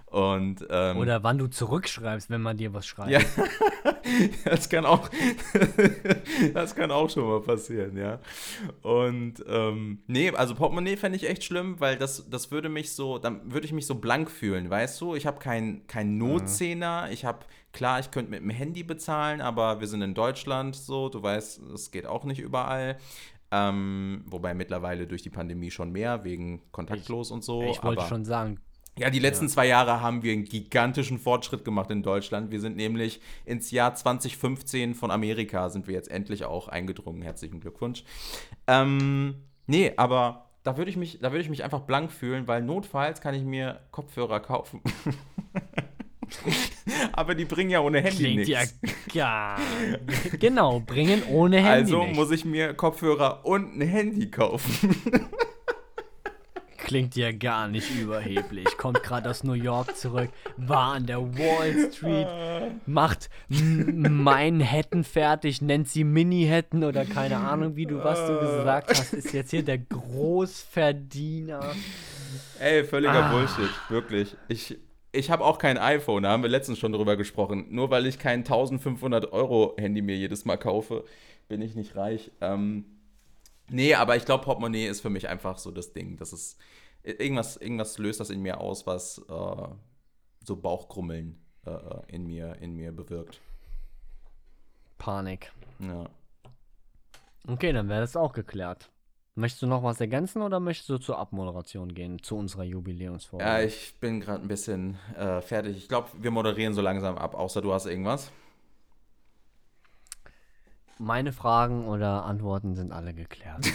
Und 0.07 0.67
ähm, 0.71 0.97
Oder 0.97 1.23
wann 1.23 1.37
du 1.37 1.47
zurückschreibst, 1.47 2.31
wenn 2.31 2.41
man 2.41 2.57
dir 2.57 2.73
was 2.73 2.87
schreibt. 2.87 3.11
ja, 3.11 3.21
das 4.45 4.69
kann 4.69 4.85
auch, 4.85 5.09
das 6.55 6.75
kann 6.75 6.91
auch 6.91 7.09
schon 7.11 7.29
mal 7.29 7.41
passieren, 7.41 7.97
ja. 7.97 8.21
Und 8.83 9.45
ähm, 9.49 10.03
nee, 10.07 10.31
also 10.31 10.55
Portemonnaie 10.55 10.97
fände 10.97 11.17
ich 11.17 11.29
echt 11.29 11.45
schlimm, 11.45 11.81
weil 11.81 11.97
das, 11.97 12.29
das 12.29 12.51
würde 12.51 12.69
mich 12.69 12.93
so, 12.93 13.19
dann 13.19 13.53
würde 13.53 13.67
ich 13.67 13.73
mich 13.73 13.87
so 13.87 13.97
blank 13.97 14.31
fühlen, 14.31 14.71
weißt 14.71 15.01
du? 15.01 15.15
Ich 15.15 15.27
habe 15.27 15.39
keinen 15.39 15.87
kein 15.87 16.19
Notzehner, 16.19 17.09
ich 17.11 17.25
habe, 17.25 17.41
klar, 17.73 18.01
ich 18.01 18.11
könnte 18.11 18.31
mit 18.31 18.41
dem 18.41 18.51
Handy 18.51 18.83
bezahlen, 18.83 19.41
aber 19.41 19.81
wir 19.81 19.87
sind 19.87 20.03
in 20.03 20.15
Deutschland 20.15 20.77
so, 20.77 21.09
du 21.09 21.23
weißt, 21.23 21.63
es 21.75 21.91
geht 21.91 22.07
auch 22.07 22.25
nicht 22.25 22.41
überall. 22.41 22.99
Ähm, 23.51 24.25
wobei 24.27 24.53
mittlerweile 24.53 25.07
durch 25.07 25.23
die 25.23 25.31
Pandemie 25.31 25.71
schon 25.71 25.91
mehr, 25.91 26.23
wegen 26.23 26.71
kontaktlos 26.71 27.31
und 27.31 27.43
so. 27.43 27.63
ich 27.63 27.83
wollte 27.83 28.05
schon 28.07 28.27
sagen, 28.27 28.61
ja, 28.99 29.11
die 29.11 29.19
letzten 29.19 29.49
zwei 29.49 29.67
Jahre 29.67 30.01
haben 30.01 30.23
wir 30.23 30.33
einen 30.33 30.45
gigantischen 30.45 31.19
Fortschritt 31.19 31.65
gemacht 31.65 31.91
in 31.91 32.03
Deutschland. 32.03 32.51
Wir 32.51 32.61
sind 32.61 32.77
nämlich 32.77 33.21
ins 33.45 33.71
Jahr 33.71 33.95
2015 33.95 34.95
von 34.95 35.11
Amerika 35.11 35.71
sind 35.71 35.87
wir 35.87 35.95
jetzt 35.95 36.11
endlich 36.11 36.45
auch 36.45 36.69
eingedrungen. 36.69 37.23
Herzlichen 37.23 37.61
Glückwunsch. 37.61 38.05
Ähm, 38.67 39.37
nee, 39.67 39.93
aber 39.97 40.51
da 40.63 40.77
würde 40.77 40.91
ich 40.91 40.97
mich, 40.97 41.19
da 41.21 41.31
würde 41.31 41.43
ich 41.43 41.49
mich 41.49 41.65
einfach 41.65 41.81
blank 41.81 42.13
fühlen, 42.13 42.47
weil 42.47 42.63
notfalls 42.63 43.21
kann 43.21 43.35
ich 43.35 43.43
mir 43.43 43.81
Kopfhörer 43.91 44.41
kaufen. 44.41 44.83
aber 47.13 47.35
die 47.35 47.45
bringen 47.45 47.71
ja 47.71 47.81
ohne 47.81 48.01
Handy 48.01 48.17
klingt 48.17 48.49
ja 48.49 48.61
nichts. 48.61 48.79
gar. 49.15 49.59
genau, 50.39 50.81
bringen 50.81 51.23
ohne 51.31 51.59
Handy. 51.59 51.93
Also 51.93 52.05
nicht. 52.05 52.17
muss 52.17 52.31
ich 52.31 52.45
mir 52.45 52.75
Kopfhörer 52.75 53.45
und 53.45 53.79
ein 53.79 53.87
Handy 53.87 54.31
kaufen. 54.31 54.95
Klingt 56.79 57.17
ja 57.17 57.33
gar 57.33 57.69
nicht 57.69 57.91
überheblich. 57.95 58.67
Kommt 58.79 59.03
gerade 59.03 59.29
aus 59.29 59.45
New 59.45 59.53
York 59.53 59.97
zurück, 59.97 60.31
war 60.57 60.95
an 60.95 61.07
der 61.07 61.21
Wall 61.21 61.91
Street, 61.93 62.27
macht 62.87 63.29
Manhattan 63.49 65.05
fertig, 65.05 65.61
nennt 65.61 65.89
sie 65.89 66.05
Mini-Hatton 66.05 66.85
oder 66.85 67.05
keine 67.05 67.37
Ahnung, 67.37 67.77
wie 67.77 67.85
du 67.87 68.03
was 68.03 68.25
du 68.27 68.39
gesagt 68.41 68.91
hast, 68.91 69.13
ist 69.13 69.33
jetzt 69.33 69.51
hier 69.51 69.65
der 69.65 69.79
Großverdiener. 69.79 71.61
Ey, 72.61 72.85
völliger 72.85 73.25
Ah. 73.27 73.33
Bullshit, 73.33 73.71
wirklich. 73.89 74.37
Ich, 74.49 74.79
ich 75.13 75.31
habe 75.31 75.45
auch 75.45 75.59
kein 75.59 75.79
iPhone, 75.79 76.23
da 76.23 76.31
haben 76.31 76.43
wir 76.43 76.51
letztens 76.51 76.79
schon 76.79 76.93
drüber 76.93 77.17
gesprochen. 77.17 77.67
Nur 77.71 77.91
weil 77.91 78.07
ich 78.07 78.19
kein 78.19 78.41
1500 78.41 79.33
Euro 79.33 79.75
Handy 79.79 80.03
mir 80.03 80.17
jedes 80.17 80.45
Mal 80.45 80.57
kaufe, 80.57 81.05
bin 81.49 81.61
ich 81.63 81.75
nicht 81.75 81.97
reich. 81.97 82.31
Ähm, 82.41 82.85
nee, 83.71 83.95
aber 83.95 84.17
ich 84.17 84.25
glaube, 84.25 84.45
Portemonnaie 84.45 84.87
ist 84.87 85.01
für 85.01 85.11
mich 85.11 85.29
einfach 85.29 85.59
so 85.59 85.71
das 85.71 85.93
Ding. 85.93 86.17
Das 86.17 86.33
ist, 86.33 86.59
irgendwas, 87.03 87.57
irgendwas 87.57 87.99
löst 87.99 88.21
das 88.21 88.31
in 88.31 88.41
mir 88.41 88.61
aus, 88.61 88.87
was 88.87 89.19
äh, 89.29 89.69
so 90.45 90.57
Bauchkrummeln 90.57 91.39
äh, 91.67 92.15
in, 92.15 92.27
mir, 92.27 92.57
in 92.61 92.75
mir 92.75 92.93
bewirkt. 92.93 93.41
Panik. 94.99 95.53
Ja. 95.79 96.09
Okay, 97.47 97.73
dann 97.73 97.89
wäre 97.89 98.01
das 98.01 98.17
auch 98.17 98.33
geklärt. 98.33 98.91
Möchtest 99.35 99.63
du 99.63 99.67
noch 99.69 99.85
was 99.85 100.01
ergänzen 100.01 100.43
oder 100.43 100.59
möchtest 100.59 100.91
du 100.91 100.99
zur 100.99 101.17
Abmoderation 101.17 101.95
gehen, 101.95 102.21
zu 102.21 102.37
unserer 102.37 102.65
Jubiläumsfolge? 102.65 103.45
ja, 103.45 103.61
ich 103.61 103.95
bin 104.01 104.21
gerade 104.21 104.43
ein 104.43 104.49
bisschen 104.49 104.99
äh, 105.17 105.41
fertig. 105.41 105.77
Ich 105.77 105.89
glaube, 105.89 106.09
wir 106.19 106.33
moderieren 106.33 106.75
so 106.75 106.81
langsam 106.81 107.17
ab, 107.17 107.37
außer 107.37 107.63
du 107.63 107.73
hast 107.73 107.87
irgendwas. 107.87 108.33
Meine 110.99 111.33
Fragen 111.33 111.87
oder 111.87 112.25
Antworten 112.25 112.75
sind 112.75 112.93
alle 112.93 113.15
geklärt. 113.15 113.67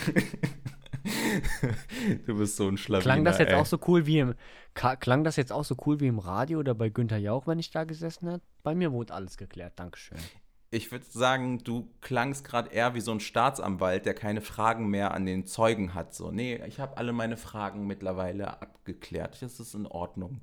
Du 2.26 2.38
bist 2.38 2.56
so 2.56 2.68
ein 2.68 2.78
Schlawiner, 2.78 3.04
Klang 3.04 3.26
das 3.26 3.38
jetzt 3.38 3.50
ey. 3.52 3.56
auch 3.56 3.66
so 3.66 3.78
cool 3.88 4.06
wie 4.06 4.20
im 4.20 4.36
klang 4.74 5.24
das 5.24 5.36
jetzt 5.36 5.52
auch 5.52 5.66
so 5.66 5.76
cool 5.86 6.00
wie 6.00 6.08
im 6.08 6.18
Radio 6.18 6.60
oder 6.60 6.74
bei 6.74 6.90
Günther 6.90 7.18
Jauch, 7.18 7.46
wenn 7.46 7.60
ich 7.60 7.72
da 7.72 7.84
gesessen 7.84 8.30
hätte? 8.30 8.44
Bei 8.64 8.74
mir 8.74 8.92
wurde 8.92 9.14
alles 9.14 9.38
geklärt, 9.38 9.74
Dankeschön. 9.76 10.18
Ich 10.72 10.92
würde 10.92 11.06
sagen, 11.08 11.60
du 11.60 11.90
klangst 12.02 12.44
gerade 12.46 12.70
eher 12.72 12.96
wie 12.96 13.02
so 13.02 13.12
ein 13.12 13.20
Staatsanwalt, 13.20 14.06
der 14.06 14.16
keine 14.16 14.42
Fragen 14.42 14.88
mehr 14.88 15.14
an 15.14 15.26
den 15.26 15.46
Zeugen 15.46 15.94
hat. 15.94 16.16
So, 16.16 16.32
nee, 16.32 16.60
ich 16.68 16.80
habe 16.80 16.98
alle 16.98 17.12
meine 17.14 17.38
Fragen 17.38 17.86
mittlerweile 17.86 18.62
abgeklärt. 18.62 19.40
Das 19.42 19.60
ist 19.60 19.76
in 19.76 19.86
Ordnung. 19.86 20.40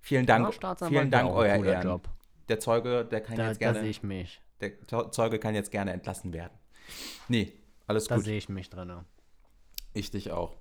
Vielen 0.00 0.26
Dank, 0.26 0.46
Ja, 0.46 0.52
Staatsanwalt 0.52 0.98
vielen 0.98 1.10
Dank, 1.12 1.30
euer 1.30 1.62
Ehren. 1.64 1.82
Job. 1.86 2.08
Der 2.48 2.58
Zeuge, 2.58 3.04
der 3.04 3.20
kann 3.20 3.36
Da, 3.36 3.48
jetzt 3.48 3.62
da 3.62 3.66
sehe 3.66 3.74
gerne, 3.74 3.88
ich 3.88 4.02
mich. 4.02 4.40
Der 4.62 4.86
Zeu- 4.86 5.04
Zeuge 5.10 5.38
kann 5.38 5.54
jetzt 5.54 5.70
gerne 5.70 5.92
entlassen 5.92 6.32
werden. 6.32 6.52
Nee, 7.28 7.52
alles 7.86 8.06
Da 8.06 8.16
gut. 8.16 8.24
sehe 8.24 8.38
ich 8.38 8.48
mich 8.48 8.70
drin. 8.70 8.92
Ich 9.94 10.10
dich 10.10 10.30
auch. 10.30 10.54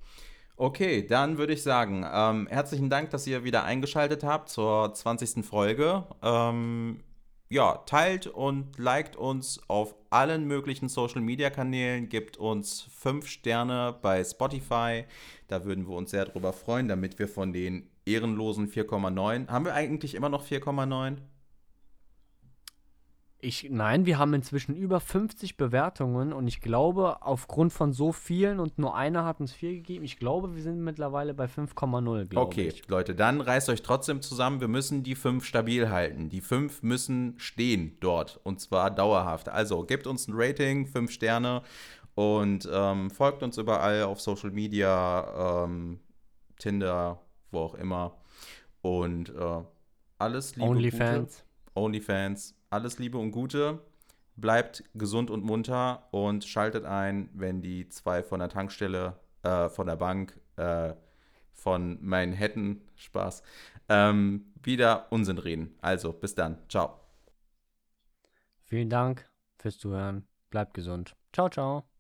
Okay, 0.57 1.05
dann 1.07 1.37
würde 1.37 1.53
ich 1.53 1.63
sagen, 1.63 2.05
ähm, 2.11 2.47
herzlichen 2.47 2.89
Dank, 2.89 3.09
dass 3.11 3.25
ihr 3.25 3.43
wieder 3.43 3.63
eingeschaltet 3.63 4.23
habt 4.23 4.49
zur 4.49 4.93
20. 4.93 5.43
Folge. 5.43 6.03
Ähm, 6.21 7.03
ja, 7.49 7.77
teilt 7.85 8.27
und 8.27 8.77
liked 8.77 9.15
uns 9.15 9.59
auf 9.67 9.95
allen 10.09 10.45
möglichen 10.45 10.87
Social 10.87 11.21
Media 11.21 11.49
Kanälen, 11.49 12.09
gebt 12.09 12.37
uns 12.37 12.81
5 12.83 13.27
Sterne 13.27 13.97
bei 14.01 14.23
Spotify. 14.23 15.05
Da 15.47 15.65
würden 15.65 15.87
wir 15.87 15.95
uns 15.95 16.11
sehr 16.11 16.25
drüber 16.25 16.53
freuen, 16.53 16.87
damit 16.87 17.17
wir 17.19 17.27
von 17.27 17.51
den 17.53 17.89
ehrenlosen 18.05 18.67
4,9. 18.69 19.47
Haben 19.49 19.65
wir 19.65 19.73
eigentlich 19.73 20.15
immer 20.15 20.29
noch 20.29 20.45
4,9? 20.45 21.17
Ich, 23.43 23.67
nein, 23.71 24.06
wir 24.06 24.19
haben 24.19 24.36
inzwischen 24.36 24.75
über 24.75 24.99
50 24.99 25.58
Bewertungen 25.58 26.32
und 26.32 26.47
ich 26.47 26.62
glaube, 26.62 27.23
aufgrund 27.23 27.73
von 27.73 27.91
so 27.91 28.12
vielen 28.12 28.60
und 28.60 28.77
nur 28.77 28.95
einer 28.95 29.25
hat 29.25 29.39
uns 29.39 29.51
vier 29.51 29.71
gegeben, 29.71 30.06
ich 30.06 30.17
glaube, 30.17 30.56
wir 30.56 30.62
sind 30.62 30.84
mittlerweile 30.84 31.34
bei 31.34 31.45
5,0, 31.45 32.25
glaube 32.25 32.45
Okay, 32.45 32.67
ich. 32.67 32.88
Leute, 32.88 33.15
dann 33.15 33.41
reißt 33.41 33.69
euch 33.69 33.82
trotzdem 33.82 34.21
zusammen. 34.21 34.62
Wir 34.62 34.67
müssen 34.67 35.01
die 35.01 35.15
fünf 35.15 35.43
stabil 35.45 35.89
halten. 35.89 36.30
Die 36.30 36.39
fünf 36.39 36.84
müssen 36.84 37.34
stehen 37.38 37.97
dort 37.99 38.39
und 38.43 38.62
zwar 38.62 38.91
dauerhaft. 38.91 39.49
Also 39.49 39.84
gebt 39.86 40.06
uns 40.06 40.27
ein 40.27 40.34
Rating, 40.36 40.86
fünf 40.86 41.12
Sterne 41.12 41.63
und 42.13 42.69
ähm, 42.71 43.10
folgt 43.10 43.41
uns 43.41 43.58
überall 43.58 44.04
auf 44.04 44.21
Social 44.21 44.51
Media, 44.51 45.63
ähm, 45.65 45.99
Tinder, 46.60 47.19
wo 47.49 47.60
auch 47.62 47.73
immer. 47.73 48.17
Und 48.82 49.30
äh, 49.30 49.63
alles 50.19 50.56
Liebe. 50.56 50.69
Onlyfans. 50.69 51.43
Onlyfans. 51.73 52.56
Alles 52.71 52.99
Liebe 52.99 53.17
und 53.17 53.31
Gute. 53.31 53.79
Bleibt 54.38 54.84
gesund 54.95 55.29
und 55.29 55.43
munter 55.43 56.07
und 56.12 56.45
schaltet 56.45 56.86
ein, 56.86 57.29
wenn 57.34 57.62
die 57.62 57.89
zwei 57.89 58.23
von 58.23 58.39
der 58.39 58.47
Tankstelle, 58.47 59.19
äh, 59.43 59.67
von 59.69 59.88
der 59.88 59.97
Bank, 59.97 60.39
äh, 60.55 60.93
von 61.53 61.99
Manhattan, 62.01 62.81
Spaß, 62.95 63.43
ähm, 63.89 64.53
wieder 64.63 65.12
Unsinn 65.12 65.38
reden. 65.38 65.75
Also, 65.81 66.13
bis 66.13 66.34
dann. 66.34 66.57
Ciao. 66.69 66.97
Vielen 68.63 68.89
Dank 68.89 69.29
fürs 69.57 69.77
Zuhören. 69.77 70.25
Bleibt 70.49 70.73
gesund. 70.73 71.13
Ciao, 71.34 71.49
ciao. 71.49 71.90